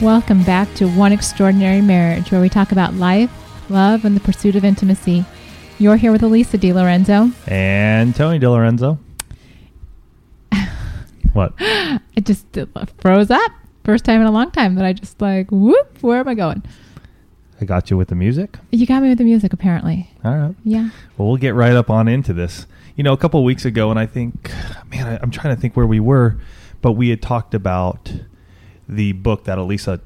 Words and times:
Welcome 0.00 0.44
back 0.44 0.72
to 0.74 0.86
One 0.86 1.10
Extraordinary 1.10 1.80
Marriage, 1.80 2.30
where 2.30 2.40
we 2.40 2.48
talk 2.48 2.70
about 2.70 2.94
life, 2.94 3.32
love, 3.68 4.04
and 4.04 4.14
the 4.14 4.20
pursuit 4.20 4.54
of 4.54 4.64
intimacy. 4.64 5.24
You're 5.80 5.96
here 5.96 6.12
with 6.12 6.22
Alisa 6.22 6.56
DiLorenzo. 6.56 7.32
And 7.50 8.14
Tony 8.14 8.38
DiLorenzo. 8.38 8.96
what? 11.32 11.54
It 12.14 12.26
just 12.26 12.56
uh, 12.56 12.66
froze 12.98 13.32
up. 13.32 13.50
First 13.82 14.04
time 14.04 14.20
in 14.20 14.28
a 14.28 14.30
long 14.30 14.52
time 14.52 14.76
that 14.76 14.84
I 14.84 14.92
just 14.92 15.20
like, 15.20 15.50
whoop, 15.50 16.00
where 16.00 16.20
am 16.20 16.28
I 16.28 16.34
going? 16.34 16.62
I 17.60 17.64
got 17.64 17.90
you 17.90 17.96
with 17.96 18.06
the 18.06 18.14
music. 18.14 18.56
You 18.70 18.86
got 18.86 19.02
me 19.02 19.08
with 19.08 19.18
the 19.18 19.24
music, 19.24 19.52
apparently. 19.52 20.10
All 20.24 20.36
right. 20.36 20.54
Yeah. 20.62 20.90
Well, 21.16 21.26
we'll 21.26 21.38
get 21.38 21.56
right 21.56 21.72
up 21.72 21.90
on 21.90 22.06
into 22.06 22.32
this. 22.32 22.66
You 22.94 23.02
know, 23.02 23.12
a 23.12 23.16
couple 23.16 23.40
of 23.40 23.44
weeks 23.44 23.64
ago, 23.64 23.90
and 23.90 23.98
I 23.98 24.06
think, 24.06 24.52
man, 24.90 25.08
I, 25.08 25.18
I'm 25.20 25.32
trying 25.32 25.56
to 25.56 25.60
think 25.60 25.76
where 25.76 25.86
we 25.88 25.98
were, 25.98 26.36
but 26.82 26.92
we 26.92 27.08
had 27.08 27.22
talked 27.22 27.54
about 27.54 28.12
the 28.88 29.12
book 29.12 29.44
that 29.44 29.56
Alisa 29.56 30.00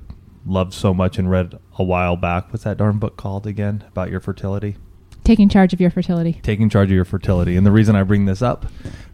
loved 0.47 0.73
so 0.73 0.95
much 0.95 1.19
and 1.19 1.29
read 1.31 1.59
a 1.79 1.83
while 1.83 2.17
back. 2.17 2.53
What's 2.53 2.65
that 2.65 2.77
darn 2.77 2.99
book 2.99 3.17
called 3.17 3.47
again? 3.47 3.83
About 3.89 4.11
your 4.11 4.21
fertility? 4.21 4.77
Taking 5.25 5.49
charge 5.49 5.73
of 5.73 5.81
your 5.81 5.91
fertility. 5.91 6.39
Taking 6.43 6.69
charge 6.69 6.89
of 6.89 6.95
your 6.95 7.05
fertility. 7.05 7.57
And 7.57 7.67
the 7.67 7.73
reason 7.73 7.97
I 7.97 8.05
bring 8.05 8.27
this 8.27 8.43
up 8.43 8.67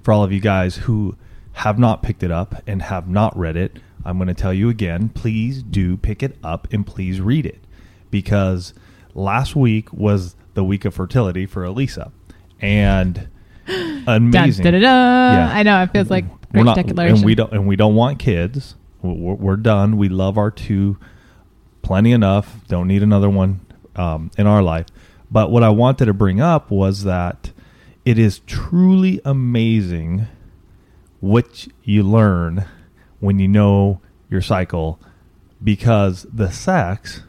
for 0.03 0.13
all 0.13 0.23
of 0.23 0.31
you 0.31 0.41
guys 0.41 0.77
who 0.77 1.17
have 1.53 1.79
not 1.79 2.03
picked 2.03 2.23
it 2.23 2.31
up 2.31 2.63
and 2.67 2.83
have 2.83 3.09
not 3.09 3.37
read 3.37 3.57
it, 3.57 3.79
I'm 4.05 4.19
going 4.19 4.29
to 4.29 4.35
tell 4.35 4.53
you 4.53 4.69
again 4.69 5.09
please 5.09 5.63
do 5.63 5.97
pick 5.97 6.23
it 6.23 6.37
up 6.43 6.69
and 6.73 6.87
please 6.87 7.21
read 7.21 7.47
it. 7.47 7.65
Because 8.11 8.75
last 9.15 9.57
week 9.57 9.91
was 9.93 10.37
the 10.55 10.65
week 10.65 10.85
of 10.85 10.95
fertility 10.95 11.47
for 11.47 11.63
Alisa. 11.63 12.13
And 12.61 13.29
amazing. 14.07 14.65
Dun, 14.65 14.81
da. 14.83 15.51
I 15.55 15.63
know 15.63 15.83
it 15.83 15.93
feels 15.93 16.11
like 16.11 16.27
We're 16.55 16.65
not- 16.65 16.77
declaration. 16.77 17.17
And 17.17 17.25
we 17.25 17.35
don't 17.35 17.53
and 17.53 17.67
we 17.67 17.77
don't 17.77 17.95
want 17.95 18.19
kids. 18.19 18.75
We're, 19.03 19.35
we're 19.35 19.57
done. 19.57 19.97
We 19.97 20.09
love 20.09 20.39
our 20.39 20.51
two 20.51 20.99
plenty 21.83 22.13
enough. 22.13 22.57
Don't 22.69 22.87
need 22.89 23.03
another 23.03 23.29
one 23.29 23.61
um, 23.97 24.31
in 24.39 24.47
our 24.47 24.63
life. 24.63 24.87
But 25.31 25.51
what 25.51 25.63
I 25.63 25.71
wanted 25.71 26.07
to 26.07 26.15
bring 26.15 26.41
up 26.41 26.71
was 26.71 27.05
that 27.05 27.51
it 28.05 28.19
is 28.19 28.41
truly 28.41 29.21
amazing 29.25 30.27
what 31.21 31.69
you 31.85 32.03
learn 32.03 32.67
when 33.21 33.39
you 33.39 33.49
know 33.49 34.01
your 34.29 34.43
cycle 34.43 35.01
because 35.63 36.27
the 36.33 36.51
sex 36.51 37.23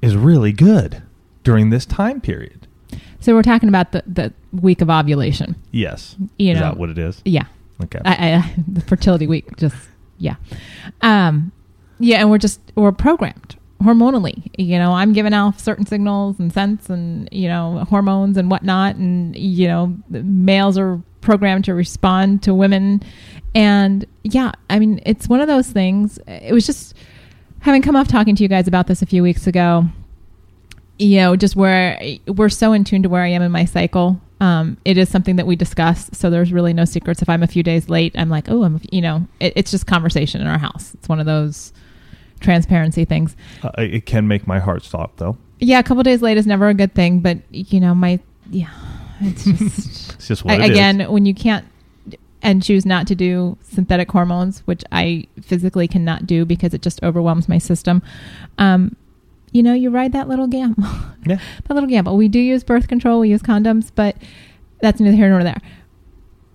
is 0.00 0.16
really 0.16 0.52
good 0.52 1.02
during 1.42 1.70
this 1.70 1.84
time 1.84 2.20
period. 2.20 2.66
So 3.20 3.34
we're 3.34 3.42
talking 3.42 3.68
about 3.68 3.92
the, 3.92 4.02
the 4.06 4.32
week 4.52 4.80
of 4.80 4.90
ovulation. 4.90 5.56
Yes. 5.70 6.16
You 6.38 6.52
is 6.52 6.60
know. 6.60 6.66
that 6.66 6.76
what 6.76 6.90
it 6.90 6.98
is? 6.98 7.20
Yeah. 7.24 7.46
Okay. 7.82 8.00
I, 8.04 8.34
I, 8.34 8.54
the 8.68 8.80
fertility 8.80 9.26
week 9.26 9.56
just 9.56 9.76
yeah 10.18 10.36
um 11.02 11.52
yeah 11.98 12.18
and 12.18 12.30
we're 12.30 12.38
just 12.38 12.60
we're 12.76 12.92
programmed 12.92 13.56
hormonally 13.82 14.50
you 14.56 14.78
know 14.78 14.92
i'm 14.92 15.12
giving 15.12 15.34
off 15.34 15.60
certain 15.60 15.84
signals 15.84 16.38
and 16.38 16.52
scents 16.52 16.88
and 16.88 17.28
you 17.32 17.48
know 17.48 17.84
hormones 17.90 18.36
and 18.36 18.50
whatnot 18.50 18.96
and 18.96 19.36
you 19.36 19.66
know 19.66 19.94
males 20.08 20.78
are 20.78 21.02
programmed 21.20 21.64
to 21.64 21.74
respond 21.74 22.42
to 22.42 22.54
women 22.54 23.02
and 23.54 24.06
yeah 24.22 24.52
i 24.70 24.78
mean 24.78 25.00
it's 25.04 25.28
one 25.28 25.40
of 25.40 25.48
those 25.48 25.68
things 25.68 26.18
it 26.26 26.52
was 26.52 26.64
just 26.64 26.94
having 27.60 27.82
come 27.82 27.96
off 27.96 28.08
talking 28.08 28.36
to 28.36 28.42
you 28.42 28.48
guys 28.48 28.68
about 28.68 28.86
this 28.86 29.02
a 29.02 29.06
few 29.06 29.22
weeks 29.22 29.46
ago 29.46 29.84
you 30.98 31.16
know, 31.18 31.36
just 31.36 31.56
where 31.56 32.00
we're 32.26 32.48
so 32.48 32.72
in 32.72 32.84
tune 32.84 33.02
to 33.02 33.08
where 33.08 33.22
I 33.22 33.28
am 33.28 33.42
in 33.42 33.52
my 33.52 33.64
cycle. 33.64 34.20
Um, 34.40 34.76
it 34.84 34.98
is 34.98 35.08
something 35.08 35.36
that 35.36 35.46
we 35.46 35.56
discuss, 35.56 36.10
so 36.12 36.28
there's 36.28 36.52
really 36.52 36.72
no 36.72 36.84
secrets. 36.84 37.22
If 37.22 37.28
I'm 37.28 37.42
a 37.42 37.46
few 37.46 37.62
days 37.62 37.88
late, 37.88 38.14
I'm 38.18 38.28
like, 38.28 38.50
oh, 38.50 38.64
I'm, 38.64 38.80
you 38.90 39.00
know, 39.00 39.26
it, 39.40 39.52
it's 39.56 39.70
just 39.70 39.86
conversation 39.86 40.40
in 40.40 40.46
our 40.46 40.58
house. 40.58 40.92
It's 40.94 41.08
one 41.08 41.20
of 41.20 41.26
those 41.26 41.72
transparency 42.40 43.04
things. 43.04 43.36
Uh, 43.62 43.70
it 43.78 44.06
can 44.06 44.28
make 44.28 44.46
my 44.46 44.58
heart 44.58 44.84
stop 44.84 45.16
though. 45.16 45.36
Yeah, 45.60 45.78
a 45.78 45.82
couple 45.82 46.02
days 46.02 46.20
late 46.20 46.36
is 46.36 46.46
never 46.46 46.68
a 46.68 46.74
good 46.74 46.94
thing, 46.94 47.20
but 47.20 47.38
you 47.50 47.80
know, 47.80 47.94
my 47.94 48.18
yeah, 48.50 48.70
it's 49.20 49.44
just 49.44 50.12
It's 50.14 50.28
just 50.28 50.44
what 50.44 50.54
A- 50.58 50.62
it 50.62 50.64
is. 50.64 50.70
again 50.70 51.00
when 51.12 51.26
you 51.26 51.34
can't 51.34 51.64
and 52.42 52.62
choose 52.62 52.84
not 52.84 53.06
to 53.06 53.14
do 53.14 53.56
synthetic 53.62 54.10
hormones, 54.10 54.60
which 54.66 54.84
I 54.92 55.26
physically 55.40 55.88
cannot 55.88 56.26
do 56.26 56.44
because 56.44 56.74
it 56.74 56.82
just 56.82 57.02
overwhelms 57.02 57.48
my 57.48 57.56
system. 57.56 58.02
Um, 58.58 58.96
you 59.54 59.62
know, 59.62 59.72
you 59.72 59.88
ride 59.88 60.12
that 60.12 60.28
little 60.28 60.46
gamble. 60.46 60.84
Yeah. 61.26 61.38
that 61.66 61.72
little 61.72 61.88
gamble. 61.88 62.18
We 62.18 62.28
do 62.28 62.38
use 62.38 62.62
birth 62.62 62.86
control, 62.86 63.20
we 63.20 63.30
use 63.30 63.40
condoms, 63.40 63.90
but 63.94 64.14
that's 64.82 65.00
neither 65.00 65.16
here 65.16 65.30
nor 65.30 65.42
there. 65.42 65.62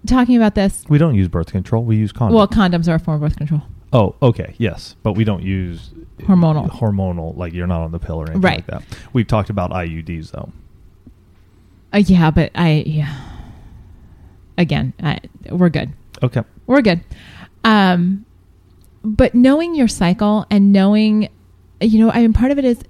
Talking 0.05 0.37
about 0.37 0.53
this, 0.53 0.85
We 0.87 0.99
don't 0.99 1.15
use 1.15 1.27
birth 1.27 1.51
control. 1.51 1.83
We 1.83 1.95
use 1.97 2.13
condoms. 2.13 2.33
well, 2.33 2.47
condoms 2.47 2.87
are 2.87 2.93
a 2.93 2.99
form 2.99 3.15
of 3.15 3.21
birth 3.27 3.35
control. 3.37 3.63
oh, 3.93 4.13
okay, 4.21 4.53
yes, 4.59 4.95
but 5.01 5.13
we 5.13 5.23
don't 5.23 5.41
use 5.41 5.89
Hormonal. 6.19 6.69
Hormonal, 6.69 7.35
like 7.35 7.53
you're 7.53 7.65
not 7.65 7.81
on 7.81 7.91
the 7.91 7.97
pill 7.97 8.17
or 8.17 8.25
anything 8.25 8.41
Right. 8.41 8.57
like 8.57 8.67
that. 8.67 8.83
We've 9.11 9.25
talked 9.25 9.49
about 9.49 9.71
IUDs 9.71 10.29
though. 10.31 10.51
Uh, 11.91 11.97
yeah, 12.05 12.29
but 12.29 12.51
I 12.53 12.83
yeah. 12.85 13.15
Again, 14.57 14.93
I, 15.01 15.19
we're 15.49 15.69
good. 15.69 15.93
Okay. 16.21 16.43
we're 16.67 16.81
good. 16.83 17.01
Um, 17.63 18.25
but 19.03 19.33
knowing 19.33 19.73
your 19.73 19.87
cycle 19.87 20.45
and 20.51 20.71
knowing, 20.73 21.29
you 21.81 21.97
know, 22.05 22.11
I 22.11 22.21
mean, 22.21 22.33
part 22.33 22.51
of 22.51 22.59
it 22.59 22.65
is 22.65 22.81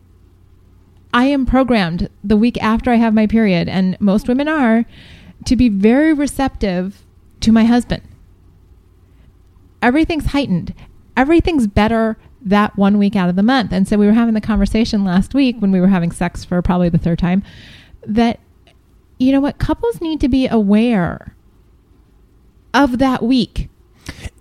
I 1.13 1.25
am 1.25 1.45
programmed 1.45 2.09
the 2.23 2.37
week 2.37 2.61
after 2.61 2.91
I 2.91 2.95
have 2.95 3.13
my 3.13 3.27
period, 3.27 3.67
and 3.67 3.99
most 3.99 4.27
women 4.27 4.47
are, 4.47 4.85
to 5.45 5.55
be 5.55 5.69
very 5.69 6.13
receptive 6.13 7.03
to 7.41 7.51
my 7.51 7.63
husband. 7.63 8.03
Everything's 9.81 10.27
heightened. 10.27 10.73
Everything's 11.15 11.67
better 11.67 12.17
that 12.41 12.77
one 12.77 12.97
week 12.97 13.15
out 13.15 13.29
of 13.29 13.35
the 13.35 13.43
month. 13.43 13.71
And 13.71 13.87
so 13.87 13.97
we 13.97 14.05
were 14.05 14.13
having 14.13 14.33
the 14.33 14.41
conversation 14.41 15.03
last 15.03 15.33
week 15.33 15.57
when 15.59 15.71
we 15.71 15.81
were 15.81 15.87
having 15.87 16.11
sex 16.11 16.45
for 16.45 16.61
probably 16.61 16.89
the 16.89 16.97
third 16.97 17.19
time 17.19 17.43
that, 18.05 18.39
you 19.17 19.31
know 19.31 19.41
what, 19.41 19.57
couples 19.57 20.01
need 20.01 20.21
to 20.21 20.29
be 20.29 20.47
aware 20.47 21.35
of 22.73 22.99
that 22.99 23.23
week. 23.23 23.69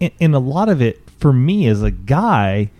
And, 0.01 0.13
and 0.21 0.35
a 0.35 0.39
lot 0.39 0.69
of 0.69 0.83
it 0.83 1.01
for 1.19 1.33
me 1.33 1.67
as 1.67 1.83
a 1.83 1.91
guy, 1.91 2.71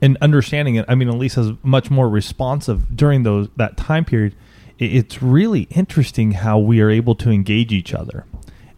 and 0.00 0.16
understanding 0.20 0.74
it. 0.76 0.84
I 0.88 0.94
mean, 0.94 1.08
Alisa's 1.08 1.52
much 1.62 1.90
more 1.90 2.08
responsive 2.08 2.96
during 2.96 3.22
those 3.22 3.48
that 3.56 3.76
time 3.76 4.04
period. 4.04 4.34
It's 4.78 5.22
really 5.22 5.62
interesting 5.70 6.32
how 6.32 6.58
we 6.58 6.80
are 6.80 6.90
able 6.90 7.14
to 7.16 7.30
engage 7.30 7.72
each 7.72 7.94
other, 7.94 8.26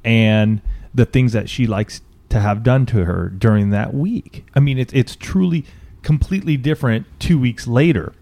and 0.05 0.61
the 0.94 1.05
things 1.05 1.32
that 1.32 1.50
she 1.50 1.67
likes 1.67 2.03
to 2.29 2.41
have 2.41 2.62
done 2.62 2.87
to 2.87 3.05
her 3.05 3.29
during 3.29 3.70
that 3.70 3.94
week. 3.94 4.44
I 4.55 4.61
mean, 4.61 4.79
it's 4.79 4.93
it's 4.93 5.17
truly 5.17 5.65
completely 6.03 6.56
different 6.56 7.06
two 7.19 7.38
weeks 7.38 7.67
later, 7.67 8.12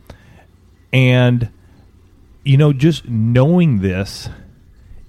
and 0.93 1.51
you 2.45 2.57
know, 2.57 2.73
just 2.73 3.09
knowing 3.09 3.81
this 3.81 4.29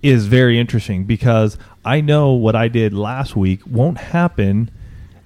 is 0.02 0.26
very 0.28 0.60
interesting 0.60 1.06
because 1.06 1.58
I 1.86 2.02
know 2.02 2.34
what 2.34 2.56
I 2.56 2.68
did 2.68 2.94
last 2.94 3.36
week 3.36 3.62
won't 3.66 3.98
happen 3.98 4.70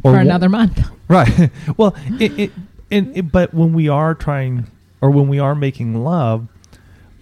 for 0.01 0.17
another 0.17 0.49
month. 0.49 0.79
Right. 1.11 1.51
well, 1.77 1.93
it, 2.19 2.39
it, 2.39 2.51
and 2.89 3.17
it, 3.17 3.31
but 3.31 3.53
when 3.53 3.73
we 3.73 3.89
are 3.89 4.15
trying, 4.15 4.67
or 5.01 5.11
when 5.11 5.27
we 5.27 5.39
are 5.39 5.53
making 5.53 6.03
love, 6.03 6.47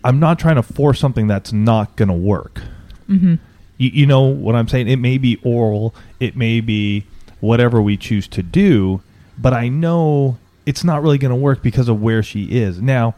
I'm 0.04 0.20
not 0.20 0.38
trying 0.38 0.56
to 0.56 0.64
force 0.64 1.00
something 1.00 1.28
that's 1.28 1.52
not 1.52 1.96
going 1.96 2.10
to 2.10 2.14
work. 2.14 2.62
Mm-hmm. 3.10 3.36
You, 3.78 3.90
you 3.90 4.06
know 4.06 4.22
what 4.22 4.56
I'm 4.56 4.68
saying? 4.68 4.88
It 4.88 4.98
may 4.98 5.18
be 5.18 5.40
oral, 5.44 5.96
it 6.20 6.36
may 6.36 6.62
be 6.62 7.06
whatever 7.40 7.82
we 7.82 7.98
choose 7.98 8.28
to 8.28 8.44
do, 8.44 9.02
but 9.38 9.54
I 9.54 9.70
know 9.70 10.38
it's 10.66 10.84
not 10.84 11.02
really 11.02 11.18
going 11.18 11.32
to 11.32 11.36
work 11.36 11.64
because 11.64 11.90
of 11.90 12.02
where 12.02 12.22
she 12.22 12.60
is 12.60 12.80
now. 12.82 13.16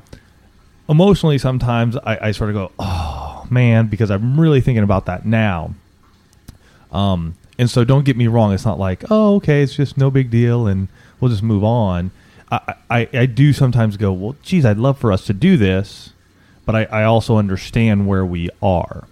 Emotionally, 0.88 1.38
sometimes 1.38 1.98
I, 1.98 2.28
I 2.28 2.32
sort 2.32 2.50
of 2.50 2.56
go, 2.56 2.72
"Oh 2.80 3.46
man," 3.50 3.88
because 3.88 4.12
I'm 4.12 4.40
really 4.40 4.62
thinking 4.62 4.84
about 4.84 5.06
that 5.06 5.26
now. 5.26 5.74
Um, 6.92 7.36
and 7.62 7.70
so 7.70 7.84
don't 7.84 8.06
get 8.06 8.18
me 8.18 8.26
wrong. 8.26 8.54
It's 8.54 8.66
not 8.66 8.80
like, 8.80 9.04
oh, 9.12 9.36
okay, 9.36 9.62
it's 9.62 9.76
just 9.76 9.96
no 9.96 10.10
big 10.10 10.32
deal 10.32 10.66
and 10.66 10.88
we'll 11.20 11.30
just 11.30 11.44
move 11.44 11.64
on. 11.64 12.10
I, 12.52 12.74
I, 12.90 13.10
I 13.14 13.26
do 13.28 13.54
sometimes 13.54 13.98
go, 13.98 14.12
well, 14.12 14.36
geez, 14.42 14.66
I'd 14.66 14.80
love 14.80 14.98
for 14.98 15.12
us 15.12 15.28
to 15.28 15.34
do 15.34 15.58
this, 15.58 16.14
but 16.66 16.76
I, 16.76 16.84
I 16.86 17.04
also 17.04 17.38
understand 17.38 18.08
where 18.08 18.26
we 18.26 18.50
are. 18.64 19.08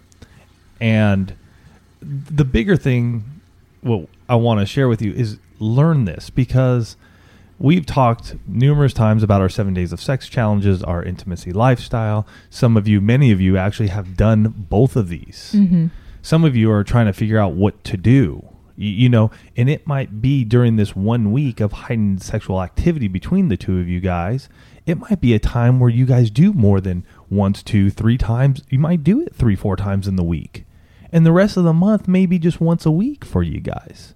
And 0.82 1.36
the 2.02 2.44
bigger 2.44 2.76
thing, 2.76 3.24
what 3.82 4.08
I 4.28 4.34
want 4.34 4.62
to 4.62 4.66
share 4.66 4.88
with 4.88 5.00
you 5.00 5.14
is 5.14 5.38
learn 5.60 6.06
this 6.06 6.32
because 6.32 6.98
we've 7.60 7.86
talked 7.86 8.36
numerous 8.48 8.94
times 8.94 9.22
about 9.22 9.42
our 9.42 9.50
seven 9.50 9.76
days 9.76 9.94
of 9.94 10.02
sex 10.02 10.28
challenges, 10.28 10.82
our 10.82 11.04
intimacy 11.04 11.54
lifestyle. 11.54 12.26
Some 12.50 12.78
of 12.78 12.88
you, 12.88 13.00
many 13.00 13.32
of 13.32 13.40
you, 13.40 13.58
actually 13.58 13.90
have 13.90 14.18
done 14.18 14.56
both 14.58 14.96
of 14.96 15.08
these 15.08 15.54
Mm-hmm. 15.56 15.88
Some 16.22 16.44
of 16.44 16.56
you 16.56 16.72
are 16.72 16.84
trying 16.84 17.06
to 17.06 17.14
figure 17.14 17.38
out 17.38 17.54
what 17.54 17.84
to 17.86 17.98
do. 17.98 18.46
You, 18.82 19.10
know 19.10 19.30
and 19.58 19.70
it 19.70 19.86
might 19.86 20.22
be 20.22 20.46
during 20.46 20.78
this 20.78 20.96
one 20.96 21.34
week 21.34 21.60
of 21.60 21.74
heightened 21.74 22.24
sexual 22.24 22.64
activity 22.64 23.10
between 23.10 23.50
the 23.50 23.58
two 23.58 23.78
of 23.78 23.90
you 23.90 24.00
guys 24.00 24.48
it 24.90 24.98
might 24.98 25.22
be 25.22 25.34
a 25.34 25.40
time 25.40 25.80
where 25.80 25.90
you 25.90 26.06
guys 26.06 26.32
do 26.32 26.52
more 26.52 26.82
than 26.82 27.06
once 27.30 27.62
two 27.62 27.92
three 27.92 28.18
times. 28.18 28.64
You 28.70 28.80
might 28.80 29.04
do 29.04 29.22
it 29.22 29.36
three 29.36 29.56
four 29.56 29.76
times 29.76 30.08
in 30.08 30.16
the 30.16 30.24
week. 30.24 30.66
And 31.12 31.26
the 31.26 31.32
rest 31.32 31.58
of 31.58 31.64
the 31.64 31.74
month 31.74 32.08
maybe 32.08 32.40
just 32.40 32.60
once 32.60 32.86
a 32.86 32.92
week 32.92 33.24
for 33.24 33.44
you 33.44 33.60
guys. 33.60 34.16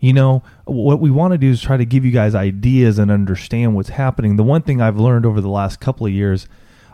You 0.00 0.12
know 0.12 0.42
what 0.64 0.98
we 0.98 1.10
want 1.10 1.32
to 1.32 1.38
do 1.38 1.50
is 1.50 1.60
try 1.60 1.76
to 1.76 1.84
give 1.84 2.04
you 2.04 2.10
guys 2.10 2.34
ideas 2.34 2.98
and 2.98 3.10
understand 3.10 3.76
what's 3.76 3.90
happening. 3.90 4.36
The 4.36 4.42
one 4.42 4.62
thing 4.62 4.80
i've 4.80 4.98
learned 4.98 5.24
over 5.24 5.40
the 5.40 5.48
last 5.48 5.78
couple 5.78 6.06
of 6.06 6.12
years 6.12 6.48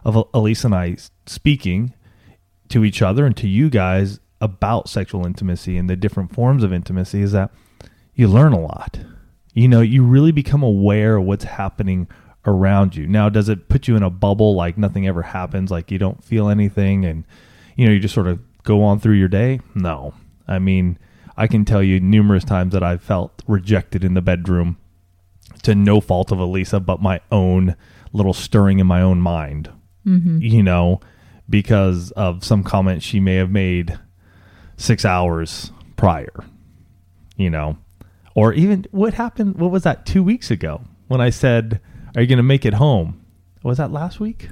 of 0.05 0.29
elise 0.35 0.65
and 0.65 0.75
i 0.75 0.97
speaking 1.27 1.95
to 2.69 2.85
each 2.85 3.01
other 3.01 3.25
and 3.25 3.37
to 3.39 3.49
you 3.49 3.71
guys 3.71 4.21
about 4.41 4.89
sexual 4.89 5.27
intimacy 5.27 5.77
and 5.77 5.89
the 5.89 5.97
different 5.97 6.33
forms 6.33 6.63
of 6.63 6.73
intimacy 6.73 7.23
is 7.23 7.33
that 7.33 7.51
you 8.15 8.29
learn 8.29 8.53
a 8.53 8.61
lot. 8.61 9.01
You 9.55 9.69
know, 9.69 9.81
you 9.81 10.05
really 10.05 10.33
become 10.33 10.63
aware 10.63 11.17
of 11.17 11.25
what's 11.25 11.45
happening 11.45 12.09
around 12.47 12.97
you. 12.97 13.07
Now, 13.07 13.29
does 13.29 13.49
it 13.49 13.69
put 13.69 13.89
you 13.89 13.97
in 13.97 14.03
a 14.03 14.11
bubble 14.11 14.55
like 14.55 14.79
nothing 14.79 15.07
ever 15.07 15.23
happens, 15.23 15.71
like 15.71 15.91
you 15.91 15.99
don't 15.99 16.23
feel 16.23 16.49
anything 16.49 17.05
and 17.05 17.25
you 17.77 17.87
know, 17.87 17.93
you 17.93 18.01
just 18.01 18.15
sort 18.15 18.27
of 18.27 18.41
go 18.65 18.83
on 18.83 18.99
through 18.99 19.15
your 19.15 19.29
day? 19.29 19.61
No. 19.75 20.15
I 20.47 20.59
mean, 20.59 20.99
I 21.37 21.47
can 21.47 21.65
tell 21.65 21.83
you 21.83 22.01
numerous 22.01 22.45
times 22.45 22.73
that 22.73 22.83
I've 22.83 23.03
felt 23.03 23.43
rejected 23.47 24.03
in 24.03 24.15
the 24.15 24.21
bedroom 24.21 24.77
to 25.63 25.75
no 25.75 26.01
fault 26.01 26.33
of 26.33 26.39
Alisa 26.39 26.85
but 26.85 27.01
my 27.01 27.21
own 27.31 27.77
little 28.13 28.33
stirring 28.33 28.79
in 28.79 28.87
my 28.87 29.01
own 29.01 29.21
mind. 29.21 29.71
Mm-hmm. 30.07 30.39
You 30.41 30.63
know, 30.63 31.01
because 31.49 32.11
of 32.13 32.45
some 32.45 32.65
comment 32.65 33.03
she 33.03 33.21
may 33.21 33.37
have 33.37 33.51
made 33.51 33.99
six 34.79 35.05
hours 35.05 35.71
prior, 35.97 36.33
you 37.37 37.51
know, 37.51 37.77
or 38.35 38.55
even 38.55 38.87
what 38.91 39.13
happened? 39.15 39.57
What 39.57 39.71
was 39.71 39.83
that 39.83 40.07
two 40.07 40.23
weeks 40.23 40.51
ago 40.51 40.81
when 41.09 41.21
I 41.21 41.29
said, 41.29 41.81
Are 42.17 42.23
you 42.23 42.27
going 42.27 42.39
to 42.39 42.43
make 42.43 42.65
it 42.65 42.75
home? 42.75 43.23
Was 43.63 43.77
that 43.77 43.93
last 43.93 44.21
week? 44.21 44.49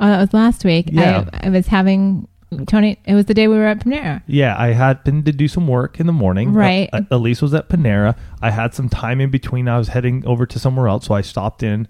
Oh, 0.00 0.08
that 0.08 0.18
was 0.20 0.34
last 0.34 0.64
week. 0.64 0.88
Yeah. 0.90 1.28
I, 1.32 1.46
I 1.46 1.50
was 1.50 1.66
having 1.68 2.26
Tony. 2.66 2.98
It 3.04 3.14
was 3.14 3.26
the 3.26 3.34
day 3.34 3.46
we 3.46 3.56
were 3.56 3.66
at 3.66 3.80
Panera. 3.80 4.22
Yeah, 4.26 4.56
I 4.58 4.68
happened 4.68 5.26
to 5.26 5.32
do 5.32 5.46
some 5.46 5.68
work 5.68 6.00
in 6.00 6.06
the 6.06 6.12
morning. 6.12 6.52
Right. 6.54 6.88
Uh, 6.92 7.02
Elise 7.10 7.42
was 7.42 7.52
at 7.52 7.68
Panera. 7.68 8.16
I 8.40 8.50
had 8.50 8.74
some 8.74 8.88
time 8.88 9.20
in 9.20 9.30
between. 9.30 9.68
I 9.68 9.78
was 9.78 9.88
heading 9.88 10.26
over 10.26 10.46
to 10.46 10.58
somewhere 10.58 10.88
else, 10.88 11.06
so 11.06 11.14
I 11.14 11.20
stopped 11.20 11.62
in 11.62 11.86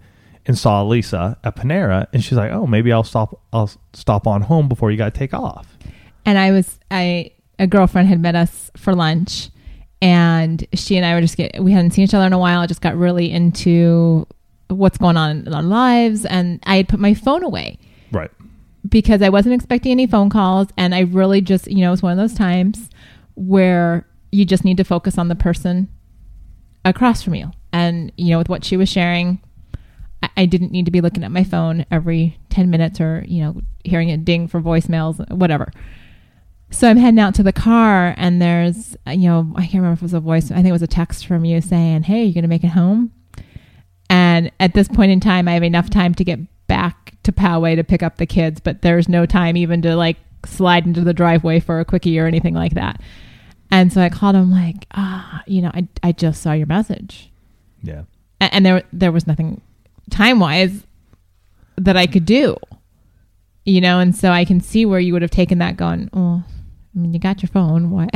and 0.46 0.58
saw 0.58 0.82
Lisa 0.82 1.38
at 1.44 1.56
Panera, 1.56 2.06
and 2.12 2.24
she's 2.24 2.38
like, 2.38 2.50
"Oh, 2.50 2.66
maybe 2.66 2.90
I'll 2.90 3.04
stop. 3.04 3.40
I'll 3.52 3.70
stop 3.92 4.26
on 4.26 4.42
home 4.42 4.66
before 4.68 4.90
you 4.90 4.96
got 4.96 5.12
to 5.12 5.18
take 5.18 5.34
off." 5.34 5.78
and 6.28 6.38
I 6.38 6.50
was 6.50 6.78
I 6.90 7.30
a 7.58 7.66
girlfriend 7.66 8.08
had 8.08 8.20
met 8.20 8.34
us 8.34 8.70
for 8.76 8.94
lunch, 8.94 9.50
and 10.00 10.64
she 10.74 10.96
and 10.96 11.04
I 11.04 11.14
were 11.14 11.20
just 11.20 11.36
get 11.36 11.62
we 11.62 11.72
hadn't 11.72 11.90
seen 11.92 12.04
each 12.04 12.14
other 12.14 12.26
in 12.26 12.32
a 12.32 12.38
while. 12.38 12.60
I 12.60 12.66
just 12.66 12.80
got 12.80 12.96
really 12.96 13.30
into 13.32 14.26
what's 14.68 14.98
going 14.98 15.16
on 15.16 15.46
in 15.46 15.54
our 15.54 15.62
lives, 15.62 16.24
and 16.24 16.60
I 16.64 16.76
had 16.76 16.88
put 16.88 17.00
my 17.00 17.14
phone 17.14 17.42
away 17.42 17.78
Right. 18.12 18.30
because 18.88 19.22
I 19.22 19.28
wasn't 19.30 19.54
expecting 19.54 19.92
any 19.92 20.06
phone 20.06 20.30
calls, 20.30 20.68
and 20.76 20.94
I 20.94 21.00
really 21.00 21.40
just 21.40 21.68
you 21.70 21.78
know 21.78 21.88
it 21.88 21.92
was 21.92 22.02
one 22.02 22.12
of 22.12 22.18
those 22.18 22.34
times 22.38 22.90
where 23.34 24.06
you 24.30 24.44
just 24.44 24.64
need 24.64 24.76
to 24.76 24.84
focus 24.84 25.16
on 25.18 25.28
the 25.28 25.34
person 25.34 25.88
across 26.84 27.22
from 27.22 27.34
you, 27.34 27.50
and 27.72 28.12
you 28.16 28.30
know 28.30 28.38
with 28.38 28.48
what 28.48 28.64
she 28.64 28.76
was 28.76 28.88
sharing. 28.88 29.40
I- 30.22 30.30
I 30.36 30.46
didn't 30.46 30.72
need 30.72 30.84
to 30.86 30.90
be 30.90 31.00
looking 31.00 31.22
at 31.22 31.30
my 31.30 31.44
phone 31.44 31.86
every 31.92 32.38
10 32.50 32.70
minutes 32.70 33.00
or, 33.00 33.24
you 33.28 33.40
know, 33.40 33.60
hearing 33.84 34.08
it 34.08 34.24
ding 34.24 34.48
for 34.48 34.60
voicemails, 34.60 35.20
whatever. 35.30 35.70
So 36.70 36.88
I'm 36.88 36.96
heading 36.98 37.18
out 37.18 37.34
to 37.36 37.42
the 37.42 37.52
car, 37.52 38.14
and 38.18 38.42
there's, 38.42 38.96
uh, 39.06 39.12
you 39.12 39.28
know, 39.28 39.52
I 39.56 39.62
can't 39.62 39.74
remember 39.74 39.94
if 39.94 40.00
it 40.00 40.02
was 40.02 40.12
a 40.14 40.20
voice. 40.20 40.50
I 40.50 40.56
think 40.56 40.68
it 40.68 40.72
was 40.72 40.82
a 40.82 40.86
text 40.86 41.26
from 41.26 41.44
you 41.44 41.60
saying, 41.60 42.02
"Hey, 42.04 42.24
you're 42.24 42.34
gonna 42.34 42.46
make 42.48 42.62
it 42.64 42.68
home?" 42.68 43.10
And 44.10 44.50
at 44.60 44.74
this 44.74 44.88
point 44.88 45.10
in 45.12 45.20
time, 45.20 45.48
I 45.48 45.52
have 45.54 45.62
enough 45.62 45.88
time 45.90 46.14
to 46.14 46.24
get 46.24 46.40
back 46.66 47.14
to 47.22 47.32
Poway 47.32 47.74
to 47.76 47.84
pick 47.84 48.02
up 48.02 48.16
the 48.18 48.26
kids, 48.26 48.60
but 48.60 48.82
there's 48.82 49.08
no 49.08 49.24
time 49.26 49.56
even 49.56 49.80
to 49.82 49.96
like 49.96 50.16
slide 50.46 50.86
into 50.86 51.00
the 51.00 51.12
driveway 51.14 51.58
for 51.60 51.80
a 51.80 51.84
quickie 51.84 52.18
or 52.18 52.26
anything 52.26 52.54
like 52.54 52.74
that. 52.74 53.00
And 53.70 53.92
so 53.92 54.00
I 54.00 54.08
called 54.08 54.36
him 54.36 54.50
like, 54.50 54.86
ah, 54.94 55.42
you 55.46 55.62
know, 55.62 55.70
I 55.74 55.88
I 56.02 56.12
just 56.12 56.42
saw 56.42 56.52
your 56.52 56.66
message, 56.66 57.30
Yeah. 57.82 58.02
A- 58.40 58.54
and 58.54 58.64
there 58.64 58.82
there 58.92 59.12
was 59.12 59.26
nothing 59.26 59.60
time 60.10 60.38
wise 60.40 60.86
that 61.76 61.96
I 61.96 62.06
could 62.06 62.24
do, 62.24 62.56
you 63.64 63.80
know, 63.80 64.00
and 64.00 64.14
so 64.14 64.30
I 64.32 64.44
can 64.44 64.60
see 64.60 64.84
where 64.86 65.00
you 65.00 65.12
would 65.14 65.22
have 65.22 65.30
taken 65.30 65.58
that, 65.58 65.76
going, 65.76 66.08
oh, 66.12 66.44
I 66.98 67.00
mean, 67.00 67.12
you 67.14 67.20
got 67.20 67.42
your 67.42 67.48
phone, 67.48 67.90
why 67.90 68.08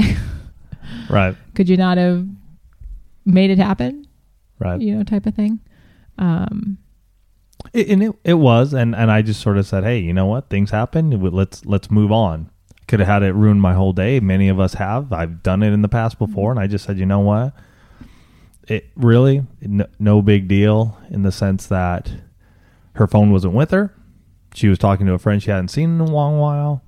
Right. 1.09 1.37
could 1.55 1.69
you 1.69 1.77
not 1.77 1.99
have 1.99 2.27
made 3.25 3.51
it 3.51 3.59
happen, 3.59 4.09
Right. 4.59 4.81
you 4.81 4.97
know, 4.97 5.05
type 5.05 5.25
of 5.27 5.35
thing. 5.35 5.61
Um, 6.19 6.79
It, 7.73 7.89
and 7.91 8.03
it, 8.03 8.13
it 8.25 8.35
was, 8.35 8.75
and, 8.75 8.95
and 8.97 9.09
I 9.11 9.23
just 9.23 9.41
sort 9.41 9.57
of 9.57 9.67
said, 9.69 9.85
"Hey, 9.85 10.01
you 10.01 10.13
know 10.13 10.27
what? 10.27 10.51
Things 10.51 10.71
happen. 10.73 11.11
Let's 11.21 11.65
let's 11.65 11.91
move 11.93 12.11
on." 12.11 12.51
Could 12.89 12.99
have 12.99 13.09
had 13.09 13.23
it 13.23 13.33
ruin 13.35 13.61
my 13.61 13.73
whole 13.75 13.93
day. 13.93 14.19
Many 14.19 14.49
of 14.49 14.59
us 14.59 14.75
have. 14.75 15.13
I've 15.13 15.43
done 15.45 15.63
it 15.63 15.73
in 15.73 15.81
the 15.83 15.89
past 15.89 16.19
before, 16.19 16.51
and 16.51 16.59
I 16.59 16.67
just 16.67 16.85
said, 16.85 16.99
"You 16.99 17.07
know 17.07 17.21
what? 17.21 17.55
It 18.67 18.91
really 18.97 19.45
no, 19.61 19.87
no 20.01 20.23
big 20.23 20.49
deal 20.49 20.99
in 21.09 21.23
the 21.23 21.31
sense 21.33 21.67
that 21.69 22.11
her 22.95 23.07
phone 23.07 23.31
wasn't 23.31 23.55
with 23.55 23.71
her. 23.71 23.95
She 24.55 24.67
was 24.69 24.79
talking 24.79 25.07
to 25.07 25.13
a 25.15 25.19
friend 25.21 25.41
she 25.41 25.51
hadn't 25.51 25.69
seen 25.69 25.95
in 25.95 26.01
a 26.01 26.05
long 26.11 26.39
while. 26.39 26.83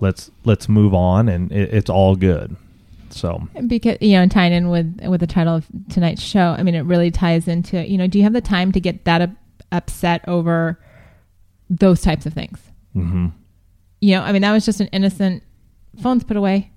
Let's 0.00 0.30
let's 0.44 0.68
move 0.68 0.94
on, 0.94 1.28
and 1.28 1.52
it, 1.52 1.72
it's 1.74 1.90
all 1.90 2.16
good." 2.16 2.56
So 3.10 3.48
because 3.66 3.98
you 4.00 4.12
know, 4.12 4.26
tying 4.28 4.52
in 4.52 4.68
with 4.70 5.00
with 5.06 5.20
the 5.20 5.26
title 5.26 5.56
of 5.56 5.66
tonight's 5.88 6.22
show, 6.22 6.54
I 6.58 6.62
mean, 6.62 6.74
it 6.74 6.82
really 6.82 7.10
ties 7.10 7.48
into 7.48 7.86
you 7.86 7.98
know, 7.98 8.06
do 8.06 8.18
you 8.18 8.24
have 8.24 8.32
the 8.32 8.40
time 8.40 8.72
to 8.72 8.80
get 8.80 9.04
that 9.04 9.20
up, 9.20 9.30
upset 9.72 10.24
over 10.28 10.78
those 11.68 12.00
types 12.00 12.26
of 12.26 12.32
things? 12.32 12.58
hmm 12.92 13.28
You 14.00 14.16
know, 14.16 14.22
I 14.22 14.32
mean, 14.32 14.42
that 14.42 14.52
was 14.52 14.64
just 14.64 14.80
an 14.80 14.86
innocent 14.88 15.42
phones 16.00 16.24
put 16.24 16.36
away. 16.36 16.70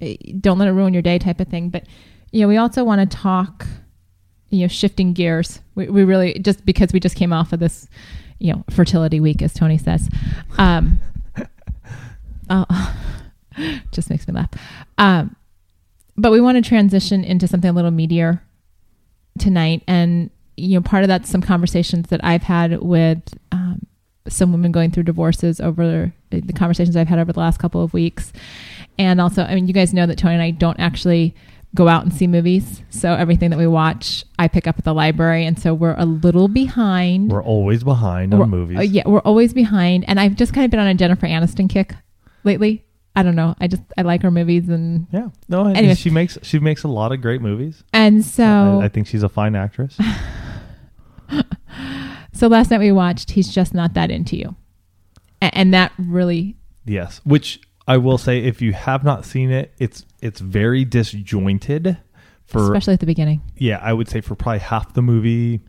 Eh, 0.00 0.16
Don't 0.40 0.58
let 0.58 0.68
it 0.68 0.72
ruin 0.72 0.92
your 0.94 1.02
day, 1.02 1.18
type 1.18 1.40
of 1.40 1.48
thing. 1.48 1.68
But 1.68 1.84
you 2.32 2.40
know, 2.40 2.48
we 2.48 2.56
also 2.56 2.84
want 2.84 3.08
to 3.08 3.16
talk. 3.16 3.66
You 4.50 4.60
know, 4.60 4.68
shifting 4.68 5.14
gears. 5.14 5.58
We, 5.74 5.88
we 5.88 6.04
really 6.04 6.38
just 6.38 6.64
because 6.64 6.92
we 6.92 7.00
just 7.00 7.16
came 7.16 7.32
off 7.32 7.52
of 7.52 7.58
this, 7.58 7.88
you 8.38 8.52
know, 8.52 8.62
fertility 8.70 9.18
week, 9.18 9.42
as 9.42 9.52
Tony 9.52 9.78
says. 9.78 10.08
Um, 10.58 11.00
oh, 12.50 12.96
just 13.92 14.10
makes 14.10 14.26
me 14.28 14.34
laugh. 14.34 14.50
Um, 14.98 15.36
but 16.16 16.30
we 16.32 16.40
want 16.40 16.62
to 16.62 16.68
transition 16.68 17.24
into 17.24 17.48
something 17.48 17.70
a 17.70 17.72
little 17.72 17.90
meatier 17.90 18.40
tonight, 19.38 19.82
and 19.88 20.30
you 20.56 20.74
know, 20.78 20.82
part 20.82 21.02
of 21.02 21.08
that's 21.08 21.28
some 21.28 21.42
conversations 21.42 22.08
that 22.10 22.20
I've 22.24 22.44
had 22.44 22.80
with 22.80 23.20
um, 23.52 23.86
some 24.28 24.52
women 24.52 24.70
going 24.72 24.90
through 24.92 25.02
divorces 25.02 25.60
over 25.60 26.12
the 26.30 26.52
conversations 26.52 26.96
I've 26.96 27.08
had 27.08 27.18
over 27.18 27.32
the 27.32 27.40
last 27.40 27.58
couple 27.58 27.82
of 27.82 27.92
weeks, 27.92 28.32
and 28.98 29.20
also, 29.20 29.42
I 29.42 29.54
mean, 29.54 29.66
you 29.66 29.74
guys 29.74 29.92
know 29.92 30.06
that 30.06 30.18
Tony 30.18 30.34
and 30.34 30.42
I 30.42 30.50
don't 30.52 30.78
actually 30.78 31.34
go 31.74 31.88
out 31.88 32.04
and 32.04 32.14
see 32.14 32.28
movies, 32.28 32.82
so 32.90 33.14
everything 33.14 33.50
that 33.50 33.58
we 33.58 33.66
watch, 33.66 34.24
I 34.38 34.46
pick 34.46 34.68
up 34.68 34.78
at 34.78 34.84
the 34.84 34.94
library, 34.94 35.44
and 35.44 35.58
so 35.58 35.74
we're 35.74 35.96
a 35.98 36.04
little 36.04 36.46
behind. 36.46 37.32
we're 37.32 37.42
always 37.42 37.82
behind 37.82 38.32
on 38.32 38.38
We're- 38.38 38.50
movies. 38.50 38.78
uh, 38.78 38.82
yeah, 38.82 39.02
we're 39.06 39.18
always 39.20 39.52
behind, 39.52 40.04
and 40.06 40.20
I've 40.20 40.36
just 40.36 40.54
kind 40.54 40.64
of 40.64 40.70
been 40.70 40.78
on 40.78 40.86
a 40.86 40.94
Jennifer 40.94 41.26
Aniston 41.26 41.68
kick 41.68 41.94
lately. 42.44 42.84
I 43.16 43.22
don't 43.22 43.36
know. 43.36 43.54
I 43.60 43.68
just 43.68 43.82
I 43.96 44.02
like 44.02 44.22
her 44.22 44.30
movies 44.30 44.68
and 44.68 45.06
Yeah. 45.12 45.28
No, 45.48 45.66
and 45.66 45.76
Anyway. 45.76 45.94
she 45.94 46.10
makes 46.10 46.36
she 46.42 46.58
makes 46.58 46.82
a 46.84 46.88
lot 46.88 47.12
of 47.12 47.20
great 47.20 47.40
movies. 47.40 47.84
and 47.92 48.24
so 48.24 48.80
I, 48.80 48.86
I 48.86 48.88
think 48.88 49.06
she's 49.06 49.22
a 49.22 49.28
fine 49.28 49.54
actress. 49.54 49.98
so 52.32 52.48
last 52.48 52.70
night 52.70 52.80
we 52.80 52.92
watched 52.92 53.32
He's 53.32 53.52
Just 53.52 53.74
Not 53.74 53.94
That 53.94 54.10
Into 54.10 54.36
You. 54.36 54.56
A- 55.42 55.56
and 55.56 55.72
that 55.74 55.92
really 55.98 56.56
yes. 56.84 57.20
Which 57.24 57.60
I 57.86 57.98
will 57.98 58.18
say 58.18 58.38
if 58.38 58.62
you 58.62 58.72
have 58.72 59.04
not 59.04 59.24
seen 59.24 59.50
it, 59.50 59.72
it's 59.78 60.04
it's 60.20 60.40
very 60.40 60.84
disjointed 60.84 61.98
for 62.46 62.64
especially 62.64 62.94
at 62.94 63.00
the 63.00 63.06
beginning. 63.06 63.42
yeah, 63.56 63.78
I 63.82 63.92
would 63.92 64.08
say 64.08 64.20
for 64.20 64.34
probably 64.34 64.60
half 64.60 64.94
the 64.94 65.02
movie, 65.02 65.60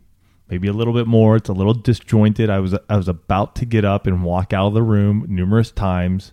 maybe 0.48 0.68
a 0.68 0.72
little 0.72 0.94
bit 0.94 1.06
more. 1.06 1.36
It's 1.36 1.48
a 1.48 1.52
little 1.54 1.74
disjointed. 1.74 2.50
I 2.50 2.58
was 2.58 2.74
I 2.88 2.96
was 2.96 3.08
about 3.08 3.54
to 3.56 3.64
get 3.64 3.84
up 3.84 4.06
and 4.06 4.24
walk 4.24 4.52
out 4.52 4.68
of 4.68 4.74
the 4.74 4.82
room 4.82 5.26
numerous 5.28 5.70
times. 5.70 6.32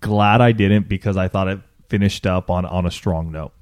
Glad 0.00 0.40
I 0.40 0.52
didn't 0.52 0.88
because 0.88 1.16
I 1.16 1.28
thought 1.28 1.48
it 1.48 1.60
finished 1.88 2.26
up 2.26 2.50
on 2.50 2.64
on 2.64 2.86
a 2.86 2.90
strong 2.90 3.30
note. 3.32 3.52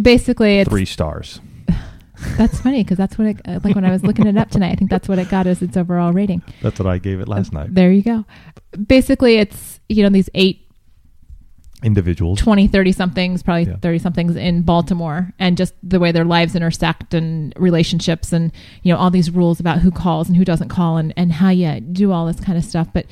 Basically, 0.00 0.58
it's 0.58 0.68
Three 0.70 0.84
stars. 0.84 1.40
that's 2.36 2.60
funny 2.60 2.82
because 2.82 2.96
that's 2.96 3.18
what 3.18 3.28
it 3.28 3.40
uh, 3.46 3.60
like 3.62 3.74
when 3.74 3.84
I 3.84 3.90
was 3.90 4.02
looking 4.02 4.26
it 4.26 4.36
up 4.36 4.50
tonight. 4.50 4.72
I 4.72 4.74
think 4.76 4.90
that's 4.90 5.08
what 5.08 5.18
it 5.18 5.28
got 5.28 5.46
as 5.46 5.62
its 5.62 5.76
overall 5.76 6.12
rating. 6.12 6.42
That's 6.62 6.78
what 6.78 6.86
I 6.88 6.98
gave 6.98 7.20
it 7.20 7.28
last 7.28 7.52
night. 7.52 7.74
There 7.74 7.92
you 7.92 8.02
go. 8.02 8.24
Basically, 8.86 9.36
it's 9.36 9.80
you 9.88 10.02
know 10.02 10.08
these 10.08 10.30
eight 10.34 10.60
Individuals. 11.82 12.40
20 12.40 12.66
30 12.68 12.92
somethings 12.92 13.42
probably 13.42 13.64
Yeah. 13.64 13.76
30 13.76 13.98
somethings 13.98 14.36
in 14.36 14.62
baltimore 14.62 15.34
and 15.38 15.54
just 15.54 15.74
the 15.82 16.00
way 16.00 16.12
their 16.12 16.24
lives 16.24 16.56
intersect 16.56 17.12
and 17.12 17.52
relationships 17.58 18.32
and 18.32 18.52
you 18.82 18.90
know 18.90 18.98
all 18.98 19.10
these 19.10 19.30
rules 19.30 19.60
about 19.60 19.80
who 19.80 19.90
calls 19.90 20.26
and 20.28 20.36
who 20.36 20.46
doesn't 20.46 20.70
call 20.70 20.96
and, 20.96 21.12
and 21.14 21.30
how 21.30 21.50
you 21.50 21.80
do 21.80 22.10
all 22.10 22.24
this 22.26 22.40
kind 22.40 22.56
of 22.56 22.64
stuff 22.64 22.88
but 22.94 23.04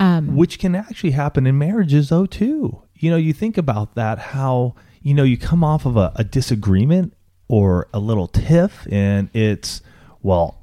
um 0.00 0.36
which 0.36 0.58
can 0.58 0.74
actually 0.74 1.12
happen 1.12 1.46
in 1.46 1.58
marriages 1.58 2.08
though 2.08 2.26
too. 2.26 2.82
You 2.94 3.10
know 3.10 3.16
you 3.16 3.32
think 3.32 3.58
about 3.58 3.94
that 3.94 4.18
how 4.18 4.74
you 5.02 5.14
know 5.14 5.24
you 5.24 5.36
come 5.36 5.62
off 5.62 5.86
of 5.86 5.96
a, 5.96 6.12
a 6.16 6.24
disagreement 6.24 7.12
or 7.48 7.88
a 7.92 7.98
little 7.98 8.26
tiff 8.26 8.86
and 8.90 9.28
it's 9.34 9.82
well 10.22 10.62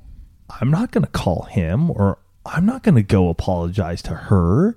i'm 0.59 0.71
not 0.71 0.89
going 0.91 1.03
to 1.05 1.11
call 1.11 1.43
him 1.43 1.91
or 1.91 2.17
i'm 2.45 2.65
not 2.65 2.81
going 2.81 2.95
to 2.95 3.03
go 3.03 3.29
apologize 3.29 4.01
to 4.01 4.13
her. 4.15 4.75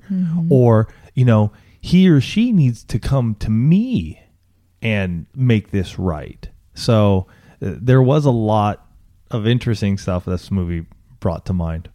Or 0.50 0.88
you 1.14 1.24
know 1.24 1.52
he 1.80 2.08
or 2.08 2.20
she 2.20 2.52
needs 2.52 2.84
to 2.84 2.98
come 2.98 3.34
to 3.36 3.50
me 3.50 4.20
and 4.80 5.26
make 5.34 5.70
this 5.70 5.98
right. 5.98 6.48
So 6.74 7.26
uh, 7.62 7.74
there 7.80 8.02
was 8.02 8.24
a 8.24 8.30
lot 8.30 8.86
of 9.30 9.46
interesting 9.46 9.98
stuff 9.98 10.24
this 10.24 10.50
movie 10.50 10.86
brought 11.20 11.46
to 11.46 11.52
mind 11.52 11.88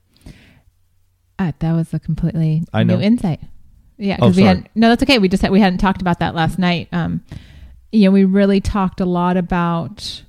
uh, 1.40 1.52
that 1.60 1.74
was 1.74 1.94
a 1.94 2.00
completely 2.00 2.64
I 2.74 2.84
new 2.84 3.00
insight. 3.00 3.40
Yeah 3.98 4.18
Oh, 4.22 4.28
because 4.28 4.38
we 4.38 4.44
hadn't 4.44 4.70
no 4.76 4.90
that's 4.90 5.04
okay. 5.04 5.18
We 5.18 5.28
just 5.28 5.42
had, 5.42 5.52
we 5.52 5.60
hadn't 5.60 5.80
talked 5.80 6.02
about 6.02 6.20
that 6.20 6.36
last 6.36 6.60
night. 6.60 6.90
Um 6.92 7.24
you 7.92 8.06
know 8.06 8.12
we 8.12 8.26
really 8.26 8.62
talked 8.62 9.02
a 9.02 9.06
lot 9.06 9.36
about 9.38 10.24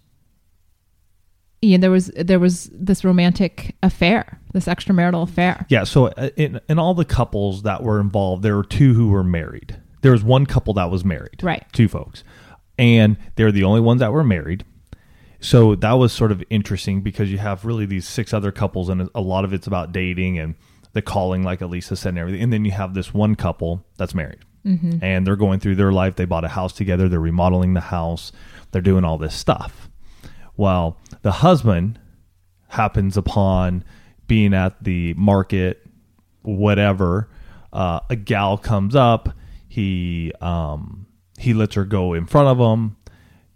you 1.60 1.76
know 1.76 1.82
there 1.82 1.90
was 1.90 2.06
there 2.16 2.38
was 2.38 2.70
this 2.72 3.04
romantic 3.04 3.76
affair 3.82 4.40
this 4.52 4.66
extramarital 4.66 5.22
affair. 5.22 5.66
Yeah, 5.68 5.84
so 5.84 6.06
uh, 6.06 6.30
in 6.36 6.60
in 6.68 6.78
all 6.78 6.94
the 6.94 7.04
couples 7.04 7.62
that 7.62 7.82
were 7.82 8.00
involved, 8.00 8.42
there 8.42 8.56
were 8.56 8.64
two 8.64 8.94
who 8.94 9.08
were 9.08 9.24
married. 9.24 9.80
There 10.02 10.12
was 10.12 10.24
one 10.24 10.46
couple 10.46 10.74
that 10.74 10.90
was 10.90 11.04
married, 11.04 11.42
Right. 11.42 11.64
Two 11.72 11.88
folks, 11.88 12.24
and 12.78 13.16
they're 13.36 13.52
the 13.52 13.64
only 13.64 13.80
ones 13.80 14.00
that 14.00 14.12
were 14.12 14.24
married. 14.24 14.64
So 15.40 15.74
that 15.76 15.92
was 15.92 16.12
sort 16.12 16.32
of 16.32 16.42
interesting 16.50 17.00
because 17.00 17.30
you 17.30 17.38
have 17.38 17.64
really 17.64 17.86
these 17.86 18.06
six 18.06 18.34
other 18.34 18.52
couples, 18.52 18.88
and 18.88 19.08
a 19.14 19.20
lot 19.20 19.44
of 19.44 19.52
it's 19.52 19.66
about 19.66 19.92
dating 19.92 20.38
and 20.38 20.54
the 20.92 21.02
calling, 21.02 21.42
like 21.42 21.60
Alisa 21.60 21.96
said, 21.96 22.10
and 22.10 22.18
everything. 22.18 22.42
And 22.42 22.52
then 22.52 22.64
you 22.64 22.72
have 22.72 22.94
this 22.94 23.14
one 23.14 23.34
couple 23.34 23.84
that's 23.96 24.14
married, 24.14 24.40
and 25.02 25.26
they're 25.26 25.36
going 25.36 25.60
through 25.60 25.76
their 25.76 25.92
life. 25.92 26.16
They 26.16 26.24
bought 26.26 26.44
a 26.44 26.48
house 26.48 26.72
together. 26.72 27.08
They're 27.08 27.20
remodeling 27.20 27.74
the 27.74 27.80
house. 27.80 28.32
They're 28.72 28.82
doing 28.82 29.04
all 29.04 29.18
this 29.18 29.34
stuff. 29.34 29.88
Well, 30.56 30.98
the 31.22 31.32
husband 31.32 31.98
happens 32.68 33.16
upon 33.16 33.84
being 34.26 34.52
at 34.54 34.82
the 34.84 35.14
market, 35.14 35.86
whatever. 36.42 37.28
Uh, 37.72 38.00
a 38.10 38.16
gal 38.16 38.58
comes 38.58 38.94
up. 38.94 39.30
He 39.68 40.32
um, 40.40 41.06
he 41.38 41.54
lets 41.54 41.74
her 41.76 41.84
go 41.84 42.12
in 42.14 42.26
front 42.26 42.48
of 42.48 42.58
him. 42.58 42.96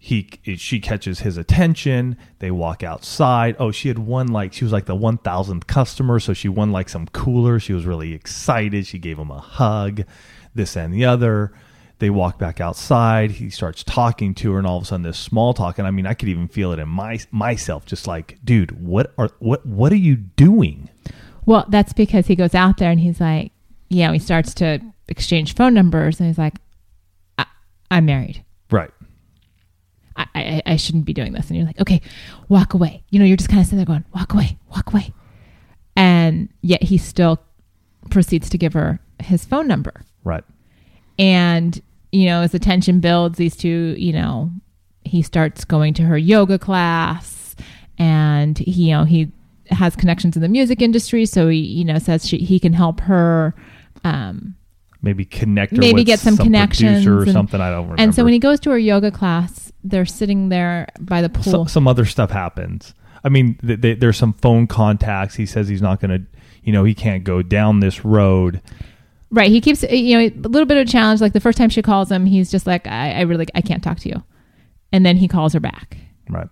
He 0.05 0.29
she 0.57 0.81
catches 0.81 1.21
his 1.21 1.39
attention. 1.39 2.19
They 2.39 2.51
walk 2.51 2.83
outside. 2.83 3.57
Oh, 3.59 3.71
she 3.71 3.89
had 3.89 3.99
won 3.99 4.27
like 4.27 4.53
she 4.53 4.63
was 4.63 4.71
like 4.71 4.85
the 4.85 4.95
one 4.95 5.17
thousandth 5.17 5.67
customer, 5.67 6.21
so 6.21 6.35
she 6.35 6.47
won 6.51 6.73
like 6.73 6.91
some 6.91 7.07
cooler. 7.07 7.59
She 7.59 7.73
was 7.73 7.87
really 7.87 8.13
excited. 8.13 8.87
She 8.87 8.99
gave 8.99 9.19
him 9.19 9.31
a 9.31 9.39
hug, 9.39 10.03
this 10.55 10.77
and 10.77 10.93
the 10.93 11.07
other. 11.07 11.55
They 12.01 12.11
walk 12.11 12.39
back 12.39 12.61
outside. 12.61 13.31
He 13.31 13.49
starts 13.49 13.83
talking 13.83 14.35
to 14.35 14.53
her, 14.53 14.59
and 14.59 14.67
all 14.67 14.77
of 14.77 14.83
a 14.83 14.87
sudden, 14.87 15.05
this 15.05 15.19
small 15.19 15.55
talk. 15.55 15.79
And 15.79 15.89
I 15.89 15.91
mean, 15.91 16.07
I 16.07 16.13
could 16.13 16.29
even 16.29 16.49
feel 16.49 16.73
it 16.73 16.79
in 16.79 16.89
my 16.91 17.19
myself, 17.31 17.87
just 17.87 18.07
like, 18.07 18.39
dude, 18.45 18.73
what 18.87 19.11
are 19.17 19.31
what 19.39 19.65
what 19.65 19.91
are 19.91 19.97
you 19.97 20.17
doing? 20.17 20.91
Well, 21.47 21.65
that's 21.71 21.95
because 21.95 22.27
he 22.27 22.37
goes 22.37 22.55
out 22.55 22.77
there 22.77 22.91
and 22.91 23.01
he's 23.01 23.21
like, 23.23 23.53
you 23.89 24.07
know, 24.07 24.13
he 24.13 24.19
starts 24.19 24.53
to 24.55 24.81
exchange 25.09 25.55
phone 25.55 25.73
numbers 25.73 26.21
and 26.21 26.27
he's 26.27 26.37
like, 26.37 26.57
I- 27.39 27.47
I'm 27.91 28.05
married. 28.05 28.45
Right. 28.71 28.91
I-, 30.17 30.27
I 30.35 30.63
I 30.67 30.77
shouldn't 30.77 31.05
be 31.05 31.13
doing 31.13 31.33
this. 31.33 31.49
And 31.49 31.57
you're 31.57 31.67
like, 31.67 31.81
okay, 31.81 32.01
walk 32.49 32.75
away. 32.75 33.03
You 33.11 33.19
know, 33.19 33.25
you're 33.25 33.37
just 33.37 33.49
kind 33.51 33.61
of 33.61 33.67
sitting 33.67 33.79
there 33.79 33.87
going, 33.87 34.05
walk 34.15 34.33
away, 34.35 34.59
walk 34.71 34.93
away. 34.93 35.13
And 35.97 36.49
yet 36.63 36.83
he 36.83 36.99
still 36.99 37.41
proceeds 38.11 38.49
to 38.51 38.59
give 38.59 38.73
her 38.73 38.99
his 39.21 39.45
phone 39.45 39.67
number. 39.69 40.03
Right. 40.25 40.45
And, 41.19 41.81
you 42.13 42.27
know, 42.27 42.43
as 42.43 42.53
the 42.53 42.59
tension 42.59 43.01
builds, 43.01 43.39
these 43.39 43.57
two, 43.57 43.95
you 43.97 44.13
know, 44.13 44.51
he 45.05 45.23
starts 45.23 45.65
going 45.65 45.95
to 45.95 46.03
her 46.03 46.19
yoga 46.19 46.59
class 46.59 47.55
and 47.99 48.59
he, 48.59 48.89
you 48.89 48.91
know, 48.97 49.05
he 49.05 49.31
has 49.71 49.95
connections 49.95 50.35
in 50.37 50.43
the 50.43 50.49
music 50.49 50.83
industry. 50.83 51.27
So 51.27 51.49
he, 51.49 51.59
you 51.59 51.85
know, 51.85 51.99
says 51.99 52.27
she, 52.27 52.39
he 52.39 52.59
can 52.59 52.73
help 52.73 53.01
her, 53.01 53.55
um, 54.03 54.57
Maybe 55.03 55.25
connect 55.27 55.73
her 55.73 55.79
maybe 55.79 55.97
with 56.01 56.07
get 56.07 56.19
some, 56.19 56.37
connections 56.37 57.07
or 57.07 57.23
and- 57.23 57.33
something. 57.33 57.61
I 57.61 57.71
don't 57.71 57.83
remember. 57.83 58.03
And 58.03 58.15
so 58.15 58.25
when 58.25 58.33
he 58.33 58.39
goes 58.39 58.59
to 58.61 58.71
her 58.71 58.79
yoga 58.79 59.11
class, 59.11 59.64
they're 59.85 60.07
sitting 60.07 60.49
there 60.49 60.89
by 60.99 61.21
the 61.23 61.29
pool. 61.29 61.43
some, 61.45 61.69
some 61.69 61.87
other 61.89 62.05
stuff 62.07 62.31
happens. 62.31 62.95
I 63.23 63.29
mean, 63.29 63.55
th- 63.65 63.81
th- 63.81 64.01
there's 64.01 64.17
some 64.17 64.33
phone 64.35 64.67
contacts. 64.67 65.35
He 65.35 65.47
says 65.47 65.69
he's 65.69 65.83
not 65.83 66.01
going 66.01 66.11
to, 66.11 66.27
you 66.63 66.73
know, 66.73 66.85
he 66.85 66.95
can't 66.95 67.23
go 67.25 67.43
down 67.43 67.81
this 67.81 68.05
road. 68.05 68.61
Right. 69.31 69.51
He 69.51 69.61
keeps, 69.61 69.83
you 69.85 70.19
know, 70.19 70.25
a 70.27 70.49
little 70.49 70.67
bit 70.67 70.77
of 70.79 70.87
a 70.87 70.91
challenge. 70.91 71.21
Like 71.21 71.33
the 71.33 71.41
first 71.41 71.59
time 71.59 71.69
she 71.71 71.83
calls 71.83 72.11
him, 72.11 72.27
he's 72.27 72.51
just 72.51 72.67
like, 72.67 72.87
I, 72.87 73.13
I 73.13 73.21
really, 73.23 73.47
I 73.55 73.61
can't 73.61 73.83
talk 73.83 73.99
to 74.01 74.09
you. 74.09 74.23
And 74.93 75.05
then 75.05 75.17
he 75.17 75.29
calls 75.29 75.53
her 75.55 75.61
back. 75.61 75.97
Right. 76.29 76.49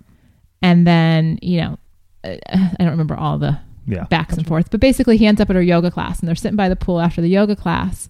And 0.63 0.87
then, 0.87 1.39
you 1.43 1.61
know, 1.61 1.79
uh, 2.25 2.37
I 2.53 2.77
don't 2.79 2.91
remember 2.91 3.17
all 3.17 3.39
the 3.39 3.59
Yeah. 3.87 4.05
backs 4.05 4.37
and 4.37 4.47
forth, 4.47 4.71
but 4.71 4.81
basically 4.81 5.17
he 5.17 5.27
ends 5.27 5.41
up 5.41 5.49
at 5.51 5.57
her 5.57 5.63
yoga 5.63 5.91
class 5.91 6.21
and 6.21 6.29
they're 6.29 6.35
sitting 6.37 6.57
by 6.57 6.69
the 6.69 6.77
pool 6.77 7.01
after 7.01 7.21
the 7.21 7.29
yoga 7.29 7.55
class. 7.57 8.09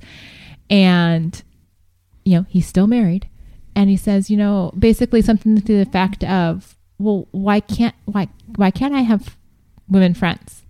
And, 0.71 1.43
you 2.25 2.37
know, 2.39 2.47
he's 2.49 2.67
still 2.67 2.87
married. 2.87 3.29
And 3.75 3.89
he 3.89 3.97
says, 3.97 4.31
you 4.31 4.37
know, 4.37 4.73
basically 4.79 5.23
something 5.23 5.57
to 5.57 5.63
the 5.63 5.81
effect 5.81 6.25
of, 6.25 6.77
well, 6.99 7.27
why 7.31 7.61
can't, 7.61 7.95
why, 8.05 8.29
why 8.57 8.71
can't 8.71 8.95
I 8.95 9.01
have 9.01 9.37
women 9.89 10.15
friends 10.15 10.63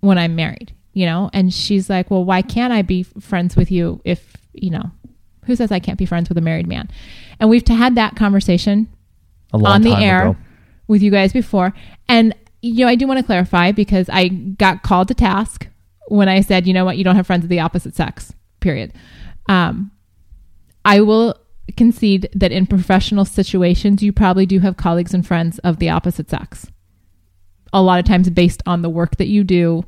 when 0.00 0.18
I'm 0.18 0.34
married? 0.34 0.74
You 0.92 1.06
know? 1.06 1.30
And 1.32 1.54
she's 1.54 1.88
like, 1.88 2.10
well, 2.10 2.24
why 2.24 2.42
can't 2.42 2.72
I 2.72 2.82
be 2.82 3.04
friends 3.04 3.56
with 3.56 3.70
you 3.70 4.00
if, 4.04 4.36
you 4.52 4.70
know, 4.70 4.90
who 5.46 5.56
says 5.56 5.72
I 5.72 5.78
can't 5.78 5.98
be 5.98 6.06
friends 6.06 6.28
with 6.28 6.38
a 6.38 6.42
married 6.42 6.66
man? 6.66 6.88
And 7.40 7.48
we've 7.48 7.66
had 7.66 7.94
that 7.94 8.16
conversation 8.16 8.88
on 9.52 9.82
the 9.82 9.90
time 9.90 10.02
air 10.02 10.22
ago. 10.30 10.36
with 10.88 11.02
you 11.02 11.10
guys 11.10 11.32
before. 11.32 11.72
And 12.08 12.34
you 12.62 12.84
know, 12.84 12.88
I 12.88 12.94
do 12.94 13.06
want 13.06 13.18
to 13.18 13.26
clarify 13.26 13.72
because 13.72 14.08
I 14.08 14.28
got 14.28 14.82
called 14.82 15.08
to 15.08 15.14
task 15.14 15.68
when 16.06 16.28
I 16.28 16.40
said, 16.40 16.66
you 16.66 16.72
know 16.72 16.84
what, 16.84 16.96
you 16.96 17.04
don't 17.04 17.16
have 17.16 17.26
friends 17.26 17.44
of 17.44 17.50
the 17.50 17.60
opposite 17.60 17.94
sex. 17.94 18.32
Period. 18.60 18.92
Um, 19.48 19.90
I 20.84 21.00
will 21.00 21.36
concede 21.72 22.28
that 22.34 22.52
in 22.52 22.66
professional 22.66 23.24
situations, 23.24 24.02
you 24.02 24.12
probably 24.12 24.46
do 24.46 24.60
have 24.60 24.76
colleagues 24.76 25.14
and 25.14 25.26
friends 25.26 25.58
of 25.60 25.78
the 25.78 25.88
opposite 25.88 26.30
sex. 26.30 26.66
A 27.72 27.82
lot 27.82 27.98
of 27.98 28.04
times, 28.04 28.28
based 28.30 28.62
on 28.66 28.82
the 28.82 28.90
work 28.90 29.16
that 29.16 29.28
you 29.28 29.44
do, 29.44 29.84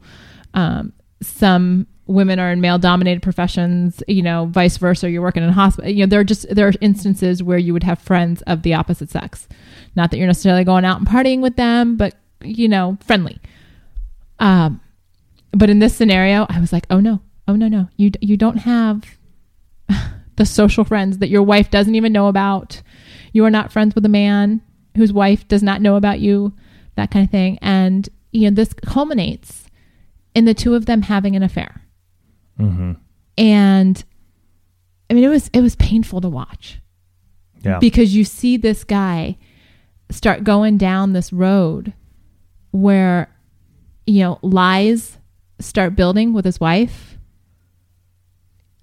um, 0.54 0.92
some 1.20 1.86
women 2.06 2.38
are 2.38 2.50
in 2.50 2.60
male-dominated 2.60 3.22
professions. 3.22 4.02
You 4.08 4.22
know, 4.22 4.46
vice 4.46 4.76
versa. 4.78 5.10
You're 5.10 5.22
working 5.22 5.42
in 5.42 5.50
a 5.50 5.52
hospital. 5.52 5.90
You 5.90 6.06
know, 6.06 6.10
there 6.10 6.20
are 6.20 6.24
just 6.24 6.52
there 6.54 6.68
are 6.68 6.72
instances 6.80 7.42
where 7.42 7.58
you 7.58 7.72
would 7.72 7.82
have 7.82 7.98
friends 7.98 8.42
of 8.42 8.62
the 8.62 8.74
opposite 8.74 9.10
sex. 9.10 9.46
Not 9.96 10.10
that 10.10 10.16
you're 10.16 10.26
necessarily 10.26 10.64
going 10.64 10.84
out 10.84 10.98
and 10.98 11.06
partying 11.06 11.40
with 11.40 11.56
them, 11.56 11.96
but 11.96 12.14
you 12.42 12.68
know, 12.68 12.98
friendly. 13.06 13.40
Um, 14.38 14.80
but 15.52 15.70
in 15.70 15.78
this 15.78 15.94
scenario, 15.94 16.46
I 16.48 16.60
was 16.60 16.72
like, 16.72 16.86
oh 16.90 17.00
no, 17.00 17.20
oh 17.46 17.56
no, 17.56 17.68
no, 17.68 17.88
you 17.96 18.10
you 18.20 18.36
don't 18.36 18.58
have 18.58 19.04
the 20.36 20.46
social 20.46 20.84
friends 20.84 21.18
that 21.18 21.28
your 21.28 21.42
wife 21.42 21.70
doesn't 21.70 21.94
even 21.94 22.12
know 22.12 22.26
about. 22.28 22.82
You 23.32 23.44
are 23.44 23.50
not 23.50 23.72
friends 23.72 23.94
with 23.94 24.04
a 24.04 24.08
man 24.10 24.60
whose 24.96 25.12
wife 25.12 25.46
does 25.48 25.62
not 25.62 25.80
know 25.82 25.96
about 25.96 26.20
you, 26.20 26.52
that 26.96 27.10
kind 27.10 27.24
of 27.24 27.30
thing. 27.30 27.58
And 27.62 28.08
you 28.32 28.50
know, 28.50 28.54
this 28.54 28.72
culminates 28.72 29.66
in 30.34 30.44
the 30.44 30.54
two 30.54 30.74
of 30.74 30.86
them 30.86 31.02
having 31.02 31.36
an 31.36 31.42
affair. 31.42 31.82
hmm 32.58 32.92
And 33.38 34.04
I 35.10 35.14
mean, 35.14 35.24
it 35.24 35.28
was 35.28 35.48
it 35.52 35.60
was 35.60 35.76
painful 35.76 36.20
to 36.22 36.28
watch 36.28 36.80
Yeah. 37.64 37.78
because 37.78 38.14
you 38.16 38.24
see 38.24 38.56
this 38.56 38.84
guy 38.84 39.36
start 40.10 40.44
going 40.44 40.76
down 40.78 41.12
this 41.12 41.32
road 41.32 41.92
where 42.72 43.28
you 44.06 44.20
know 44.20 44.38
lies 44.42 45.18
start 45.60 45.94
building 45.96 46.32
with 46.32 46.44
his 46.44 46.58
wife 46.60 47.13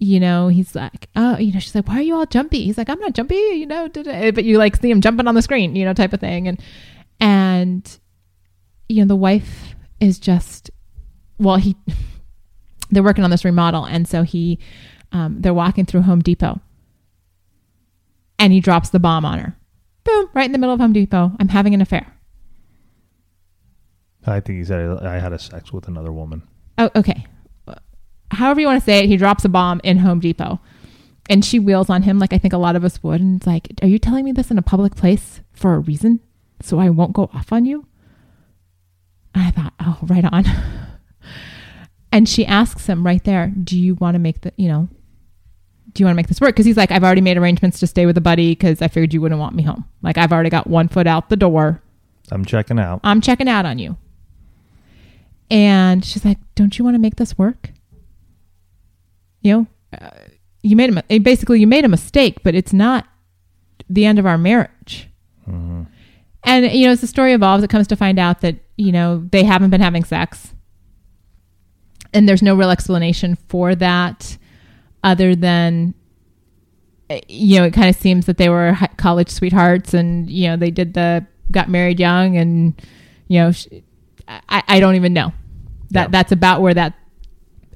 you 0.01 0.19
know 0.19 0.47
he's 0.49 0.75
like 0.75 1.07
oh 1.15 1.37
you 1.37 1.53
know 1.53 1.59
she's 1.59 1.75
like 1.75 1.87
why 1.87 1.97
are 1.97 2.01
you 2.01 2.15
all 2.15 2.25
jumpy 2.25 2.65
he's 2.65 2.77
like 2.77 2.89
i'm 2.89 2.99
not 2.99 3.13
jumpy 3.13 3.35
you 3.35 3.65
know 3.65 3.87
da- 3.87 4.03
da," 4.03 4.31
but 4.31 4.43
you 4.43 4.57
like 4.57 4.75
see 4.75 4.89
him 4.89 4.99
jumping 4.99 5.27
on 5.27 5.35
the 5.35 5.41
screen 5.41 5.75
you 5.75 5.85
know 5.85 5.93
type 5.93 6.11
of 6.11 6.19
thing 6.19 6.47
and 6.47 6.59
and 7.19 7.99
you 8.89 9.01
know 9.01 9.07
the 9.07 9.15
wife 9.15 9.75
is 9.99 10.19
just 10.19 10.71
well 11.37 11.57
he 11.57 11.77
they're 12.89 13.03
working 13.03 13.23
on 13.23 13.29
this 13.29 13.45
remodel 13.45 13.85
and 13.85 14.07
so 14.07 14.23
he 14.23 14.59
um, 15.13 15.39
they're 15.39 15.53
walking 15.53 15.85
through 15.85 16.01
home 16.01 16.21
depot 16.21 16.59
and 18.41 18.51
he 18.51 18.59
drops 18.59 18.89
the 18.89 18.99
bomb 18.99 19.23
on 19.23 19.37
her. 19.37 19.55
Boom, 20.03 20.27
right 20.33 20.45
in 20.45 20.51
the 20.51 20.57
middle 20.57 20.73
of 20.73 20.81
Home 20.81 20.93
Depot. 20.93 21.31
I'm 21.39 21.49
having 21.49 21.75
an 21.75 21.81
affair. 21.81 22.11
I 24.25 24.39
think 24.39 24.57
he 24.57 24.65
said 24.65 24.89
I 25.05 25.19
had 25.19 25.31
a 25.31 25.39
sex 25.39 25.71
with 25.71 25.87
another 25.87 26.11
woman. 26.11 26.41
Oh, 26.79 26.89
okay. 26.95 27.25
However 28.31 28.61
you 28.61 28.67
want 28.67 28.81
to 28.81 28.85
say 28.85 28.99
it, 28.99 29.07
he 29.07 29.17
drops 29.17 29.45
a 29.45 29.49
bomb 29.49 29.81
in 29.83 29.97
Home 29.99 30.19
Depot. 30.19 30.59
And 31.29 31.45
she 31.45 31.59
wheels 31.59 31.89
on 31.89 32.03
him 32.03 32.19
like 32.19 32.33
I 32.33 32.37
think 32.37 32.53
a 32.53 32.57
lot 32.57 32.75
of 32.75 32.83
us 32.83 33.01
would. 33.03 33.21
And 33.21 33.37
it's 33.37 33.47
like, 33.47 33.67
Are 33.81 33.87
you 33.87 33.99
telling 33.99 34.25
me 34.25 34.31
this 34.31 34.51
in 34.51 34.57
a 34.57 34.63
public 34.63 34.95
place 34.95 35.41
for 35.53 35.75
a 35.75 35.79
reason? 35.79 36.19
So 36.61 36.79
I 36.79 36.89
won't 36.89 37.13
go 37.13 37.29
off 37.33 37.51
on 37.51 37.65
you? 37.65 37.85
And 39.35 39.43
I 39.43 39.51
thought, 39.51 39.73
Oh, 39.79 39.99
right 40.03 40.25
on. 40.25 40.45
and 42.11 42.27
she 42.27 42.45
asks 42.45 42.87
him 42.87 43.05
right 43.05 43.23
there, 43.23 43.47
Do 43.47 43.77
you 43.77 43.95
want 43.95 44.15
to 44.15 44.19
make 44.19 44.41
the, 44.41 44.53
you 44.57 44.67
know, 44.67 44.89
do 45.93 46.01
you 46.01 46.05
want 46.05 46.15
to 46.15 46.17
make 46.17 46.27
this 46.27 46.39
work? 46.39 46.51
Because 46.51 46.65
he's 46.65 46.77
like, 46.77 46.91
I've 46.91 47.03
already 47.03 47.21
made 47.21 47.37
arrangements 47.37 47.79
to 47.81 47.87
stay 47.87 48.05
with 48.05 48.17
a 48.17 48.21
buddy 48.21 48.51
because 48.53 48.81
I 48.81 48.87
figured 48.87 49.13
you 49.13 49.19
wouldn't 49.19 49.41
want 49.41 49.55
me 49.55 49.63
home. 49.63 49.85
Like, 50.01 50.17
I've 50.17 50.31
already 50.31 50.49
got 50.49 50.67
one 50.67 50.87
foot 50.87 51.05
out 51.05 51.27
the 51.29 51.35
door. 51.35 51.81
I'm 52.31 52.45
checking 52.45 52.79
out. 52.79 53.01
I'm 53.03 53.19
checking 53.19 53.49
out 53.49 53.65
on 53.65 53.77
you. 53.77 53.97
And 55.49 56.03
she's 56.05 56.23
like, 56.23 56.37
Don't 56.55 56.77
you 56.79 56.85
want 56.85 56.95
to 56.95 56.99
make 56.99 57.17
this 57.17 57.37
work? 57.37 57.71
You 59.41 59.53
know, 59.53 59.67
uh, 59.99 60.09
you 60.61 60.75
made 60.75 60.95
a, 61.09 61.19
basically, 61.19 61.59
you 61.59 61.67
made 61.67 61.85
a 61.85 61.89
mistake, 61.89 62.43
but 62.43 62.55
it's 62.55 62.73
not 62.73 63.07
the 63.89 64.05
end 64.05 64.19
of 64.19 64.25
our 64.25 64.37
marriage. 64.37 65.09
And, 66.43 66.71
you 66.71 66.85
know, 66.85 66.91
as 66.91 67.01
the 67.01 67.07
story 67.07 67.33
evolves, 67.33 67.63
it 67.63 67.69
comes 67.69 67.87
to 67.87 67.95
find 67.95 68.17
out 68.17 68.41
that, 68.41 68.55
you 68.77 68.91
know, 68.91 69.27
they 69.31 69.43
haven't 69.43 69.69
been 69.69 69.81
having 69.81 70.03
sex. 70.03 70.53
And 72.13 72.27
there's 72.27 72.41
no 72.41 72.55
real 72.55 72.71
explanation 72.71 73.37
for 73.47 73.75
that 73.75 74.37
other 75.03 75.35
than, 75.35 75.93
uh, 77.09 77.19
you 77.27 77.59
know, 77.59 77.65
it 77.65 77.73
kind 77.73 77.89
of 77.89 77.95
seems 77.95 78.25
that 78.25 78.37
they 78.37 78.49
were 78.49 78.77
college 78.97 79.29
sweethearts 79.29 79.93
and, 79.93 80.29
you 80.29 80.47
know, 80.47 80.57
they 80.57 80.71
did 80.71 80.93
the, 80.93 81.25
got 81.51 81.69
married 81.69 81.99
young 81.99 82.37
and, 82.37 82.81
you 83.27 83.39
know, 83.39 83.51
sh 83.51 83.67
I, 84.27 84.63
I 84.67 84.79
don't 84.79 84.95
even 84.95 85.13
know. 85.13 85.33
That 85.91 86.03
Yeah. 86.03 86.07
That's 86.07 86.31
about 86.31 86.61
where 86.61 86.73
that 86.73 86.93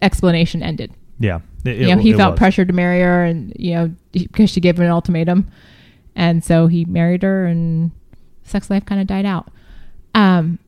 explanation 0.02 0.64
ended 0.64 0.94
Yeah. 1.20 1.40
It- 1.66 1.78
you 1.78 1.96
know, 1.96 2.02
he 2.02 2.14
felt 2.14 2.34
was. 2.34 2.38
pressured 2.38 2.68
to 2.70 2.74
marry 2.74 3.02
her, 3.02 3.24
and 3.24 3.54
you 3.58 3.74
know, 3.74 3.92
because 4.12 4.50
she 4.50 4.60
gave 4.60 4.78
him 4.78 4.86
an 4.86 4.92
ultimatum, 4.92 5.48
and 6.16 6.44
so 6.44 6.68
he 6.68 6.86
married 6.86 7.24
her, 7.24 7.46
and 7.46 7.92
sex 8.44 8.70
life 8.70 8.86
kind 8.86 9.02
of 9.02 9.08
died 9.08 9.26
out. 9.26 9.50
Um, 10.14 10.60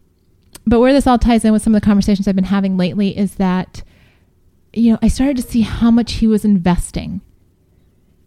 but 0.65 0.79
where 0.79 0.91
this 0.93 1.07
all 1.07 1.17
ties 1.17 1.45
in 1.45 1.53
with 1.53 1.61
some 1.61 1.73
of 1.75 1.81
the 1.81 1.85
conversations 1.85 2.27
I've 2.27 2.35
been 2.35 2.43
having 2.45 2.75
lately 2.75 3.17
is 3.17 3.35
that, 3.35 3.83
you 4.73 4.91
know, 4.91 4.99
I 5.01 5.07
started 5.07 5.37
to 5.37 5.43
see 5.43 5.61
how 5.61 5.89
much 5.91 6.13
he 6.13 6.27
was 6.27 6.43
investing 6.43 7.21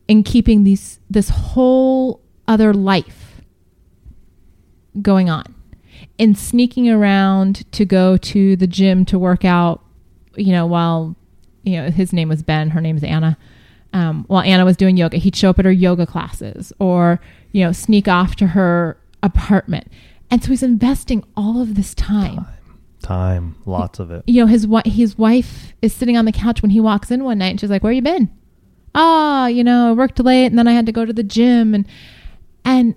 in 0.09 0.23
keeping 0.23 0.65
these 0.65 0.99
this 1.11 1.29
whole 1.29 2.21
other 2.49 2.73
life 2.73 3.43
going 5.03 5.29
on, 5.29 5.55
in 6.19 6.35
sneaking 6.35 6.89
around 6.89 7.71
to 7.73 7.85
go 7.85 8.17
to 8.17 8.57
the 8.57 8.67
gym 8.67 9.05
to 9.05 9.19
work 9.19 9.45
out, 9.45 9.85
you 10.37 10.53
know, 10.53 10.67
while 10.67 11.15
you 11.63 11.77
know, 11.77 11.91
his 11.91 12.13
name 12.13 12.29
was 12.29 12.43
Ben, 12.43 12.71
her 12.71 12.81
name 12.81 12.97
is 12.97 13.05
Anna. 13.05 13.37
Um, 13.93 14.25
while 14.29 14.43
Anna 14.43 14.65
was 14.65 14.77
doing 14.77 14.97
yoga, 14.97 15.17
he'd 15.17 15.35
show 15.35 15.51
up 15.51 15.59
at 15.59 15.65
her 15.65 15.73
yoga 15.73 16.07
classes 16.07 16.73
or, 16.79 17.21
you 17.53 17.65
know, 17.65 17.73
sneak 17.73 18.07
off 18.07 18.37
to 18.37 18.49
her 18.49 18.97
apartment. 19.23 19.89
And 20.31 20.43
so 20.43 20.51
he's 20.51 20.63
investing 20.63 21.25
all 21.37 21.61
of 21.61 21.75
this 21.75 21.95
time. 21.95 22.47
Time. 23.03 23.57
Lots 23.67 23.99
of 23.99 24.11
it. 24.11 24.23
You 24.27 24.43
know, 24.43 24.47
his 24.47 24.67
his 24.85 25.19
wife 25.19 25.73
is 25.83 25.93
sitting 25.93 26.17
on 26.17 26.25
the 26.25 26.33
couch 26.33 26.63
when 26.63 26.71
he 26.71 26.81
walks 26.81 27.11
in 27.11 27.25
one 27.25 27.39
night 27.39 27.49
and 27.49 27.61
she's 27.61 27.71
like, 27.71 27.83
Where 27.83 27.93
you 27.93 28.03
been? 28.03 28.31
Oh, 28.95 29.47
you 29.47 29.65
know, 29.65 29.91
I 29.91 29.93
worked 29.93 30.19
late 30.21 30.47
and 30.47 30.59
then 30.59 30.69
I 30.69 30.73
had 30.73 30.87
to 30.87 30.93
go 30.93 31.05
to 31.05 31.13
the 31.13 31.23
gym 31.23 31.75
and 31.75 31.87
and 32.65 32.95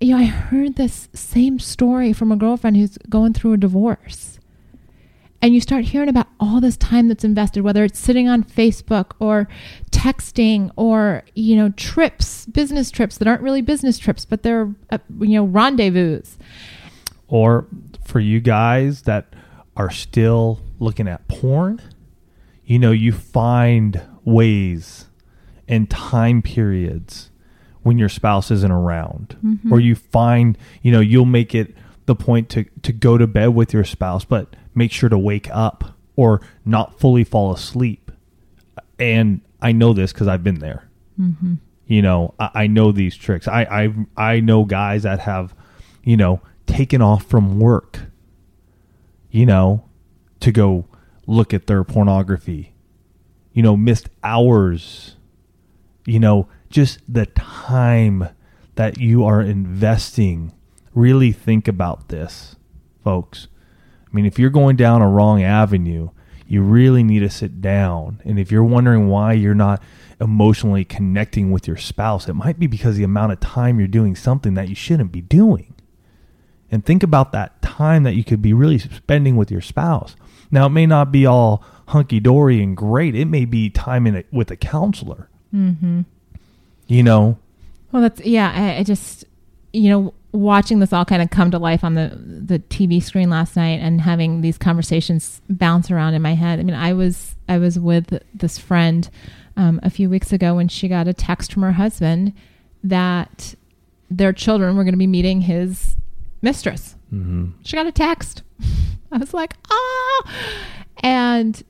you 0.00 0.10
know, 0.10 0.18
I 0.18 0.24
heard 0.24 0.76
this 0.76 1.08
same 1.14 1.58
story 1.58 2.12
from 2.12 2.30
a 2.30 2.36
girlfriend 2.36 2.76
who's 2.76 2.98
going 3.08 3.32
through 3.32 3.54
a 3.54 3.56
divorce 3.56 4.38
and 5.42 5.54
you 5.54 5.60
start 5.60 5.84
hearing 5.84 6.08
about 6.08 6.26
all 6.40 6.60
this 6.60 6.76
time 6.76 7.08
that's 7.08 7.24
invested 7.24 7.62
whether 7.62 7.84
it's 7.84 7.98
sitting 7.98 8.28
on 8.28 8.42
facebook 8.42 9.12
or 9.18 9.48
texting 9.90 10.70
or 10.76 11.22
you 11.34 11.56
know 11.56 11.70
trips 11.70 12.46
business 12.46 12.90
trips 12.90 13.18
that 13.18 13.28
aren't 13.28 13.42
really 13.42 13.62
business 13.62 13.98
trips 13.98 14.24
but 14.24 14.42
they're 14.42 14.74
uh, 14.90 14.98
you 15.20 15.34
know 15.34 15.44
rendezvous 15.44 16.20
Or 17.28 17.66
for 18.04 18.20
you 18.20 18.40
guys 18.40 19.02
that 19.02 19.26
are 19.76 19.90
still 19.90 20.60
looking 20.78 21.08
at 21.08 21.26
porn, 21.28 21.82
you 22.64 22.78
know, 22.78 22.92
you 22.92 23.12
find 23.12 24.00
ways 24.24 25.06
and 25.68 25.90
time 25.90 26.40
periods 26.42 27.30
when 27.82 27.98
your 27.98 28.08
spouse 28.08 28.50
isn't 28.50 28.70
around. 28.70 29.36
Or 29.72 29.80
you 29.80 29.94
find, 29.94 30.56
you 30.82 30.92
know, 30.92 31.00
you'll 31.00 31.24
make 31.24 31.54
it 31.54 31.74
the 32.06 32.14
point 32.14 32.48
to, 32.50 32.64
to 32.82 32.92
go 32.92 33.18
to 33.18 33.26
bed 33.26 33.48
with 33.48 33.72
your 33.72 33.84
spouse, 33.84 34.24
but 34.24 34.54
make 34.76 34.92
sure 34.92 35.08
to 35.08 35.18
wake 35.18 35.48
up 35.50 35.96
or 36.14 36.40
not 36.64 37.00
fully 37.00 37.24
fall 37.24 37.52
asleep. 37.52 38.12
And 38.98 39.40
I 39.60 39.72
know 39.72 39.92
this 39.92 40.12
because 40.12 40.28
I've 40.28 40.44
been 40.44 40.60
there. 40.60 40.88
Mm-hmm. 41.18 41.54
you 41.86 42.02
know 42.02 42.34
I, 42.38 42.50
I 42.54 42.66
know 42.66 42.92
these 42.92 43.16
tricks 43.16 43.48
I, 43.48 43.62
I 43.62 43.94
i 44.34 44.38
know 44.40 44.66
guys 44.66 45.04
that 45.04 45.20
have 45.20 45.54
you 46.04 46.14
know 46.14 46.42
taken 46.66 47.00
off 47.00 47.24
from 47.24 47.58
work 47.58 48.00
you 49.30 49.46
know 49.46 49.88
to 50.40 50.52
go 50.52 50.84
look 51.26 51.54
at 51.54 51.68
their 51.68 51.84
pornography 51.84 52.74
you 53.54 53.62
know 53.62 53.78
missed 53.78 54.10
hours 54.22 55.16
you 56.04 56.20
know 56.20 56.48
just 56.68 57.00
the 57.08 57.24
time 57.24 58.28
that 58.74 58.98
you 58.98 59.24
are 59.24 59.40
investing 59.40 60.52
really 60.92 61.32
think 61.32 61.66
about 61.66 62.08
this 62.08 62.56
folks 63.02 63.48
mean 64.16 64.26
if 64.26 64.38
you're 64.38 64.50
going 64.50 64.76
down 64.76 65.02
a 65.02 65.08
wrong 65.08 65.42
avenue 65.42 66.08
you 66.48 66.62
really 66.62 67.02
need 67.02 67.20
to 67.20 67.30
sit 67.30 67.60
down 67.60 68.20
and 68.24 68.38
if 68.38 68.50
you're 68.50 68.64
wondering 68.64 69.08
why 69.08 69.32
you're 69.32 69.54
not 69.54 69.82
emotionally 70.20 70.84
connecting 70.84 71.50
with 71.50 71.66
your 71.66 71.76
spouse 71.76 72.28
it 72.28 72.34
might 72.34 72.58
be 72.58 72.66
because 72.66 72.96
the 72.96 73.04
amount 73.04 73.32
of 73.32 73.40
time 73.40 73.78
you're 73.78 73.88
doing 73.88 74.16
something 74.16 74.54
that 74.54 74.68
you 74.68 74.74
shouldn't 74.74 75.12
be 75.12 75.20
doing 75.20 75.74
and 76.70 76.84
think 76.84 77.02
about 77.02 77.32
that 77.32 77.62
time 77.62 78.02
that 78.02 78.14
you 78.14 78.24
could 78.24 78.42
be 78.42 78.52
really 78.52 78.78
spending 78.78 79.36
with 79.36 79.50
your 79.50 79.60
spouse. 79.60 80.16
Now, 80.50 80.66
it 80.66 80.70
may 80.70 80.86
not 80.86 81.12
be 81.12 81.26
all 81.26 81.62
hunky 81.88 82.20
dory 82.20 82.62
and 82.62 82.76
great. 82.76 83.14
It 83.14 83.26
may 83.26 83.44
be 83.44 83.70
time 83.70 84.06
in 84.06 84.14
it 84.14 84.26
with 84.32 84.50
a 84.50 84.56
counselor. 84.56 85.28
Mm-hmm. 85.54 86.02
You 86.88 87.02
know, 87.02 87.38
Well, 87.92 88.02
that's 88.02 88.20
yeah. 88.20 88.52
I, 88.54 88.78
I 88.78 88.82
just 88.84 89.24
you 89.72 89.90
know 89.90 90.14
watching 90.36 90.78
this 90.78 90.92
all 90.92 91.04
kind 91.04 91.22
of 91.22 91.30
come 91.30 91.50
to 91.50 91.58
life 91.58 91.82
on 91.82 91.94
the 91.94 92.12
the 92.16 92.58
TV 92.58 93.02
screen 93.02 93.30
last 93.30 93.56
night 93.56 93.80
and 93.80 94.00
having 94.00 94.40
these 94.40 94.58
conversations 94.58 95.40
bounce 95.48 95.90
around 95.90 96.14
in 96.14 96.22
my 96.22 96.34
head. 96.34 96.60
I 96.60 96.62
mean, 96.62 96.76
I 96.76 96.92
was 96.92 97.36
I 97.48 97.58
was 97.58 97.78
with 97.78 98.22
this 98.34 98.58
friend 98.58 99.08
um, 99.56 99.80
a 99.82 99.90
few 99.90 100.10
weeks 100.10 100.32
ago 100.32 100.54
when 100.54 100.68
she 100.68 100.88
got 100.88 101.08
a 101.08 101.14
text 101.14 101.52
from 101.52 101.62
her 101.62 101.72
husband 101.72 102.32
that 102.84 103.54
their 104.10 104.32
children 104.32 104.76
were 104.76 104.84
going 104.84 104.94
to 104.94 104.98
be 104.98 105.06
meeting 105.06 105.42
his 105.42 105.96
mistress. 106.42 106.96
mm-hmm. 107.12 107.50
She 107.62 107.76
got 107.76 107.86
a 107.86 107.92
text. 107.92 108.42
I 109.12 109.18
was 109.18 109.34
like, 109.34 109.54
ah. 109.70 110.30
And, 110.98 111.62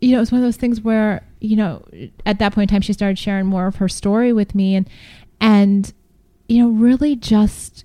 you 0.00 0.12
know, 0.12 0.18
it 0.18 0.20
was 0.20 0.32
one 0.32 0.40
of 0.40 0.46
those 0.46 0.56
things 0.56 0.80
where, 0.80 1.22
you 1.40 1.56
know, 1.56 1.84
at 2.26 2.38
that 2.38 2.52
point 2.54 2.70
in 2.70 2.74
time, 2.74 2.82
she 2.82 2.92
started 2.92 3.18
sharing 3.18 3.46
more 3.46 3.66
of 3.66 3.76
her 3.76 3.88
story 3.88 4.32
with 4.32 4.54
me 4.54 4.74
and, 4.74 4.88
and, 5.40 5.92
you 6.48 6.62
know, 6.62 6.68
really 6.68 7.16
just 7.16 7.84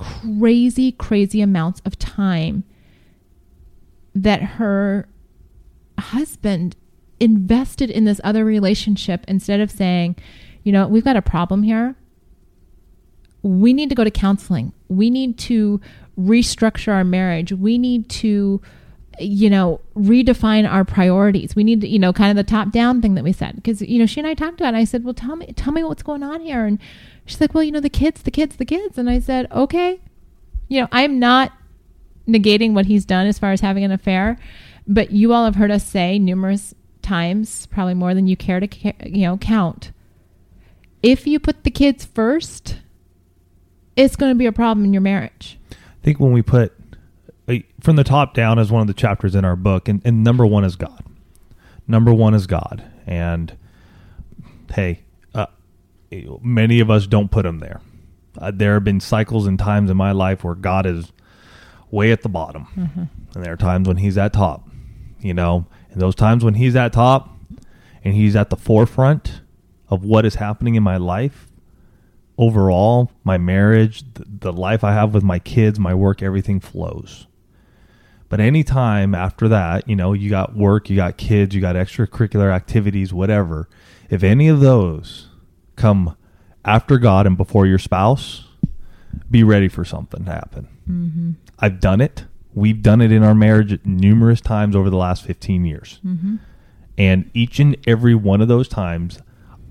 crazy, 0.00 0.92
crazy 0.92 1.40
amounts 1.40 1.80
of 1.84 1.98
time 1.98 2.64
that 4.14 4.42
her 4.42 5.08
husband 5.98 6.76
invested 7.20 7.90
in 7.90 8.04
this 8.04 8.20
other 8.24 8.44
relationship 8.44 9.24
instead 9.28 9.60
of 9.60 9.70
saying, 9.70 10.16
you 10.64 10.72
know, 10.72 10.86
we've 10.88 11.04
got 11.04 11.16
a 11.16 11.22
problem 11.22 11.62
here 11.62 11.94
we 13.42 13.72
need 13.72 13.88
to 13.88 13.94
go 13.94 14.04
to 14.04 14.10
counseling. 14.10 14.72
We 14.88 15.10
need 15.10 15.38
to 15.38 15.80
restructure 16.18 16.92
our 16.92 17.04
marriage. 17.04 17.52
We 17.52 17.78
need 17.78 18.08
to, 18.10 18.60
you 19.20 19.50
know, 19.50 19.80
redefine 19.96 20.70
our 20.70 20.84
priorities. 20.84 21.54
We 21.54 21.64
need 21.64 21.80
to, 21.82 21.88
you 21.88 21.98
know, 21.98 22.12
kind 22.12 22.30
of 22.30 22.36
the 22.36 22.48
top 22.48 22.70
down 22.72 23.00
thing 23.02 23.14
that 23.14 23.24
we 23.24 23.32
said. 23.32 23.56
Because, 23.56 23.82
you 23.82 23.98
know, 23.98 24.06
she 24.06 24.20
and 24.20 24.26
I 24.26 24.34
talked 24.34 24.60
about 24.60 24.74
it. 24.74 24.78
I 24.78 24.84
said, 24.84 25.04
well, 25.04 25.14
tell 25.14 25.36
me, 25.36 25.46
tell 25.54 25.72
me 25.72 25.84
what's 25.84 26.02
going 26.02 26.22
on 26.22 26.40
here. 26.40 26.64
And 26.64 26.78
she's 27.26 27.40
like, 27.40 27.54
well, 27.54 27.62
you 27.62 27.72
know, 27.72 27.80
the 27.80 27.90
kids, 27.90 28.22
the 28.22 28.30
kids, 28.30 28.56
the 28.56 28.64
kids. 28.64 28.98
And 28.98 29.08
I 29.08 29.20
said, 29.20 29.50
okay. 29.52 30.00
You 30.68 30.82
know, 30.82 30.88
I'm 30.92 31.18
not 31.18 31.52
negating 32.28 32.74
what 32.74 32.86
he's 32.86 33.04
done 33.04 33.26
as 33.26 33.38
far 33.38 33.52
as 33.52 33.60
having 33.60 33.84
an 33.84 33.90
affair, 33.90 34.38
but 34.86 35.10
you 35.10 35.32
all 35.32 35.44
have 35.44 35.56
heard 35.56 35.70
us 35.70 35.84
say 35.84 36.18
numerous 36.18 36.74
times, 37.02 37.66
probably 37.66 37.94
more 37.94 38.14
than 38.14 38.26
you 38.26 38.36
care 38.36 38.60
to, 38.60 38.68
you 39.08 39.22
know, 39.22 39.36
count. 39.36 39.92
If 41.02 41.26
you 41.26 41.40
put 41.40 41.64
the 41.64 41.70
kids 41.70 42.04
first, 42.04 42.76
it's 43.96 44.16
going 44.16 44.30
to 44.30 44.38
be 44.38 44.46
a 44.46 44.52
problem 44.52 44.84
in 44.84 44.92
your 44.92 45.02
marriage. 45.02 45.58
I 45.72 46.04
think 46.04 46.20
when 46.20 46.32
we 46.32 46.42
put 46.42 46.72
uh, 47.50 47.58
from 47.80 47.96
the 47.96 48.04
top 48.04 48.34
down 48.34 48.58
is 48.58 48.70
one 48.70 48.80
of 48.80 48.86
the 48.86 48.94
chapters 48.94 49.34
in 49.34 49.44
our 49.44 49.56
book, 49.56 49.88
and, 49.88 50.00
and 50.04 50.22
number 50.24 50.46
one 50.46 50.64
is 50.64 50.76
God. 50.76 51.04
Number 51.86 52.12
one 52.12 52.34
is 52.34 52.46
God, 52.46 52.84
and 53.06 53.56
hey, 54.72 55.02
uh, 55.34 55.46
many 56.42 56.80
of 56.80 56.90
us 56.90 57.06
don't 57.06 57.30
put 57.30 57.44
him 57.44 57.58
there. 57.58 57.80
Uh, 58.38 58.52
there 58.54 58.74
have 58.74 58.84
been 58.84 59.00
cycles 59.00 59.46
and 59.46 59.58
times 59.58 59.90
in 59.90 59.96
my 59.96 60.12
life 60.12 60.44
where 60.44 60.54
God 60.54 60.86
is 60.86 61.12
way 61.90 62.12
at 62.12 62.22
the 62.22 62.28
bottom, 62.28 63.08
and 63.34 63.44
there 63.44 63.52
are 63.52 63.56
times 63.56 63.88
when 63.88 63.96
He's 63.96 64.16
at 64.16 64.32
top. 64.32 64.68
You 65.18 65.34
know, 65.34 65.66
and 65.90 66.00
those 66.00 66.14
times 66.14 66.44
when 66.44 66.54
He's 66.54 66.76
at 66.76 66.92
top 66.92 67.36
and 68.04 68.14
He's 68.14 68.36
at 68.36 68.50
the 68.50 68.56
forefront 68.56 69.40
of 69.88 70.04
what 70.04 70.24
is 70.24 70.36
happening 70.36 70.76
in 70.76 70.82
my 70.82 70.96
life, 70.96 71.48
overall, 72.38 73.10
my 73.24 73.36
marriage, 73.36 74.04
the, 74.14 74.24
the 74.26 74.52
life 74.52 74.84
I 74.84 74.92
have 74.92 75.12
with 75.12 75.24
my 75.24 75.40
kids, 75.40 75.78
my 75.78 75.94
work, 75.94 76.22
everything 76.22 76.60
flows. 76.60 77.26
But 78.30 78.38
anytime 78.40 79.12
after 79.14 79.48
that, 79.48 79.88
you 79.88 79.96
know, 79.96 80.12
you 80.12 80.30
got 80.30 80.56
work, 80.56 80.88
you 80.88 80.96
got 80.96 81.16
kids, 81.16 81.52
you 81.54 81.60
got 81.60 81.74
extracurricular 81.74 82.54
activities, 82.54 83.12
whatever. 83.12 83.68
If 84.08 84.22
any 84.22 84.48
of 84.48 84.60
those 84.60 85.26
come 85.74 86.16
after 86.64 86.96
God 86.96 87.26
and 87.26 87.36
before 87.36 87.66
your 87.66 87.78
spouse, 87.78 88.44
be 89.28 89.42
ready 89.42 89.68
for 89.68 89.84
something 89.84 90.24
to 90.24 90.30
happen. 90.30 90.68
Mm-hmm. 90.88 91.30
I've 91.58 91.80
done 91.80 92.00
it. 92.00 92.24
We've 92.54 92.80
done 92.80 93.00
it 93.00 93.10
in 93.10 93.24
our 93.24 93.34
marriage 93.34 93.84
numerous 93.84 94.40
times 94.40 94.76
over 94.76 94.90
the 94.90 94.96
last 94.96 95.24
15 95.24 95.64
years. 95.64 95.98
Mm-hmm. 96.06 96.36
And 96.96 97.30
each 97.34 97.58
and 97.58 97.76
every 97.84 98.14
one 98.14 98.40
of 98.40 98.46
those 98.46 98.68
times, 98.68 99.18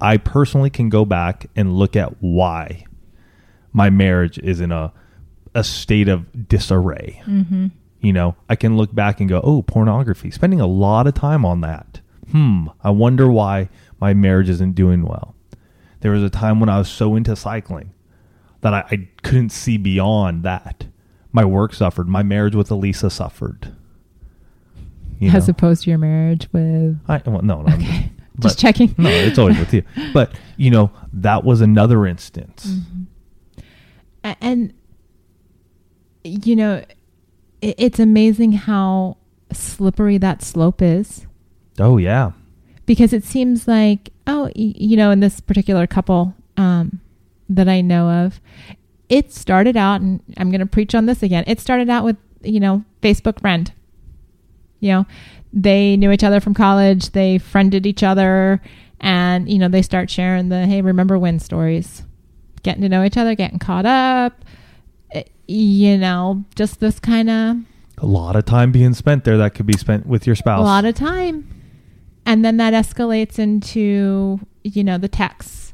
I 0.02 0.18
personally 0.18 0.70
can 0.70 0.90
go 0.90 1.06
back 1.06 1.50
and 1.56 1.78
look 1.78 1.96
at 1.96 2.22
why 2.22 2.86
my 3.72 3.90
marriage 3.90 4.38
is 4.40 4.60
in 4.60 4.74
a 4.74 4.92
a 5.56 5.64
state 5.64 6.08
of 6.08 6.48
disarray. 6.48 7.22
Mm-hmm. 7.26 7.68
You 8.02 8.14
know, 8.14 8.36
I 8.48 8.56
can 8.56 8.78
look 8.78 8.96
back 8.96 9.20
and 9.20 9.28
go, 9.28 9.42
"Oh, 9.44 9.62
pornography, 9.62 10.32
spending 10.32 10.62
a 10.62 10.68
lot 10.68 11.06
of 11.08 11.14
time 11.14 11.44
on 11.46 11.62
that." 11.62 12.00
Hmm, 12.32 12.68
I 12.84 12.92
wonder 12.92 13.30
why 13.30 13.70
my 14.00 14.14
marriage 14.14 14.50
isn't 14.50 14.74
doing 14.74 15.04
well. 15.04 15.36
There 16.02 16.12
was 16.12 16.24
a 16.24 16.30
time 16.30 16.60
when 16.60 16.70
I 16.70 16.78
was 16.78 16.88
so 16.88 17.16
into 17.16 17.36
cycling 17.36 17.92
that 18.62 18.74
I, 18.74 18.86
I 18.92 19.08
couldn't 19.24 19.50
see 19.50 19.78
beyond 19.78 20.44
that. 20.44 20.86
My 21.32 21.44
work 21.44 21.74
suffered. 21.74 22.08
My 22.08 22.24
marriage 22.24 22.56
with 22.56 22.70
Alisa 22.70 23.12
suffered. 23.12 23.74
You 25.20 25.32
as 25.32 25.48
know? 25.48 25.52
opposed 25.52 25.84
to 25.84 25.90
your 25.90 26.00
marriage 26.00 26.48
with. 26.54 26.98
I 27.08 27.22
well, 27.26 27.42
no, 27.42 27.62
no. 27.64 27.74
Okay. 27.76 28.12
but- 28.36 28.44
Just 28.44 28.60
checking. 28.60 28.96
No, 28.98 29.10
it's 29.10 29.38
always 29.38 29.60
with 29.60 29.74
you. 29.74 29.84
But 30.14 30.32
you 30.56 30.72
know, 30.72 30.92
that 31.12 31.44
was 31.44 31.60
another 31.60 32.06
instance. 32.06 32.78
A- 34.24 34.38
and 34.42 34.74
you 36.24 36.56
know 36.56 36.84
it's 37.62 38.00
amazing 38.00 38.54
how 38.54 39.18
slippery 39.52 40.18
that 40.18 40.42
slope 40.42 40.82
is. 40.82 41.26
Oh 41.80 41.98
yeah, 41.98 42.32
because 42.90 43.14
it 43.14 43.24
seems 43.24 43.68
like 43.68 44.10
oh 44.26 44.50
you 44.56 44.98
know 44.98 45.12
in 45.12 45.20
this 45.20 45.40
particular 45.40 45.86
couple 45.86 46.34
um, 46.58 47.00
that 47.48 47.70
i 47.70 47.82
know 47.82 48.10
of 48.10 48.42
it 49.10 49.32
started 49.32 49.78
out 49.78 50.02
and 50.02 50.24
i'm 50.38 50.50
going 50.50 50.60
to 50.60 50.66
preach 50.66 50.96
on 50.96 51.06
this 51.06 51.22
again 51.22 51.44
it 51.46 51.60
started 51.60 51.88
out 51.88 52.04
with 52.04 52.18
you 52.42 52.60
know 52.60 52.84
facebook 53.04 53.40
friend. 53.40 53.72
You 54.80 54.92
know 54.94 55.06
they 55.54 55.98
knew 55.98 56.12
each 56.12 56.24
other 56.24 56.40
from 56.40 56.56
college 56.56 57.12
they 57.12 57.38
friended 57.38 57.86
each 57.86 58.02
other 58.02 58.60
and 59.00 59.48
you 59.48 59.60
know 59.60 59.68
they 59.68 59.84
start 59.84 60.10
sharing 60.10 60.50
the 60.50 60.66
hey 60.66 60.82
remember 60.82 61.20
when 61.20 61.38
stories? 61.38 62.04
Getting 62.64 62.82
to 62.82 62.90
know 62.90 63.04
each 63.04 63.18
other 63.18 63.36
getting 63.36 63.60
caught 63.60 63.86
up 63.86 64.44
you 65.50 65.98
know 65.98 66.44
just 66.56 66.80
this 66.80 67.00
kind 67.00 67.30
of 67.30 67.58
a 67.98 68.06
lot 68.06 68.36
of 68.36 68.46
time 68.46 68.72
being 68.72 68.94
spent 68.94 69.24
there 69.24 69.38
that 69.38 69.56
could 69.56 69.66
be 69.66 69.78
spent 69.78 70.06
with 70.06 70.26
your 70.26 70.36
spouse. 70.36 70.60
a 70.60 70.64
lot 70.64 70.86
of 70.86 70.96
time. 70.96 71.48
And 72.26 72.46
then 72.46 72.58
that 72.58 72.74
escalates 72.74 73.40
into 73.40 74.40
you 74.64 74.84
know 74.84 74.98
the 74.98 75.08
texts 75.08 75.74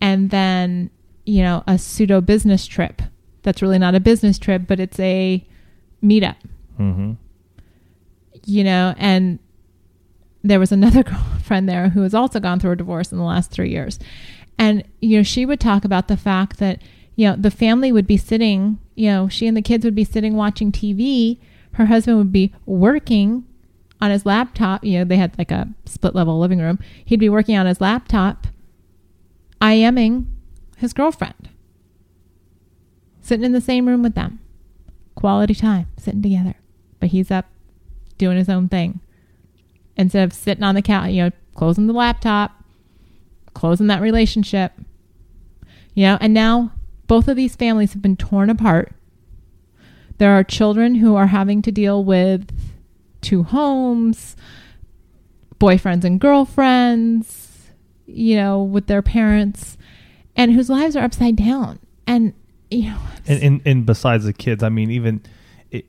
and 0.00 0.30
then 0.30 0.90
you 1.26 1.42
know 1.42 1.62
a 1.66 1.78
pseudo 1.78 2.20
business 2.20 2.66
trip 2.66 3.02
that's 3.42 3.60
really 3.60 3.78
not 3.78 3.94
a 3.94 4.00
business 4.00 4.38
trip 4.38 4.62
but 4.66 4.80
it's 4.80 4.98
a 4.98 5.46
meetup. 6.02 6.36
Hmm 6.76 7.12
you 8.44 8.64
know 8.64 8.94
and 8.96 9.38
there 10.42 10.58
was 10.58 10.72
another 10.72 11.02
girlfriend 11.04 11.68
there 11.68 11.90
who 11.90 12.02
has 12.02 12.14
also 12.14 12.40
gone 12.40 12.58
through 12.58 12.72
a 12.72 12.76
divorce 12.76 13.12
in 13.12 13.18
the 13.18 13.24
last 13.24 13.50
three 13.50 13.70
years. 13.70 13.98
And 14.58 14.84
you 15.00 15.18
know 15.18 15.22
she 15.22 15.44
would 15.44 15.60
talk 15.60 15.84
about 15.84 16.08
the 16.08 16.16
fact 16.16 16.58
that 16.58 16.80
you 17.14 17.28
know 17.28 17.36
the 17.36 17.50
family 17.50 17.92
would 17.92 18.06
be 18.06 18.16
sitting 18.16 18.78
you 18.94 19.08
know 19.08 19.28
she 19.28 19.46
and 19.46 19.56
the 19.56 19.62
kids 19.62 19.84
would 19.84 19.94
be 19.94 20.04
sitting 20.04 20.34
watching 20.34 20.70
tv 20.70 21.38
her 21.74 21.86
husband 21.86 22.18
would 22.18 22.32
be 22.32 22.52
working 22.66 23.44
on 24.00 24.10
his 24.10 24.26
laptop. 24.26 24.84
You 24.84 24.98
know 24.98 25.04
they 25.04 25.16
had 25.16 25.36
like 25.38 25.50
a 25.50 25.68
split 25.84 26.14
level 26.14 26.38
living 26.38 26.58
room. 26.58 26.78
He'd 27.04 27.20
be 27.20 27.28
working 27.28 27.56
on 27.56 27.66
his 27.66 27.80
laptop 27.80 28.46
IMing 29.60 30.26
his 30.76 30.92
girlfriend. 30.92 31.48
Sitting 33.20 33.44
in 33.44 33.52
the 33.52 33.60
same 33.60 33.86
room 33.86 34.02
with 34.02 34.14
them. 34.14 34.40
Quality 35.14 35.54
time 35.54 35.86
sitting 35.96 36.22
together. 36.22 36.56
But 36.98 37.10
he's 37.10 37.30
up 37.30 37.46
doing 38.18 38.36
his 38.36 38.48
own 38.48 38.68
thing. 38.68 39.00
Instead 39.96 40.24
of 40.24 40.32
sitting 40.32 40.64
on 40.64 40.74
the 40.74 40.82
couch, 40.82 41.10
you 41.10 41.22
know, 41.22 41.30
closing 41.54 41.86
the 41.86 41.92
laptop, 41.92 42.64
closing 43.54 43.86
that 43.86 44.02
relationship. 44.02 44.72
You 45.94 46.04
know, 46.06 46.18
and 46.20 46.34
now 46.34 46.72
both 47.12 47.28
of 47.28 47.36
these 47.36 47.54
families 47.54 47.92
have 47.92 48.00
been 48.00 48.16
torn 48.16 48.48
apart. 48.48 48.90
There 50.16 50.30
are 50.30 50.42
children 50.42 50.94
who 50.94 51.14
are 51.14 51.26
having 51.26 51.60
to 51.60 51.70
deal 51.70 52.02
with 52.02 52.50
two 53.20 53.42
homes, 53.42 54.34
boyfriends 55.60 56.04
and 56.04 56.18
girlfriends, 56.18 57.68
you 58.06 58.36
know, 58.36 58.62
with 58.62 58.86
their 58.86 59.02
parents, 59.02 59.76
and 60.34 60.54
whose 60.54 60.70
lives 60.70 60.96
are 60.96 61.04
upside 61.04 61.36
down. 61.36 61.80
And, 62.06 62.32
you 62.70 62.84
know, 62.84 62.98
And, 63.26 63.42
and 63.42 63.62
and 63.66 63.84
besides 63.84 64.24
the 64.24 64.32
kids, 64.32 64.62
I 64.62 64.70
mean, 64.70 64.90
even 64.90 65.20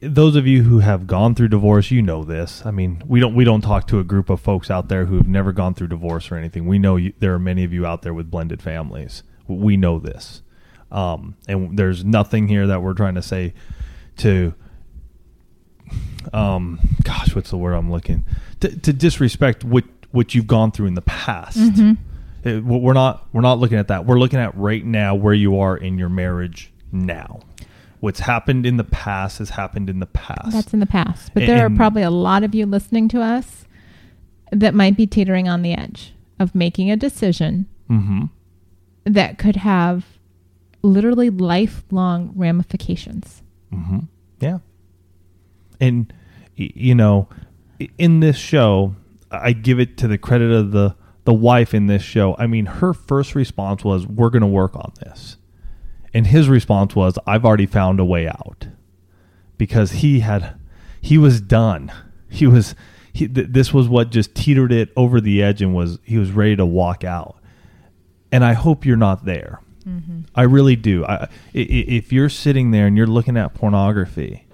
those 0.02 0.36
of 0.36 0.46
you 0.46 0.64
who 0.64 0.80
have 0.80 1.08
gone 1.08 1.36
through 1.36 1.48
divorce, 1.48 1.90
you 1.90 2.02
know 2.02 2.26
this. 2.26 2.66
I 2.66 2.72
mean, 2.72 3.02
we 3.08 3.22
don't 3.22 3.34
we 3.34 3.46
don't 3.46 3.62
talk 3.62 3.88
to 3.88 4.00
a 4.00 4.04
group 4.04 4.30
of 4.30 4.42
folks 4.42 4.70
out 4.70 4.90
there 4.90 5.06
who 5.06 5.16
have 5.16 5.30
never 5.30 5.54
gone 5.54 5.74
through 5.74 5.88
divorce 5.88 6.32
or 6.34 6.36
anything. 6.36 6.68
We 6.68 6.80
know 6.80 6.98
you, 6.98 7.14
there 7.20 7.34
are 7.34 7.40
many 7.40 7.64
of 7.64 7.72
you 7.72 7.86
out 7.86 8.02
there 8.02 8.14
with 8.14 8.30
blended 8.30 8.62
families. 8.62 9.24
We 9.48 9.78
know 9.78 10.00
this, 10.00 10.42
um, 10.94 11.36
and 11.48 11.78
there's 11.78 12.06
nothing 12.06 12.48
here 12.48 12.68
that 12.68 12.82
we're 12.82 12.94
trying 12.94 13.16
to 13.16 13.22
say 13.22 13.54
to. 14.18 14.54
Um, 16.32 16.80
gosh, 17.04 17.36
what's 17.36 17.50
the 17.50 17.58
word 17.58 17.74
I'm 17.74 17.92
looking 17.92 18.26
to, 18.64 18.80
to 18.80 18.94
disrespect 18.94 19.66
what 19.66 19.84
what 20.12 20.34
you've 20.34 20.48
gone 20.48 20.72
through 20.72 20.88
in 20.88 20.94
the 20.94 21.02
past. 21.02 21.58
It- 22.44 22.64
we're 22.64 22.94
not 22.94 23.28
we're 23.34 23.42
not 23.42 23.60
looking 23.60 23.78
at 23.78 23.90
that. 23.90 24.06
We're 24.06 24.20
looking 24.20 24.40
at 24.40 24.56
right 24.58 24.84
now 24.84 25.16
where 25.16 25.34
you 25.34 25.60
are 25.60 25.76
in 25.76 25.98
your 25.98 26.10
marriage 26.10 26.72
now. 26.92 27.42
What's 28.00 28.20
happened 28.20 28.66
in 28.66 28.78
the 28.78 28.84
past 28.84 29.40
has 29.40 29.52
happened 29.52 29.90
in 29.90 30.00
the 30.00 30.06
past. 30.06 30.52
That's 30.52 30.74
in 30.74 30.82
the 30.82 30.86
past. 30.86 31.34
But 31.34 31.46
there 31.46 31.66
are 31.66 31.70
probably 31.70 32.02
a 32.02 32.10
lot 32.10 32.44
of 32.44 32.54
you 32.54 32.66
listening 32.66 33.08
to 33.10 33.22
us 33.22 33.66
that 34.52 34.74
might 34.74 34.98
be 34.98 35.08
teetering 35.08 35.48
on 35.48 35.62
the 35.62 35.74
edge 35.74 36.14
of 36.38 36.54
making 36.54 36.92
a 36.92 36.98
decision 36.98 37.66
mm-hmm. 37.90 38.26
that 39.06 39.38
could 39.38 39.56
have 39.56 40.06
literally 40.84 41.30
lifelong 41.30 42.34
ramifications. 42.36 43.42
Mm-hmm. 43.74 44.00
Yeah. 44.40 44.60
And 45.80 46.14
you 46.56 46.94
know, 46.94 47.28
in 47.98 48.20
this 48.20 48.38
show, 48.38 48.96
I 49.32 49.54
give 49.54 49.80
it 49.80 49.98
to 49.98 50.08
the 50.08 50.18
credit 50.18 50.52
of 50.52 50.72
the 50.72 50.96
the 51.24 51.34
wife 51.34 51.74
in 51.74 51.88
this 51.88 52.04
show. 52.04 52.36
I 52.38 52.48
mean, 52.48 52.66
her 52.66 52.94
first 52.94 53.34
response 53.34 53.84
was, 53.84 54.06
"We're 54.06 54.30
going 54.30 54.42
to 54.42 54.48
work 54.48 54.76
on 54.76 54.92
this," 55.00 55.38
and 56.14 56.28
his 56.28 56.48
response 56.48 56.96
was, 56.96 57.18
"I've 57.26 57.46
already 57.46 57.66
found 57.66 58.00
a 58.00 58.06
way 58.06 58.28
out," 58.28 58.68
because 59.58 59.94
he 59.94 60.20
had 60.20 60.60
he 61.02 61.18
was 61.18 61.42
done. 61.42 61.92
He 62.30 62.46
was 62.46 62.76
he, 63.14 63.28
th- 63.28 63.48
this 63.50 63.74
was 63.74 63.88
what 63.88 64.12
just 64.12 64.36
teetered 64.36 64.72
it 64.72 64.90
over 64.96 65.22
the 65.22 65.42
edge 65.42 65.62
and 65.62 65.74
was 65.74 66.00
he 66.04 66.18
was 66.18 66.32
ready 66.32 66.56
to 66.56 66.66
walk 66.66 67.04
out. 67.04 67.38
And 68.32 68.44
I 68.44 68.54
hope 68.54 68.86
you're 68.86 68.98
not 68.98 69.26
there. 69.26 69.60
I 70.36 70.44
really 70.44 70.76
do. 70.76 71.06
I, 71.06 71.28
if 71.54 72.12
you're 72.12 72.30
sitting 72.30 72.72
there 72.72 72.88
and 72.88 72.98
you're 72.98 73.08
looking 73.08 73.38
at 73.38 73.54
pornography, 73.54 74.46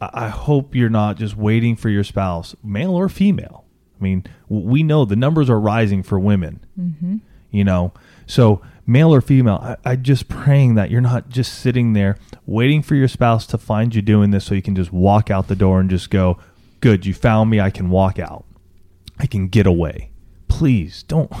I 0.00 0.10
I 0.12 0.28
hope 0.28 0.74
you're 0.74 0.90
not 0.90 1.16
just 1.16 1.36
waiting 1.36 1.76
for 1.76 1.88
your 1.88 2.04
spouse, 2.04 2.54
male 2.62 2.94
or 2.94 3.08
female. 3.08 3.64
I 3.98 4.02
mean, 4.02 4.24
we 4.48 4.82
know 4.82 5.04
the 5.04 5.16
numbers 5.16 5.48
are 5.48 5.58
rising 5.58 6.02
for 6.02 6.18
women. 6.18 6.64
Mm-hmm. 6.78 7.16
You 7.50 7.64
know, 7.64 7.92
so 8.26 8.60
male 8.86 9.12
or 9.14 9.20
female, 9.20 9.58
I, 9.62 9.92
I 9.92 9.96
just 9.96 10.28
praying 10.28 10.74
that 10.74 10.90
you're 10.90 11.00
not 11.00 11.28
just 11.28 11.54
sitting 11.54 11.94
there 11.94 12.16
waiting 12.44 12.82
for 12.82 12.94
your 12.94 13.08
spouse 13.08 13.46
to 13.48 13.58
find 13.58 13.94
you 13.94 14.02
doing 14.02 14.30
this, 14.30 14.44
so 14.44 14.54
you 14.54 14.62
can 14.62 14.76
just 14.76 14.92
walk 14.92 15.30
out 15.30 15.48
the 15.48 15.56
door 15.56 15.80
and 15.80 15.88
just 15.88 16.10
go, 16.10 16.38
"Good, 16.80 17.06
you 17.06 17.14
found 17.14 17.50
me. 17.50 17.60
I 17.60 17.70
can 17.70 17.90
walk 17.90 18.18
out. 18.18 18.44
I 19.18 19.26
can 19.26 19.48
get 19.48 19.66
away." 19.66 20.10
Please 20.48 21.02
don't 21.02 21.32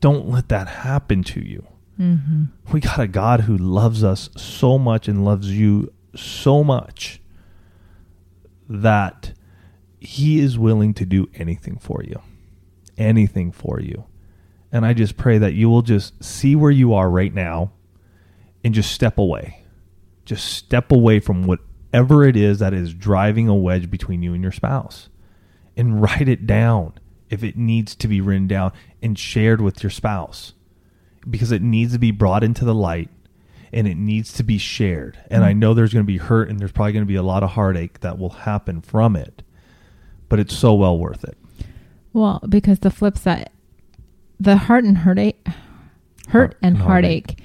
don't 0.00 0.28
let 0.28 0.48
that 0.48 0.68
happen 0.68 1.22
to 1.22 1.40
you. 1.40 1.66
Mm-hmm. 2.02 2.44
We 2.72 2.80
got 2.80 2.98
a 2.98 3.06
God 3.06 3.42
who 3.42 3.56
loves 3.56 4.02
us 4.02 4.28
so 4.36 4.76
much 4.76 5.06
and 5.06 5.24
loves 5.24 5.56
you 5.56 5.92
so 6.16 6.64
much 6.64 7.20
that 8.68 9.34
he 10.00 10.40
is 10.40 10.58
willing 10.58 10.94
to 10.94 11.06
do 11.06 11.28
anything 11.34 11.78
for 11.78 12.02
you. 12.02 12.20
Anything 12.98 13.52
for 13.52 13.80
you. 13.80 14.04
And 14.72 14.84
I 14.84 14.94
just 14.94 15.16
pray 15.16 15.38
that 15.38 15.52
you 15.52 15.70
will 15.70 15.82
just 15.82 16.24
see 16.24 16.56
where 16.56 16.72
you 16.72 16.92
are 16.92 17.08
right 17.08 17.32
now 17.32 17.70
and 18.64 18.74
just 18.74 18.90
step 18.90 19.16
away. 19.16 19.62
Just 20.24 20.46
step 20.46 20.90
away 20.90 21.20
from 21.20 21.46
whatever 21.46 22.24
it 22.24 22.36
is 22.36 22.58
that 22.58 22.74
is 22.74 22.94
driving 22.94 23.48
a 23.48 23.54
wedge 23.54 23.90
between 23.90 24.22
you 24.22 24.34
and 24.34 24.42
your 24.42 24.52
spouse 24.52 25.08
and 25.76 26.02
write 26.02 26.28
it 26.28 26.48
down 26.48 26.94
if 27.30 27.44
it 27.44 27.56
needs 27.56 27.94
to 27.94 28.08
be 28.08 28.20
written 28.20 28.48
down 28.48 28.72
and 29.00 29.16
shared 29.16 29.60
with 29.60 29.84
your 29.84 29.90
spouse 29.90 30.54
because 31.28 31.52
it 31.52 31.62
needs 31.62 31.92
to 31.92 31.98
be 31.98 32.10
brought 32.10 32.44
into 32.44 32.64
the 32.64 32.74
light 32.74 33.08
and 33.72 33.88
it 33.88 33.96
needs 33.96 34.32
to 34.34 34.42
be 34.42 34.58
shared. 34.58 35.18
And 35.30 35.44
I 35.44 35.52
mm. 35.52 35.58
know 35.58 35.74
there's 35.74 35.92
going 35.92 36.04
to 36.04 36.12
be 36.12 36.18
hurt 36.18 36.48
and 36.48 36.60
there's 36.60 36.72
probably 36.72 36.92
going 36.92 37.04
to 37.04 37.08
be 37.08 37.16
a 37.16 37.22
lot 37.22 37.42
of 37.42 37.50
heartache 37.50 38.00
that 38.00 38.18
will 38.18 38.30
happen 38.30 38.80
from 38.82 39.16
it, 39.16 39.42
but 40.28 40.38
it's 40.38 40.56
so 40.56 40.74
well 40.74 40.98
worth 40.98 41.24
it. 41.24 41.38
Well, 42.12 42.40
because 42.48 42.80
the 42.80 42.90
flip 42.90 43.16
side, 43.16 43.48
the 44.38 44.56
heart 44.56 44.84
and 44.84 44.98
heartache, 44.98 45.46
hurt 46.28 46.56
and 46.62 46.76
and 46.76 46.84
heartache 46.84 47.42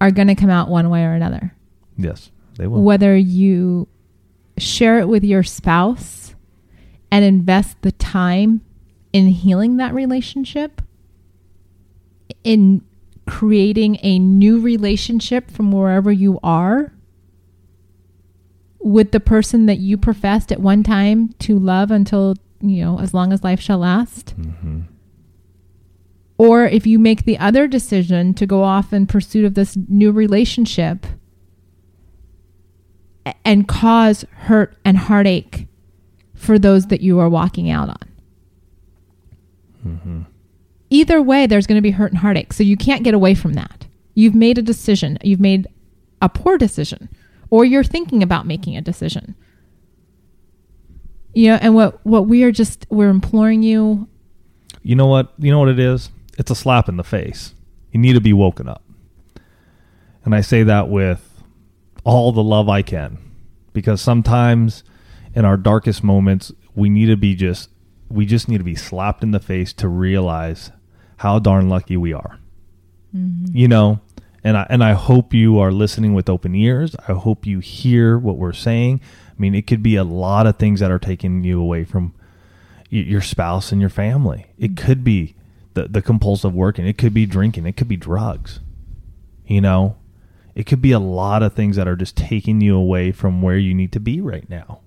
are 0.00 0.10
going 0.10 0.28
to 0.28 0.34
come 0.34 0.50
out 0.50 0.68
one 0.68 0.88
way 0.88 1.04
or 1.04 1.12
another. 1.12 1.54
Yes, 1.96 2.30
they 2.56 2.66
will. 2.66 2.82
Whether 2.82 3.16
you 3.16 3.88
share 4.56 4.98
it 4.98 5.08
with 5.08 5.24
your 5.24 5.42
spouse 5.42 6.34
and 7.10 7.24
invest 7.24 7.76
the 7.82 7.92
time 7.92 8.62
in 9.12 9.28
healing 9.28 9.76
that 9.76 9.94
relationship, 9.94 10.80
in 12.44 12.82
creating 13.28 13.98
a 14.02 14.18
new 14.18 14.60
relationship 14.60 15.50
from 15.50 15.70
wherever 15.70 16.10
you 16.10 16.38
are 16.42 16.92
with 18.80 19.12
the 19.12 19.20
person 19.20 19.66
that 19.66 19.78
you 19.78 19.96
professed 19.96 20.50
at 20.50 20.60
one 20.60 20.82
time 20.82 21.32
to 21.40 21.58
love 21.58 21.90
until, 21.90 22.34
you 22.60 22.84
know, 22.84 22.98
as 23.00 23.12
long 23.12 23.32
as 23.32 23.44
life 23.44 23.60
shall 23.60 23.78
last. 23.78 24.30
hmm 24.30 24.80
Or 26.38 26.64
if 26.64 26.86
you 26.86 26.98
make 26.98 27.24
the 27.24 27.38
other 27.38 27.66
decision 27.66 28.34
to 28.34 28.46
go 28.46 28.62
off 28.62 28.92
in 28.92 29.06
pursuit 29.06 29.44
of 29.44 29.54
this 29.54 29.76
new 29.88 30.12
relationship 30.12 31.04
and 33.44 33.68
cause 33.68 34.24
hurt 34.32 34.76
and 34.84 34.96
heartache 34.96 35.66
for 36.34 36.58
those 36.58 36.86
that 36.86 37.00
you 37.00 37.18
are 37.18 37.28
walking 37.28 37.70
out 37.70 37.88
on. 37.90 38.08
Either 40.90 41.20
way, 41.20 41.46
there's 41.46 41.66
going 41.66 41.76
to 41.76 41.82
be 41.82 41.90
hurt 41.90 42.12
and 42.12 42.18
heartache. 42.18 42.52
So 42.52 42.62
you 42.62 42.76
can't 42.76 43.04
get 43.04 43.14
away 43.14 43.34
from 43.34 43.54
that. 43.54 43.86
You've 44.14 44.34
made 44.34 44.58
a 44.58 44.62
decision. 44.62 45.18
You've 45.22 45.40
made 45.40 45.66
a 46.20 46.28
poor 46.28 46.58
decision, 46.58 47.08
or 47.50 47.64
you're 47.64 47.84
thinking 47.84 48.22
about 48.22 48.46
making 48.46 48.76
a 48.76 48.80
decision. 48.80 49.34
You 51.34 51.48
know, 51.50 51.58
and 51.60 51.74
what, 51.74 52.04
what 52.04 52.26
we 52.26 52.42
are 52.42 52.50
just, 52.50 52.86
we're 52.90 53.10
imploring 53.10 53.62
you 53.62 54.08
You 54.82 54.96
know 54.96 55.06
what? 55.06 55.32
You 55.38 55.50
know 55.50 55.58
what 55.60 55.68
it 55.68 55.78
is? 55.78 56.10
It's 56.38 56.50
a 56.50 56.54
slap 56.54 56.88
in 56.88 56.96
the 56.96 57.04
face. 57.04 57.54
You 57.92 58.00
need 58.00 58.14
to 58.14 58.20
be 58.20 58.32
woken 58.32 58.68
up. 58.68 58.82
And 60.24 60.34
I 60.34 60.40
say 60.40 60.62
that 60.62 60.88
with 60.88 61.42
all 62.04 62.32
the 62.32 62.42
love 62.42 62.68
I 62.68 62.82
can 62.82 63.18
because 63.72 64.00
sometimes 64.00 64.82
in 65.34 65.44
our 65.44 65.56
darkest 65.56 66.02
moments, 66.02 66.52
we 66.74 66.88
need 66.88 67.06
to 67.06 67.16
be 67.16 67.34
just, 67.34 67.70
we 68.08 68.24
just 68.26 68.48
need 68.48 68.58
to 68.58 68.64
be 68.64 68.74
slapped 68.74 69.22
in 69.22 69.30
the 69.32 69.40
face 69.40 69.72
to 69.74 69.88
realize 69.88 70.70
how 71.18 71.38
darn 71.38 71.68
lucky 71.68 71.96
we 71.96 72.12
are. 72.12 72.38
Mm-hmm. 73.14 73.56
You 73.56 73.68
know, 73.68 74.00
and 74.42 74.56
I, 74.56 74.66
and 74.70 74.82
I 74.82 74.92
hope 74.92 75.34
you 75.34 75.58
are 75.58 75.70
listening 75.70 76.14
with 76.14 76.28
open 76.28 76.54
ears. 76.54 76.96
I 77.06 77.12
hope 77.12 77.46
you 77.46 77.58
hear 77.60 78.18
what 78.18 78.36
we're 78.36 78.52
saying. 78.52 79.00
I 79.30 79.34
mean, 79.40 79.54
it 79.54 79.66
could 79.66 79.82
be 79.82 79.96
a 79.96 80.04
lot 80.04 80.46
of 80.46 80.56
things 80.56 80.80
that 80.80 80.90
are 80.90 80.98
taking 80.98 81.44
you 81.44 81.60
away 81.60 81.84
from 81.84 82.14
your 82.90 83.20
spouse 83.20 83.70
and 83.70 83.80
your 83.80 83.90
family. 83.90 84.46
It 84.58 84.74
mm-hmm. 84.74 84.86
could 84.86 85.04
be 85.04 85.34
the 85.74 85.88
the 85.88 86.02
compulsive 86.02 86.54
working. 86.54 86.86
It 86.86 86.98
could 86.98 87.14
be 87.14 87.26
drinking. 87.26 87.66
It 87.66 87.76
could 87.76 87.88
be 87.88 87.96
drugs. 87.96 88.60
You 89.46 89.60
know, 89.60 89.96
it 90.54 90.66
could 90.66 90.82
be 90.82 90.92
a 90.92 90.98
lot 90.98 91.42
of 91.42 91.54
things 91.54 91.76
that 91.76 91.88
are 91.88 91.96
just 91.96 92.16
taking 92.16 92.60
you 92.60 92.76
away 92.76 93.12
from 93.12 93.42
where 93.42 93.56
you 93.56 93.74
need 93.74 93.92
to 93.92 94.00
be 94.00 94.20
right 94.20 94.48
now. 94.48 94.80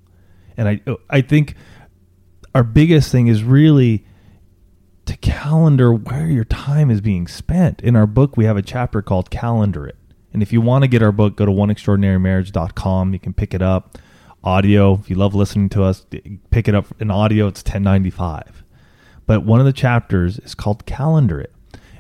And 0.58 0.67
I 0.67 0.82
I 1.10 1.22
think 1.22 1.56
our 2.54 2.63
biggest 2.63 3.12
thing 3.12 3.28
is 3.28 3.44
really 3.44 4.06
to 5.06 5.18
calendar 5.18 5.94
where 5.94 6.28
your 6.28 6.44
time 6.46 6.90
is 6.92 7.02
being 7.02 7.28
spent. 7.28 7.82
In 7.82 7.96
our 7.96 8.08
book, 8.08 8.38
we 8.38 8.46
have 8.46 8.58
a 8.58 8.62
chapter 8.62 9.02
called 9.02 9.30
Calendar 9.30 9.88
It. 9.88 9.98
And 10.34 10.42
if 10.42 10.54
you 10.54 10.62
want 10.62 10.84
to 10.84 10.88
get 10.88 11.02
our 11.04 11.12
book, 11.12 11.36
go 11.36 11.46
to 11.46 11.52
oneextraordinarymarriage.com. 11.52 13.14
You 13.14 13.20
can 13.20 13.34
pick 13.34 13.54
it 13.54 13.62
up 13.62 13.98
audio. 14.44 14.94
If 14.96 15.10
you 15.10 15.16
love 15.16 15.36
listening 15.36 15.70
to 15.70 15.84
us, 15.84 16.06
pick 16.52 16.68
it 16.68 16.76
up 16.76 16.86
in 17.00 17.12
audio. 17.12 17.48
It's 17.48 17.62
1095. 17.62 18.64
But 19.26 19.44
one 19.44 19.60
of 19.60 19.66
the 19.66 19.74
chapters 19.74 20.40
is 20.40 20.56
called 20.56 20.86
Calendar 20.86 21.40
It. 21.40 21.54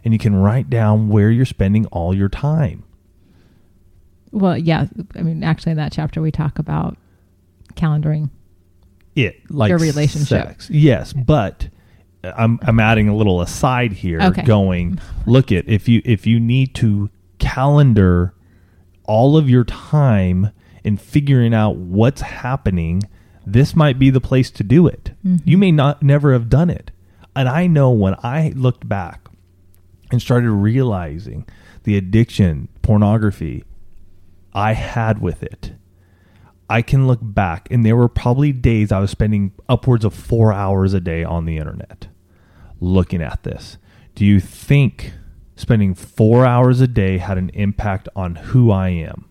And 0.03 0.13
you 0.13 0.19
can 0.19 0.35
write 0.35 0.69
down 0.69 1.09
where 1.09 1.29
you're 1.29 1.45
spending 1.45 1.85
all 1.87 2.15
your 2.15 2.29
time. 2.29 2.83
Well, 4.31 4.57
yeah. 4.57 4.87
I 5.15 5.21
mean, 5.21 5.43
actually, 5.43 5.71
in 5.71 5.77
that 5.77 5.91
chapter, 5.91 6.21
we 6.21 6.31
talk 6.31 6.57
about 6.57 6.97
calendaring. 7.75 8.29
It 9.15 9.51
like 9.51 9.69
Your 9.69 9.77
relationship. 9.77 10.27
sex. 10.47 10.69
Yes, 10.69 11.11
but 11.11 11.67
I'm 12.23 12.59
I'm 12.63 12.79
adding 12.79 13.07
a 13.07 13.15
little 13.15 13.41
aside 13.41 13.93
here 13.93 14.21
Okay. 14.21 14.43
going 14.43 14.99
look 15.25 15.51
at 15.51 15.67
if 15.67 15.87
you 15.87 16.01
if 16.05 16.27
you 16.27 16.39
need 16.39 16.75
to 16.75 17.09
calendar 17.39 18.33
all 19.05 19.37
of 19.37 19.49
your 19.49 19.63
time 19.63 20.51
in 20.83 20.97
figuring 20.97 21.53
out 21.53 21.75
what's 21.75 22.21
happening, 22.21 23.03
this 23.45 23.75
might 23.75 23.97
be 23.99 24.09
the 24.09 24.21
place 24.21 24.51
to 24.51 24.63
do 24.63 24.87
it. 24.87 25.11
Mm-hmm. 25.25 25.49
You 25.49 25.57
may 25.57 25.71
not 25.71 26.03
never 26.03 26.33
have 26.33 26.49
done 26.49 26.69
it. 26.69 26.91
And 27.35 27.47
I 27.49 27.67
know 27.67 27.89
when 27.91 28.15
I 28.23 28.53
looked 28.55 28.87
back 28.87 29.27
and 30.11 30.21
started 30.21 30.51
realizing 30.51 31.47
the 31.83 31.97
addiction, 31.97 32.67
pornography 32.81 33.63
I 34.53 34.73
had 34.73 35.21
with 35.21 35.41
it. 35.41 35.73
I 36.69 36.81
can 36.81 37.07
look 37.07 37.19
back 37.21 37.67
and 37.71 37.85
there 37.85 37.95
were 37.95 38.07
probably 38.07 38.53
days 38.53 38.91
I 38.91 38.99
was 38.99 39.11
spending 39.11 39.51
upwards 39.67 40.05
of 40.05 40.13
4 40.13 40.53
hours 40.53 40.93
a 40.93 41.01
day 41.01 41.23
on 41.23 41.45
the 41.45 41.57
internet 41.57 42.07
looking 42.81 43.21
at 43.21 43.43
this. 43.43 43.77
Do 44.15 44.25
you 44.25 44.41
think 44.41 45.13
spending 45.55 45.93
4 45.93 46.45
hours 46.45 46.81
a 46.81 46.87
day 46.87 47.19
had 47.19 47.37
an 47.37 47.49
impact 47.53 48.09
on 48.15 48.35
who 48.35 48.71
I 48.71 48.89
am? 48.89 49.29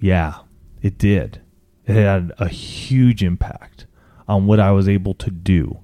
Yeah, 0.00 0.38
it 0.82 0.98
did. 0.98 1.42
It 1.86 1.94
had 1.94 2.32
a 2.38 2.48
huge 2.48 3.22
impact 3.22 3.86
on 4.26 4.46
what 4.46 4.58
I 4.58 4.72
was 4.72 4.88
able 4.88 5.14
to 5.14 5.30
do. 5.30 5.80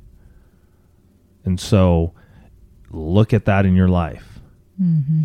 And 1.45 1.61
so 1.61 2.13
look 2.91 3.33
at 3.35 3.45
that 3.45 3.67
in 3.67 3.77
your 3.77 3.89
life. 3.89 4.41
Mm-hmm. 4.81 5.25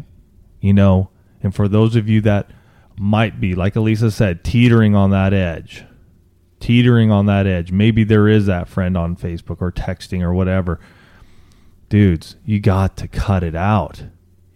You 0.59 0.73
know, 0.73 1.09
and 1.41 1.55
for 1.55 1.67
those 1.67 1.95
of 1.95 2.09
you 2.09 2.21
that 2.21 2.51
might 2.99 3.39
be, 3.39 3.55
like 3.55 3.75
Alisa 3.75 4.11
said, 4.11 4.43
teetering 4.43 4.93
on 4.93 5.09
that 5.11 5.33
edge, 5.33 5.85
teetering 6.61 7.11
on 7.11 7.25
that 7.25 7.45
edge, 7.45 7.71
maybe 7.71 8.03
there 8.03 8.27
is 8.27 8.45
that 8.45 8.69
friend 8.69 8.95
on 8.95 9.17
Facebook 9.17 9.57
or 9.61 9.71
texting 9.71 10.21
or 10.21 10.33
whatever. 10.33 10.79
Dudes, 11.89 12.37
you 12.45 12.61
got 12.61 12.95
to 12.97 13.07
cut 13.07 13.43
it 13.43 13.55
out. 13.55 14.05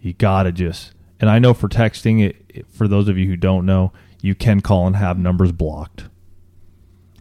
You 0.00 0.14
got 0.14 0.44
to 0.44 0.52
just, 0.52 0.94
and 1.20 1.28
I 1.28 1.38
know 1.38 1.52
for 1.52 1.68
texting, 1.68 2.24
it, 2.24 2.36
it, 2.48 2.66
for 2.70 2.88
those 2.88 3.08
of 3.08 3.18
you 3.18 3.26
who 3.26 3.36
don't 3.36 3.66
know, 3.66 3.92
you 4.22 4.34
can 4.34 4.60
call 4.60 4.86
and 4.86 4.96
have 4.96 5.18
numbers 5.18 5.52
blocked. 5.52 6.04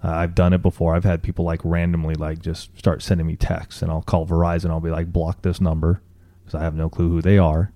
Uh, 0.03 0.11
I've 0.11 0.35
done 0.35 0.53
it 0.53 0.61
before. 0.61 0.95
I've 0.95 1.03
had 1.03 1.23
people 1.23 1.43
like 1.43 1.59
randomly 1.63 2.15
like 2.15 2.39
just 2.39 2.77
start 2.77 3.01
sending 3.01 3.27
me 3.27 3.35
texts, 3.35 3.81
and 3.81 3.91
I'll 3.91 4.03
call 4.03 4.25
Verizon. 4.25 4.69
I'll 4.69 4.79
be 4.79 4.91
like, 4.91 5.11
block 5.11 5.41
this 5.41 5.59
number 5.59 6.01
because 6.43 6.55
I 6.55 6.63
have 6.63 6.75
no 6.75 6.89
clue 6.89 7.09
who 7.09 7.21
they 7.21 7.37
are. 7.37 7.71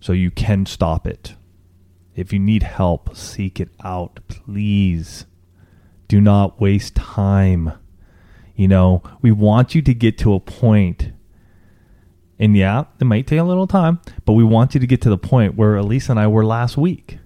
So 0.00 0.12
you 0.12 0.30
can 0.30 0.64
stop 0.64 1.06
it. 1.06 1.34
If 2.14 2.32
you 2.32 2.38
need 2.38 2.62
help, 2.62 3.16
seek 3.16 3.60
it 3.60 3.70
out, 3.84 4.20
please. 4.28 5.26
Do 6.10 6.20
not 6.20 6.60
waste 6.60 6.96
time. 6.96 7.70
You 8.56 8.66
know, 8.66 9.00
we 9.22 9.30
want 9.30 9.76
you 9.76 9.82
to 9.82 9.94
get 9.94 10.18
to 10.18 10.34
a 10.34 10.40
point, 10.40 11.12
and 12.36 12.56
yeah, 12.56 12.86
it 12.98 13.04
might 13.04 13.28
take 13.28 13.38
a 13.38 13.44
little 13.44 13.68
time, 13.68 14.00
but 14.24 14.32
we 14.32 14.42
want 14.42 14.74
you 14.74 14.80
to 14.80 14.88
get 14.88 15.00
to 15.02 15.08
the 15.08 15.16
point 15.16 15.54
where 15.54 15.76
Alisa 15.76 16.10
and 16.10 16.18
I 16.18 16.26
were 16.26 16.44
last 16.44 16.76
week. 16.76 17.18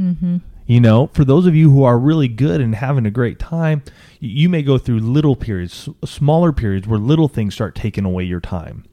Mm-hmm. 0.00 0.38
You 0.64 0.80
know, 0.80 1.08
for 1.08 1.22
those 1.22 1.46
of 1.46 1.54
you 1.54 1.70
who 1.70 1.84
are 1.84 1.98
really 1.98 2.28
good 2.28 2.62
and 2.62 2.74
having 2.74 3.04
a 3.04 3.10
great 3.10 3.38
time, 3.38 3.82
you 4.20 4.48
may 4.48 4.62
go 4.62 4.78
through 4.78 5.00
little 5.00 5.36
periods, 5.36 5.90
smaller 6.06 6.50
periods 6.50 6.88
where 6.88 6.98
little 6.98 7.28
things 7.28 7.52
start 7.52 7.74
taking 7.74 8.06
away 8.06 8.24
your 8.24 8.40
time. 8.40 8.86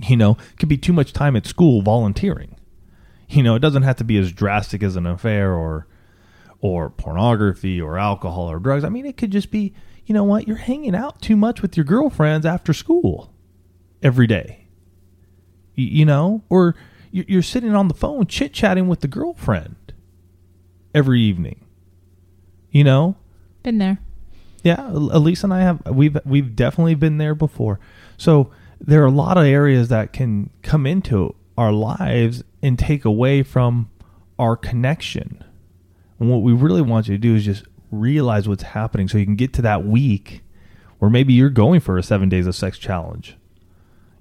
You 0.00 0.16
know, 0.16 0.32
it 0.32 0.58
could 0.58 0.68
be 0.68 0.76
too 0.76 0.92
much 0.92 1.12
time 1.12 1.36
at 1.36 1.46
school 1.46 1.82
volunteering. 1.82 2.56
You 3.28 3.44
know, 3.44 3.54
it 3.54 3.60
doesn't 3.60 3.84
have 3.84 3.96
to 3.98 4.04
be 4.04 4.18
as 4.18 4.32
drastic 4.32 4.82
as 4.82 4.96
an 4.96 5.06
affair 5.06 5.54
or 5.54 5.86
or 6.60 6.90
pornography 6.90 7.80
or 7.80 7.98
alcohol 7.98 8.50
or 8.50 8.58
drugs. 8.58 8.84
I 8.84 8.88
mean, 8.88 9.06
it 9.06 9.16
could 9.16 9.30
just 9.30 9.50
be, 9.50 9.72
you 10.06 10.14
know 10.14 10.24
what, 10.24 10.46
you're 10.46 10.56
hanging 10.56 10.94
out 10.94 11.20
too 11.22 11.36
much 11.36 11.62
with 11.62 11.76
your 11.76 11.84
girlfriends 11.84 12.44
after 12.44 12.72
school 12.72 13.32
every 14.02 14.26
day. 14.26 14.66
Y- 15.76 15.84
You 15.84 16.04
know, 16.04 16.42
or 16.48 16.74
you- 17.10 17.24
you're 17.28 17.42
sitting 17.42 17.74
on 17.74 17.88
the 17.88 17.94
phone 17.94 18.26
chit 18.26 18.52
chatting 18.52 18.88
with 18.88 19.00
the 19.00 19.08
girlfriend 19.08 19.76
every 20.94 21.20
evening. 21.20 21.60
You 22.70 22.84
know, 22.84 23.16
Been 23.62 23.78
there. 23.78 23.98
yeah, 24.62 24.80
El- 24.88 25.16
Elise 25.16 25.42
and 25.44 25.52
I 25.54 25.60
have 25.60 25.80
we've 25.90 26.16
we've 26.24 26.54
definitely 26.54 26.94
been 26.94 27.18
there 27.18 27.34
before. 27.34 27.80
So 28.16 28.50
there 28.80 29.02
are 29.02 29.06
a 29.06 29.10
lot 29.10 29.36
of 29.38 29.44
areas 29.44 29.88
that 29.88 30.12
can 30.12 30.50
come 30.62 30.86
into 30.86 31.34
our 31.58 31.72
lives 31.72 32.42
and 32.62 32.78
take 32.78 33.04
away 33.04 33.42
from 33.42 33.90
our 34.38 34.56
connection. 34.56 35.42
And 36.20 36.30
what 36.30 36.42
we 36.42 36.52
really 36.52 36.82
want 36.82 37.08
you 37.08 37.14
to 37.14 37.18
do 37.18 37.34
is 37.34 37.44
just 37.44 37.64
realize 37.90 38.46
what's 38.48 38.62
happening 38.62 39.08
so 39.08 39.18
you 39.18 39.24
can 39.24 39.34
get 39.36 39.52
to 39.54 39.62
that 39.62 39.84
week 39.84 40.42
where 40.98 41.10
maybe 41.10 41.32
you're 41.32 41.50
going 41.50 41.80
for 41.80 41.96
a 41.98 42.02
7 42.02 42.28
days 42.28 42.46
of 42.46 42.54
sex 42.54 42.78
challenge. 42.78 43.36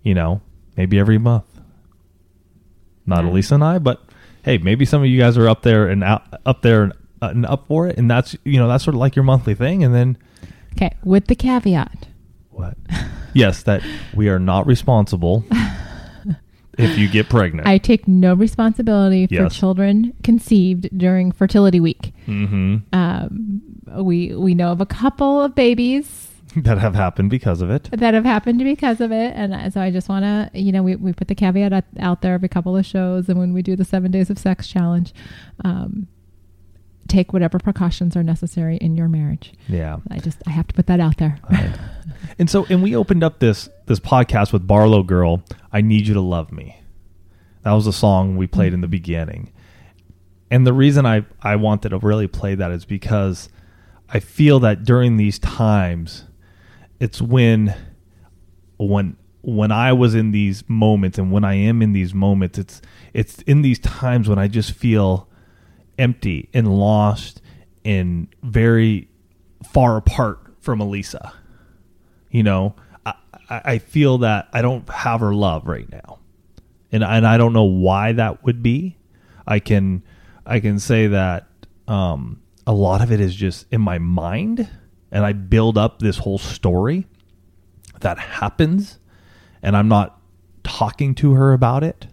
You 0.01 0.13
know, 0.15 0.41
maybe 0.77 0.97
every 0.97 1.17
month. 1.17 1.43
Not 3.05 3.25
Yeah. 3.25 3.31
Alisa 3.31 3.51
and 3.53 3.63
I, 3.63 3.79
but 3.79 4.01
hey, 4.43 4.57
maybe 4.57 4.85
some 4.85 5.01
of 5.03 5.07
you 5.09 5.19
guys 5.19 5.37
are 5.37 5.47
up 5.47 5.61
there 5.63 5.87
and 5.87 6.03
out, 6.03 6.23
up 6.45 6.61
there 6.61 6.83
and, 6.83 6.93
uh, 7.21 7.27
and 7.27 7.45
up 7.45 7.67
for 7.67 7.87
it 7.87 7.97
and 7.97 8.09
that's 8.09 8.35
you 8.45 8.57
know, 8.57 8.67
that's 8.67 8.83
sort 8.83 8.95
of 8.95 8.99
like 8.99 9.15
your 9.15 9.23
monthly 9.23 9.53
thing 9.55 9.83
and 9.83 9.93
then 9.93 10.17
Okay, 10.73 10.95
with 11.03 11.27
the 11.27 11.35
caveat. 11.35 12.07
what? 12.49 12.77
yes, 13.33 13.63
that 13.63 13.83
we 14.15 14.29
are 14.29 14.39
not 14.39 14.65
responsible 14.65 15.43
if 16.79 16.97
you 16.97 17.07
get 17.09 17.29
pregnant. 17.29 17.67
I 17.67 17.77
take 17.77 18.07
no 18.07 18.33
responsibility 18.33 19.27
for 19.27 19.49
children 19.49 20.13
conceived 20.23 20.89
during 20.97 21.31
fertility 21.31 21.79
week. 21.79 22.13
hmm 22.25 22.77
Um, 22.93 23.61
we 23.97 24.35
we 24.35 24.53
know 24.55 24.71
of 24.71 24.81
a 24.81 24.85
couple 24.85 25.41
of 25.41 25.55
babies 25.55 26.25
That 26.55 26.79
have 26.79 26.95
happened 26.95 27.29
because 27.29 27.61
of 27.61 27.69
it. 27.69 27.89
that 27.91 28.13
have 28.15 28.25
happened 28.25 28.59
because 28.59 29.01
of 29.01 29.11
it, 29.11 29.33
and 29.35 29.53
uh, 29.53 29.69
so 29.69 29.81
I 29.81 29.91
just 29.91 30.09
want 30.09 30.23
to, 30.25 30.49
you 30.59 30.71
know, 30.71 30.81
we, 30.81 30.95
we 30.95 31.13
put 31.13 31.27
the 31.27 31.35
caveat 31.35 31.71
out, 31.73 31.83
out 31.99 32.21
there 32.23 32.33
every 32.33 32.49
couple 32.49 32.75
of 32.75 32.85
shows, 32.87 33.29
and 33.29 33.37
when 33.37 33.53
we 33.53 33.61
do 33.61 33.75
the 33.75 33.85
seven 33.85 34.09
days 34.09 34.31
of 34.31 34.39
sex 34.39 34.67
challenge, 34.67 35.13
um, 35.63 36.07
take 37.09 37.33
whatever 37.33 37.59
precautions 37.59 38.15
are 38.15 38.23
necessary 38.23 38.77
in 38.77 38.95
your 38.95 39.07
marriage. 39.07 39.53
Yeah. 39.67 39.97
I 40.09 40.19
just 40.19 40.41
I 40.47 40.51
have 40.51 40.67
to 40.67 40.73
put 40.73 40.87
that 40.87 40.99
out 40.99 41.17
there. 41.17 41.37
Right. 41.49 41.77
and 42.39 42.49
so, 42.49 42.65
and 42.69 42.81
we 42.81 42.95
opened 42.95 43.23
up 43.23 43.39
this 43.39 43.69
this 43.87 43.99
podcast 43.99 44.53
with 44.53 44.65
Barlow 44.65 45.03
Girl. 45.03 45.43
I 45.71 45.81
need 45.81 46.07
you 46.07 46.13
to 46.13 46.21
love 46.21 46.51
me. 46.51 46.79
That 47.63 47.73
was 47.73 47.87
a 47.87 47.93
song 47.93 48.37
we 48.37 48.47
played 48.47 48.73
in 48.73 48.81
the 48.81 48.87
beginning, 48.87 49.51
and 50.49 50.65
the 50.65 50.73
reason 50.73 51.05
I 51.05 51.25
I 51.41 51.57
wanted 51.57 51.89
to 51.89 51.97
really 51.97 52.27
play 52.27 52.55
that 52.55 52.71
is 52.71 52.85
because 52.85 53.49
I 54.09 54.19
feel 54.19 54.59
that 54.61 54.83
during 54.83 55.17
these 55.17 55.39
times, 55.39 56.25
it's 56.99 57.21
when 57.21 57.75
when 58.77 59.17
when 59.41 59.71
I 59.71 59.93
was 59.93 60.15
in 60.15 60.31
these 60.31 60.63
moments 60.67 61.17
and 61.17 61.31
when 61.31 61.43
I 61.43 61.55
am 61.55 61.81
in 61.81 61.93
these 61.93 62.13
moments, 62.13 62.57
it's 62.57 62.81
it's 63.13 63.41
in 63.43 63.61
these 63.61 63.79
times 63.79 64.27
when 64.27 64.39
I 64.39 64.47
just 64.47 64.71
feel 64.71 65.28
empty 65.99 66.49
and 66.53 66.67
lost 66.79 67.41
and 67.85 68.27
very 68.41 69.07
far 69.71 69.97
apart 69.97 70.39
from 70.61 70.79
Alisa. 70.79 71.33
You 72.31 72.43
know, 72.43 72.75
I, 73.05 73.13
I 73.49 73.77
feel 73.79 74.19
that 74.19 74.47
I 74.53 74.61
don't 74.61 74.87
have 74.89 75.19
her 75.21 75.33
love 75.33 75.67
right 75.67 75.89
now, 75.91 76.19
and 76.91 77.03
and 77.03 77.27
I 77.27 77.37
don't 77.37 77.53
know 77.53 77.63
why 77.63 78.13
that 78.13 78.43
would 78.43 78.63
be. 78.63 78.97
I 79.47 79.59
can 79.59 80.03
I 80.45 80.59
can 80.59 80.79
say 80.79 81.07
that 81.07 81.47
um, 81.87 82.41
a 82.65 82.73
lot 82.73 83.01
of 83.01 83.11
it 83.11 83.19
is 83.19 83.35
just 83.35 83.65
in 83.71 83.81
my 83.81 83.97
mind, 83.97 84.69
and 85.11 85.25
I 85.25 85.33
build 85.33 85.77
up 85.77 85.99
this 85.99 86.19
whole 86.19 86.37
story 86.37 87.07
that 88.01 88.19
happens, 88.19 88.99
and 89.63 89.75
I'm 89.75 89.87
not 89.87 90.21
talking 90.63 91.15
to 91.15 91.33
her 91.33 91.53
about 91.53 91.83
it, 91.83 92.07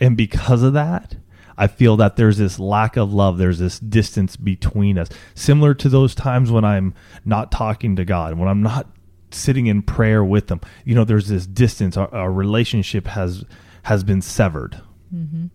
and 0.00 0.16
because 0.16 0.62
of 0.62 0.72
that. 0.74 1.16
I 1.60 1.66
feel 1.66 1.98
that 1.98 2.16
there's 2.16 2.38
this 2.38 2.58
lack 2.58 2.96
of 2.96 3.12
love. 3.12 3.36
There's 3.36 3.58
this 3.58 3.78
distance 3.78 4.34
between 4.34 4.96
us, 4.96 5.10
similar 5.34 5.74
to 5.74 5.90
those 5.90 6.14
times 6.14 6.50
when 6.50 6.64
I'm 6.64 6.94
not 7.26 7.52
talking 7.52 7.96
to 7.96 8.04
God, 8.06 8.38
when 8.38 8.48
I'm 8.48 8.62
not 8.62 8.88
sitting 9.30 9.66
in 9.66 9.82
prayer 9.82 10.24
with 10.24 10.46
them. 10.46 10.62
You 10.86 10.94
know, 10.94 11.04
there's 11.04 11.28
this 11.28 11.46
distance. 11.46 11.98
Our, 11.98 12.12
our 12.14 12.32
relationship 12.32 13.06
has 13.08 13.44
has 13.82 14.02
been 14.04 14.22
severed. 14.22 14.80
Mm-hmm. 15.14 15.48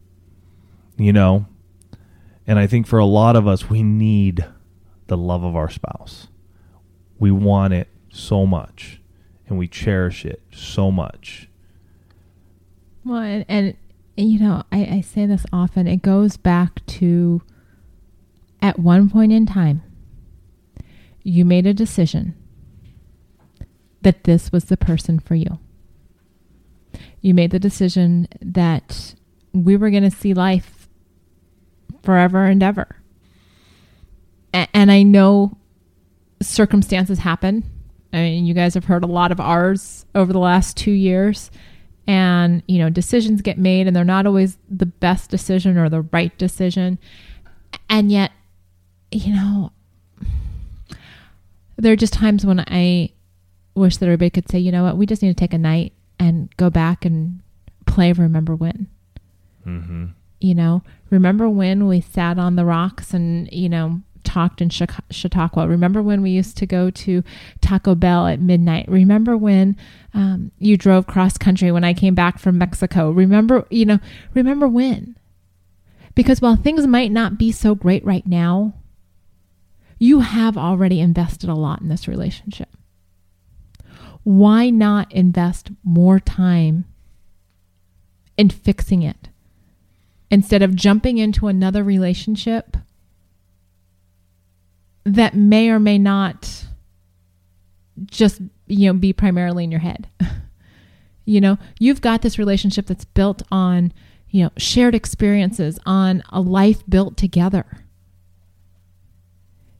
You 0.97 1.11
know, 1.11 1.47
and 2.45 2.59
I 2.59 2.67
think 2.67 2.85
for 2.85 2.99
a 2.99 3.05
lot 3.05 3.35
of 3.35 3.47
us, 3.47 3.67
we 3.67 3.81
need 3.81 4.45
the 5.07 5.17
love 5.17 5.43
of 5.43 5.55
our 5.55 5.71
spouse. 5.71 6.27
We 7.17 7.31
want 7.31 7.73
it 7.73 7.87
so 8.11 8.45
much, 8.45 9.01
and 9.47 9.57
we 9.57 9.67
cherish 9.67 10.23
it 10.23 10.43
so 10.51 10.91
much. 10.91 11.49
Well, 13.03 13.21
and, 13.21 13.45
and 13.47 13.77
you 14.17 14.39
know, 14.39 14.63
I, 14.71 14.85
I 14.85 15.01
say 15.01 15.25
this 15.25 15.45
often. 15.51 15.87
It 15.87 16.01
goes 16.01 16.37
back 16.37 16.85
to 16.87 17.41
at 18.61 18.79
one 18.79 19.09
point 19.09 19.31
in 19.31 19.45
time, 19.45 19.83
you 21.23 21.43
made 21.43 21.65
a 21.65 21.73
decision 21.73 22.35
that 24.01 24.23
this 24.23 24.51
was 24.51 24.65
the 24.65 24.77
person 24.77 25.19
for 25.19 25.35
you. 25.35 25.59
You 27.21 27.33
made 27.33 27.51
the 27.51 27.59
decision 27.59 28.27
that 28.41 29.15
we 29.51 29.75
were 29.75 29.89
going 29.89 30.03
to 30.03 30.11
see 30.11 30.33
life 30.33 30.87
forever 32.03 32.45
and 32.45 32.61
ever. 32.61 33.01
A- 34.53 34.67
and 34.73 34.91
I 34.91 35.03
know 35.03 35.57
circumstances 36.41 37.19
happen. 37.19 37.63
I 38.13 38.17
mean, 38.17 38.45
you 38.45 38.53
guys 38.53 38.75
have 38.75 38.85
heard 38.85 39.03
a 39.03 39.07
lot 39.07 39.31
of 39.31 39.39
ours 39.39 40.05
over 40.13 40.31
the 40.31 40.39
last 40.39 40.77
two 40.77 40.91
years 40.91 41.49
and 42.07 42.61
you 42.67 42.77
know 42.77 42.89
decisions 42.89 43.41
get 43.41 43.57
made 43.57 43.87
and 43.87 43.95
they're 43.95 44.03
not 44.03 44.25
always 44.25 44.57
the 44.69 44.85
best 44.85 45.29
decision 45.29 45.77
or 45.77 45.89
the 45.89 46.01
right 46.01 46.37
decision. 46.37 46.99
And 47.89 48.11
yet 48.11 48.31
you 49.11 49.33
know 49.33 49.71
there 51.77 51.93
are 51.93 51.97
just 51.97 52.13
times 52.13 52.45
when 52.45 52.59
i 52.61 53.09
wish 53.75 53.97
that 53.97 54.05
everybody 54.05 54.29
could 54.29 54.49
say 54.49 54.57
you 54.57 54.71
know 54.71 54.83
what? 54.83 54.97
We 54.97 55.05
just 55.05 55.21
need 55.21 55.29
to 55.29 55.33
take 55.33 55.53
a 55.53 55.57
night 55.57 55.93
and 56.19 56.55
go 56.57 56.69
back 56.69 57.05
and 57.05 57.41
play 57.85 58.11
remember 58.13 58.55
when. 58.55 58.87
Mm-hmm. 59.65 60.05
you 60.39 60.53
know 60.53 60.83
remember 61.09 61.49
when 61.49 61.87
we 61.87 61.99
sat 61.99 62.37
on 62.37 62.55
the 62.55 62.65
rocks 62.65 63.15
and 63.15 63.51
you 63.51 63.67
know 63.67 64.01
talked 64.25 64.61
in 64.61 64.69
chautauqua. 64.69 65.67
Remember 65.67 66.01
when 66.01 66.21
we 66.21 66.31
used 66.31 66.57
to 66.57 66.65
go 66.65 66.89
to 66.89 67.23
taco 67.61 67.95
bell 67.95 68.27
at 68.27 68.41
midnight? 68.41 68.87
Remember 68.87 69.37
when 69.37 69.77
um, 70.13 70.51
you 70.59 70.77
drove 70.77 71.07
cross 71.07 71.37
country 71.37 71.71
when 71.71 71.83
i 71.83 71.93
came 71.93 72.15
back 72.15 72.39
from 72.39 72.57
mexico? 72.57 73.11
Remember 73.11 73.65
you 73.69 73.85
know 73.85 73.99
remember 74.33 74.67
when? 74.67 75.15
Because 76.15 76.41
while 76.41 76.55
things 76.55 76.87
might 76.87 77.11
not 77.11 77.37
be 77.37 77.51
so 77.51 77.75
great 77.75 78.05
right 78.05 78.25
now 78.25 78.73
you 79.99 80.19
have 80.19 80.57
already 80.57 80.99
invested 80.99 81.49
a 81.49 81.55
lot 81.55 81.81
in 81.81 81.87
this 81.87 82.07
relationship. 82.07 82.69
Why 84.23 84.69
not 84.69 85.11
invest 85.11 85.71
more 85.83 86.19
time 86.19 86.85
in 88.37 88.49
fixing 88.49 89.03
it? 89.03 89.29
Instead 90.31 90.63
of 90.63 90.75
jumping 90.75 91.17
into 91.17 91.47
another 91.47 91.83
relationship 91.83 92.77
that 95.05 95.35
may 95.35 95.69
or 95.69 95.79
may 95.79 95.97
not 95.97 96.65
just 98.05 98.41
you 98.67 98.91
know 98.91 98.99
be 98.99 99.13
primarily 99.13 99.63
in 99.63 99.71
your 99.71 99.81
head. 99.81 100.09
You 101.27 101.41
know 101.41 101.57
you've 101.79 102.01
got 102.01 102.21
this 102.21 102.37
relationship 102.37 102.85
that's 102.85 103.03
built 103.03 103.41
on 103.49 103.91
you 104.29 104.43
know 104.43 104.51
shared 104.57 104.93
experiences 104.93 105.79
on 105.83 106.21
a 106.29 106.39
life 106.39 106.83
built 106.87 107.17
together. 107.17 107.65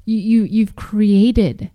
You, 0.06 0.18
you 0.18 0.44
you've 0.46 0.76
created 0.76 1.70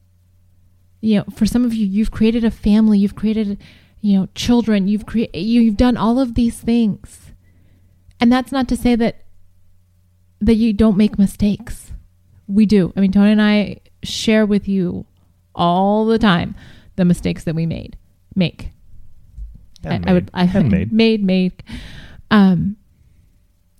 you 1.00 1.18
know 1.18 1.24
for 1.32 1.46
some 1.46 1.64
of 1.64 1.72
you 1.72 1.86
you've 1.86 2.10
created 2.10 2.42
a 2.42 2.50
family 2.50 2.98
you've 2.98 3.14
created 3.14 3.58
you 4.00 4.18
know 4.18 4.28
children 4.34 4.88
you've 4.88 5.06
created 5.06 5.38
you've 5.38 5.76
done 5.76 5.96
all 5.96 6.18
of 6.18 6.34
these 6.34 6.58
things. 6.58 7.30
And 8.18 8.32
that's 8.32 8.50
not 8.50 8.66
to 8.70 8.76
say 8.76 8.96
that 8.96 9.22
that 10.40 10.56
you 10.56 10.72
don't 10.72 10.96
make 10.96 11.16
mistakes 11.16 11.92
we 12.50 12.66
do 12.66 12.92
i 12.96 13.00
mean 13.00 13.12
tony 13.12 13.32
and 13.32 13.42
i 13.42 13.76
share 14.02 14.46
with 14.46 14.68
you 14.68 15.04
all 15.54 16.06
the 16.06 16.18
time 16.18 16.54
the 16.96 17.04
mistakes 17.04 17.44
that 17.44 17.54
we 17.54 17.66
made 17.66 17.96
make 18.34 18.70
I, 19.84 20.00
I 20.06 20.12
would 20.12 20.30
I 20.34 20.44
and 20.44 20.70
made. 20.70 20.92
made 20.92 21.24
made 21.24 21.62
um 22.30 22.76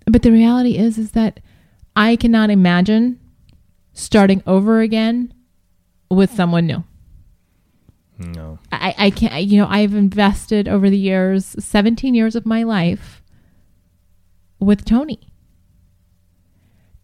but 0.05 0.23
the 0.23 0.31
reality 0.31 0.77
is 0.77 0.97
is 0.97 1.11
that 1.11 1.39
I 1.95 2.15
cannot 2.15 2.49
imagine 2.49 3.19
starting 3.93 4.41
over 4.47 4.81
again 4.81 5.33
with 6.09 6.31
someone 6.31 6.67
new. 6.67 6.83
No. 8.17 8.59
I, 8.71 8.95
I 8.97 9.09
can't, 9.09 9.43
you 9.45 9.59
know, 9.59 9.67
I've 9.67 9.95
invested 9.95 10.67
over 10.67 10.89
the 10.89 10.97
years, 10.97 11.55
17 11.59 12.13
years 12.13 12.35
of 12.35 12.45
my 12.45 12.63
life 12.63 13.21
with 14.59 14.85
Tony. 14.85 15.31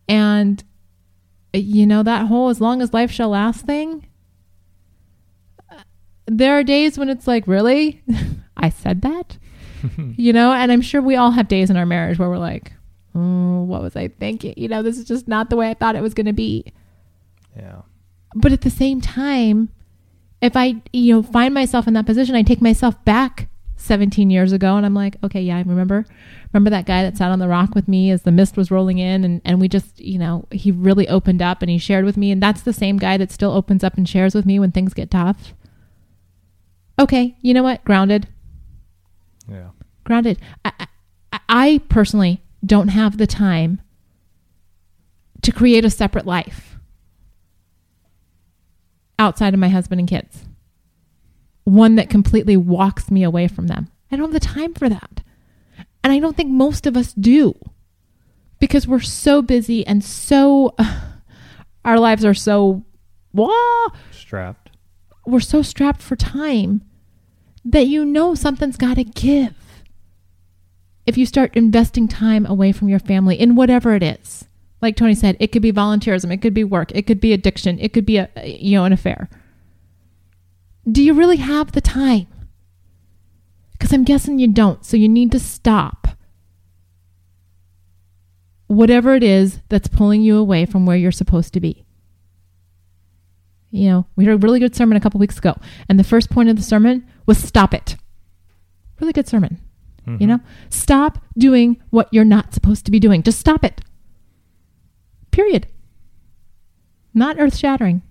And, 0.08 0.64
you 1.54 1.86
know, 1.86 2.04
that 2.04 2.28
whole 2.28 2.50
as 2.50 2.60
long 2.62 2.82
as 2.82 2.94
life 2.94 3.12
shall 3.12 3.30
last 3.30 3.66
thing, 3.66 4.08
there 6.26 6.58
are 6.58 6.64
days 6.64 6.98
when 6.98 7.10
it's 7.10 7.28
like, 7.28 7.48
really? 7.48 8.02
I 8.58 8.70
said 8.70 9.02
that? 9.02 9.38
you 10.18 10.34
know, 10.34 10.52
and 10.52 10.72
I'm 10.72 10.82
sure 10.82 11.02
we 11.02 11.16
all 11.16 11.32
have 11.32 11.48
days 11.48 11.70
in 11.70 11.78
our 11.78 11.86
marriage 11.86 12.18
where 12.20 12.30
we're 12.30 12.38
like, 12.38 12.74
oh, 13.16 13.64
what 13.64 13.82
was 13.82 13.96
I 13.96 14.10
thinking? 14.10 14.54
You 14.58 14.68
know, 14.68 14.82
this 14.84 14.98
is 14.98 15.06
just 15.06 15.28
not 15.28 15.50
the 15.50 15.56
way 15.56 15.70
I 15.70 15.74
thought 15.74 15.96
it 15.96 16.02
was 16.02 16.14
going 16.14 16.26
to 16.26 16.34
be 16.34 16.66
Yeah. 17.56 17.82
but 18.36 18.52
at 18.52 18.62
the 18.62 18.70
same 18.70 19.02
time 19.02 19.70
if 20.40 20.56
i 20.56 20.76
you 20.94 21.16
know 21.16 21.24
find 21.24 21.52
myself 21.52 21.88
in 21.88 21.96
that 21.96 22.06
position 22.06 22.36
i 22.36 22.44
take 22.44 22.62
myself 22.62 23.04
back 23.06 23.48
17 23.88 24.30
years 24.30 24.52
ago 24.52 24.76
and 24.78 24.86
i'm 24.86 24.94
like 24.94 25.16
okay 25.24 25.42
yeah 25.42 25.56
i 25.58 25.62
remember 25.62 26.06
remember 26.54 26.70
that 26.70 26.86
guy 26.86 27.02
that 27.04 27.18
sat 27.18 27.32
on 27.32 27.40
the 27.40 27.48
rock 27.48 27.74
with 27.74 27.88
me 27.88 28.12
as 28.12 28.22
the 28.24 28.32
mist 28.32 28.56
was 28.58 28.70
rolling 28.70 28.98
in 29.00 29.24
and, 29.24 29.42
and 29.44 29.60
we 29.60 29.68
just 29.68 30.00
you 30.00 30.20
know 30.20 30.46
he 30.52 30.72
really 30.72 31.08
opened 31.08 31.42
up 31.42 31.62
and 31.62 31.72
he 31.72 31.78
shared 31.78 32.06
with 32.06 32.18
me 32.18 32.32
and 32.32 32.44
that's 32.44 32.62
the 32.62 32.74
same 32.74 32.98
guy 32.98 33.18
that 33.18 33.32
still 33.32 33.52
opens 33.52 33.84
up 33.84 33.96
and 33.98 34.08
shares 34.08 34.36
with 34.36 34.46
me 34.46 34.60
when 34.60 34.72
things 34.72 34.94
get 34.94 35.10
tough 35.10 35.54
okay 37.00 37.36
you 37.42 37.54
know 37.54 37.64
what 37.64 37.84
grounded 37.86 38.28
Yeah. 39.50 39.70
grounded 40.04 40.38
i, 40.66 40.72
I, 41.32 41.40
I 41.50 41.82
personally 41.90 42.42
don't 42.66 42.90
have 42.90 43.18
the 43.18 43.28
time 43.28 43.82
to 45.44 45.52
create 45.52 45.86
a 45.86 45.90
separate 45.90 46.26
life 46.26 46.78
outside 49.20 49.54
of 49.54 49.60
my 49.60 49.70
husband 49.70 50.00
and 50.00 50.08
kids. 50.08 50.46
One 51.68 51.96
that 51.96 52.10
completely 52.10 52.56
walks 52.56 53.12
me 53.12 53.24
away 53.24 53.50
from 53.50 53.68
them. 53.68 53.92
I 54.10 54.16
don't 54.16 54.32
have 54.32 54.42
the 54.42 54.48
time 54.48 54.74
for 54.74 54.88
that. 54.88 55.22
And 56.02 56.14
I 56.14 56.20
don't 56.20 56.38
think 56.38 56.50
most 56.50 56.88
of 56.88 56.96
us 56.96 57.12
do 57.12 57.60
because 58.58 58.88
we're 58.88 59.02
so 59.02 59.42
busy 59.42 59.86
and 59.86 60.02
so, 60.02 60.74
our 61.84 62.00
lives 62.00 62.24
are 62.24 62.34
so, 62.34 62.86
wah, 63.34 63.88
Strapped. 64.12 64.70
we're 65.26 65.42
so 65.42 65.62
strapped 65.62 66.02
for 66.02 66.16
time 66.16 66.84
that 67.66 67.88
you 67.88 68.06
know 68.06 68.34
something's 68.34 68.78
got 68.78 68.96
to 68.96 69.04
give. 69.04 69.54
If 71.06 71.18
you 71.18 71.26
start 71.26 71.54
investing 71.58 72.08
time 72.08 72.46
away 72.46 72.72
from 72.72 72.88
your 72.88 73.00
family 73.00 73.38
in 73.38 73.56
whatever 73.56 73.94
it 73.94 74.04
is, 74.04 74.46
like 74.82 74.96
Tony 74.96 75.16
said, 75.16 75.36
it 75.42 75.52
could 75.52 75.62
be 75.62 75.74
volunteerism, 75.74 76.32
it 76.34 76.42
could 76.42 76.54
be 76.54 76.64
work, 76.64 76.94
it 76.96 77.02
could 77.08 77.20
be 77.20 77.34
addiction, 77.34 77.78
it 77.80 77.92
could 77.92 78.06
be 78.06 78.16
a 78.20 78.30
you 78.46 78.78
know 78.78 78.86
an 78.86 78.94
affair. 78.94 79.30
Do 80.90 81.04
you 81.04 81.14
really 81.14 81.38
have 81.38 81.72
the 81.72 81.82
time? 81.82 82.28
Because 83.74 83.94
I'm 83.94 84.04
guessing 84.04 84.40
you 84.40 84.48
don't. 84.48 84.86
So 84.86 84.98
you 84.98 85.10
need 85.10 85.32
to 85.34 85.40
stop 85.40 86.08
whatever 88.68 89.14
it 89.16 89.24
is 89.24 89.62
that's 89.70 89.88
pulling 89.88 90.22
you 90.22 90.38
away 90.38 90.66
from 90.66 90.86
where 90.86 90.98
you're 90.98 91.12
supposed 91.12 91.54
to 91.54 91.60
be. 91.60 91.86
You 93.70 93.90
know, 93.90 94.06
we 94.16 94.26
heard 94.26 94.36
a 94.36 94.38
really 94.38 94.60
good 94.60 94.76
sermon 94.76 94.98
a 94.98 95.02
couple 95.02 95.20
weeks 95.20 95.38
ago, 95.38 95.56
and 95.90 96.00
the 96.00 96.04
first 96.04 96.30
point 96.30 96.50
of 96.50 96.56
the 96.56 96.64
sermon 96.64 97.06
was 97.26 97.38
stop 97.38 97.74
it. 97.74 97.98
Really 99.00 99.14
good 99.14 99.28
sermon. 99.28 99.60
You 100.06 100.14
mm-hmm. 100.14 100.26
know, 100.26 100.40
stop 100.70 101.20
doing 101.38 101.82
what 101.90 102.08
you're 102.14 102.24
not 102.24 102.54
supposed 102.54 102.86
to 102.86 102.92
be 102.92 103.00
doing. 103.00 103.24
Just 103.24 103.40
stop 103.40 103.66
it. 103.66 103.82
Period. 105.32 105.68
Not 107.14 107.38
earth 107.38 107.58
shattering. 107.58 108.02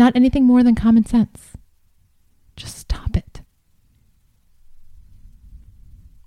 Not 0.00 0.16
anything 0.16 0.44
more 0.46 0.62
than 0.62 0.74
common 0.74 1.04
sense. 1.04 1.52
Just 2.56 2.78
stop 2.78 3.18
it. 3.18 3.42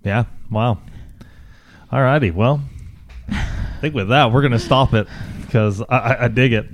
Yeah. 0.03 0.25
Wow. 0.51 0.77
All 1.91 1.99
righty. 1.99 2.29
Well, 2.29 2.61
I 3.29 3.77
think 3.81 3.95
with 3.95 4.09
that 4.09 4.31
we're 4.31 4.43
gonna 4.43 4.59
stop 4.59 4.93
it 4.93 5.07
because 5.41 5.81
I, 5.81 5.85
I, 5.97 6.25
I 6.25 6.27
dig 6.27 6.53
it. 6.53 6.67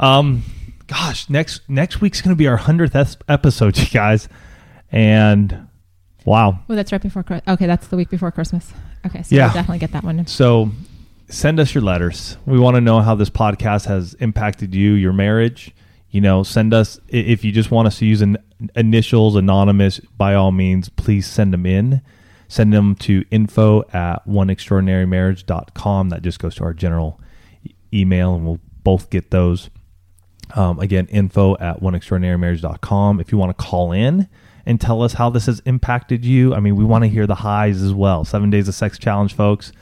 Um, 0.00 0.42
gosh, 0.88 1.30
next 1.30 1.60
next 1.68 2.00
week's 2.00 2.20
gonna 2.20 2.34
be 2.34 2.48
our 2.48 2.56
hundredth 2.56 2.96
episode, 3.28 3.78
you 3.78 3.86
guys, 3.86 4.28
and 4.90 5.68
wow. 6.24 6.58
Oh, 6.68 6.74
that's 6.74 6.90
right 6.90 7.00
before 7.00 7.22
Christmas. 7.22 7.54
Okay, 7.54 7.66
that's 7.66 7.86
the 7.86 7.96
week 7.96 8.10
before 8.10 8.32
Christmas. 8.32 8.72
Okay, 9.06 9.22
so 9.22 9.36
Yeah. 9.36 9.44
we'll 9.46 9.54
definitely 9.54 9.78
get 9.78 9.92
that 9.92 10.02
one. 10.02 10.26
So 10.26 10.72
send 11.28 11.60
us 11.60 11.76
your 11.76 11.84
letters. 11.84 12.36
We 12.44 12.58
want 12.58 12.74
to 12.74 12.80
know 12.80 13.02
how 13.02 13.14
this 13.14 13.30
podcast 13.30 13.86
has 13.86 14.14
impacted 14.14 14.74
you, 14.74 14.94
your 14.94 15.12
marriage. 15.12 15.72
You 16.10 16.20
know, 16.20 16.42
send 16.42 16.72
us 16.72 16.98
if 17.08 17.44
you 17.44 17.52
just 17.52 17.70
want 17.70 17.86
us 17.86 17.98
to 17.98 18.06
use 18.06 18.22
an 18.22 18.38
initials, 18.74 19.36
anonymous. 19.36 19.98
By 19.98 20.34
all 20.34 20.52
means, 20.52 20.88
please 20.88 21.26
send 21.26 21.52
them 21.52 21.66
in. 21.66 22.00
Send 22.48 22.72
them 22.72 22.94
to 22.96 23.24
info 23.30 23.82
at 23.92 24.26
oneextraordinarymarriage.com. 24.26 26.08
That 26.08 26.22
just 26.22 26.38
goes 26.38 26.54
to 26.56 26.64
our 26.64 26.72
general 26.72 27.20
email, 27.92 28.34
and 28.34 28.46
we'll 28.46 28.60
both 28.82 29.10
get 29.10 29.30
those. 29.30 29.68
Um, 30.54 30.78
again, 30.78 31.06
info 31.10 31.58
at 31.58 31.82
oneextraordinarymarriage.com. 31.82 33.20
If 33.20 33.32
you 33.32 33.36
want 33.36 33.56
to 33.56 33.62
call 33.62 33.92
in 33.92 34.28
and 34.64 34.80
tell 34.80 35.02
us 35.02 35.12
how 35.12 35.28
this 35.28 35.44
has 35.44 35.60
impacted 35.66 36.24
you, 36.24 36.54
I 36.54 36.60
mean, 36.60 36.74
we 36.74 36.84
want 36.84 37.04
to 37.04 37.08
hear 37.08 37.26
the 37.26 37.34
highs 37.34 37.82
as 37.82 37.92
well. 37.92 38.24
Seven 38.24 38.48
Days 38.48 38.66
of 38.66 38.74
Sex 38.74 38.98
Challenge, 38.98 39.34
folks. 39.34 39.72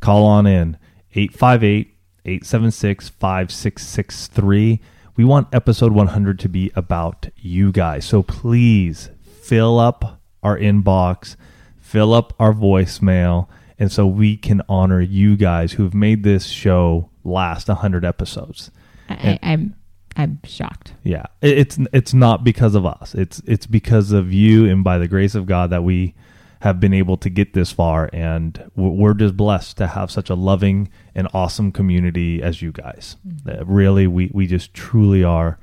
Call 0.00 0.24
on 0.26 0.46
in 0.46 0.76
858 1.14 1.94
876 2.24 3.08
5663. 3.08 4.80
We 5.14 5.24
want 5.24 5.48
episode 5.52 5.92
100 5.92 6.38
to 6.38 6.48
be 6.48 6.72
about 6.74 7.28
you 7.36 7.70
guys. 7.70 8.06
So 8.06 8.22
please 8.22 9.10
fill 9.22 9.78
up 9.78 10.20
our 10.42 10.58
inbox, 10.58 11.36
fill 11.78 12.14
up 12.14 12.32
our 12.38 12.54
voicemail, 12.54 13.46
and 13.78 13.92
so 13.92 14.06
we 14.06 14.36
can 14.36 14.62
honor 14.68 15.00
you 15.00 15.36
guys 15.36 15.72
who 15.72 15.82
have 15.82 15.94
made 15.94 16.22
this 16.22 16.46
show 16.46 17.10
last 17.24 17.68
100 17.68 18.04
episodes. 18.04 18.70
I, 19.08 19.14
I, 19.14 19.38
I'm 19.42 19.76
I'm 20.16 20.40
shocked. 20.44 20.94
Yeah, 21.04 21.26
it's 21.40 21.78
it's 21.92 22.14
not 22.14 22.44
because 22.44 22.74
of 22.74 22.86
us. 22.86 23.14
It's 23.14 23.40
it's 23.46 23.66
because 23.66 24.12
of 24.12 24.32
you 24.32 24.66
and 24.66 24.84
by 24.84 24.98
the 24.98 25.08
grace 25.08 25.34
of 25.34 25.46
God 25.46 25.70
that 25.70 25.84
we 25.84 26.14
have 26.62 26.80
been 26.80 26.94
able 26.94 27.16
to 27.18 27.30
get 27.30 27.54
this 27.54 27.70
far, 27.72 28.08
and 28.12 28.70
we're 28.76 29.14
just 29.14 29.36
blessed 29.36 29.76
to 29.76 29.86
have 29.88 30.10
such 30.10 30.30
a 30.30 30.34
loving 30.34 30.88
and 31.14 31.28
awesome 31.34 31.72
community 31.72 32.42
as 32.42 32.62
you 32.62 32.72
guys. 32.72 33.16
Uh, 33.46 33.64
Really, 33.64 34.06
we 34.06 34.30
we 34.32 34.46
just 34.46 34.72
truly 34.74 35.22
are 35.24 35.58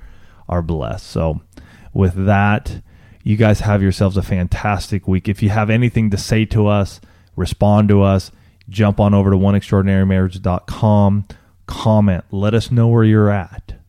are 0.47 0.62
blessed. 0.62 1.08
So, 1.08 1.41
with 1.93 2.26
that, 2.26 2.82
you 3.24 3.36
guys 3.38 3.62
have 3.62 3.82
yourselves 3.82 4.18
a 4.18 4.22
fantastic 4.22 5.08
week. 5.08 5.28
If 5.28 5.41
you 5.41 5.50
have 5.50 5.70
anything 5.70 6.10
to 6.12 6.18
say 6.18 6.45
to 6.45 6.68
us, 6.68 7.02
respond 7.36 7.89
to 7.89 8.02
us. 8.02 8.32
Jump 8.70 9.00
on 9.00 9.14
over 9.14 9.32
to 9.32 9.38
oneextraordinarymarriage.com. 9.38 11.28
Comment. 11.66 12.24
Let 12.32 12.54
us 12.54 12.72
know 12.72 12.88
where 12.88 13.04
you're 13.04 13.32
at 13.32 13.80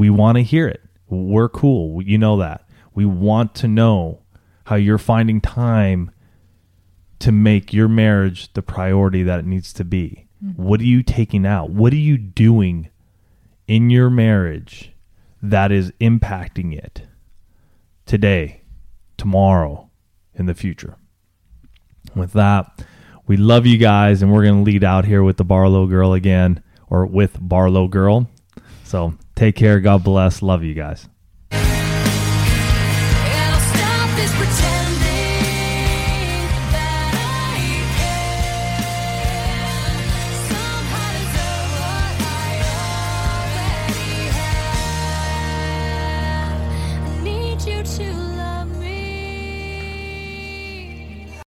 we 0.00 0.10
want 0.10 0.36
to 0.36 0.42
hear 0.42 0.68
it. 0.68 0.80
We're 1.08 1.48
cool. 1.48 2.02
You 2.02 2.18
know 2.18 2.38
that. 2.38 2.66
We 2.94 3.04
want 3.04 3.54
to 3.56 3.68
know 3.68 4.20
how 4.70 4.76
you're 4.76 4.98
finding 4.98 5.40
time 5.40 6.12
to 7.18 7.32
make 7.32 7.72
your 7.72 7.88
marriage 7.88 8.52
the 8.52 8.62
priority 8.62 9.24
that 9.24 9.40
it 9.40 9.44
needs 9.44 9.72
to 9.72 9.84
be. 9.84 10.28
Mm-hmm. 10.42 10.62
What 10.62 10.78
are 10.80 10.84
you 10.84 11.02
taking 11.02 11.44
out? 11.44 11.70
What 11.70 11.92
are 11.92 11.96
you 11.96 12.16
doing 12.16 12.88
in 13.66 13.90
your 13.90 14.08
marriage 14.08 14.92
that 15.42 15.72
is 15.72 15.90
impacting 16.00 16.72
it 16.72 17.02
today, 18.06 18.62
tomorrow, 19.16 19.90
in 20.34 20.46
the 20.46 20.54
future? 20.54 20.96
With 22.14 22.32
that, 22.34 22.84
we 23.26 23.36
love 23.36 23.66
you 23.66 23.76
guys, 23.76 24.22
and 24.22 24.32
we're 24.32 24.44
going 24.44 24.64
to 24.64 24.70
lead 24.70 24.84
out 24.84 25.04
here 25.04 25.24
with 25.24 25.36
the 25.36 25.44
Barlow 25.44 25.88
Girl 25.88 26.12
again, 26.12 26.62
or 26.88 27.06
with 27.06 27.38
Barlow 27.40 27.88
Girl. 27.88 28.30
So 28.84 29.14
take 29.34 29.56
care. 29.56 29.80
God 29.80 30.04
bless. 30.04 30.42
Love 30.42 30.62
you 30.62 30.74
guys. 30.74 31.08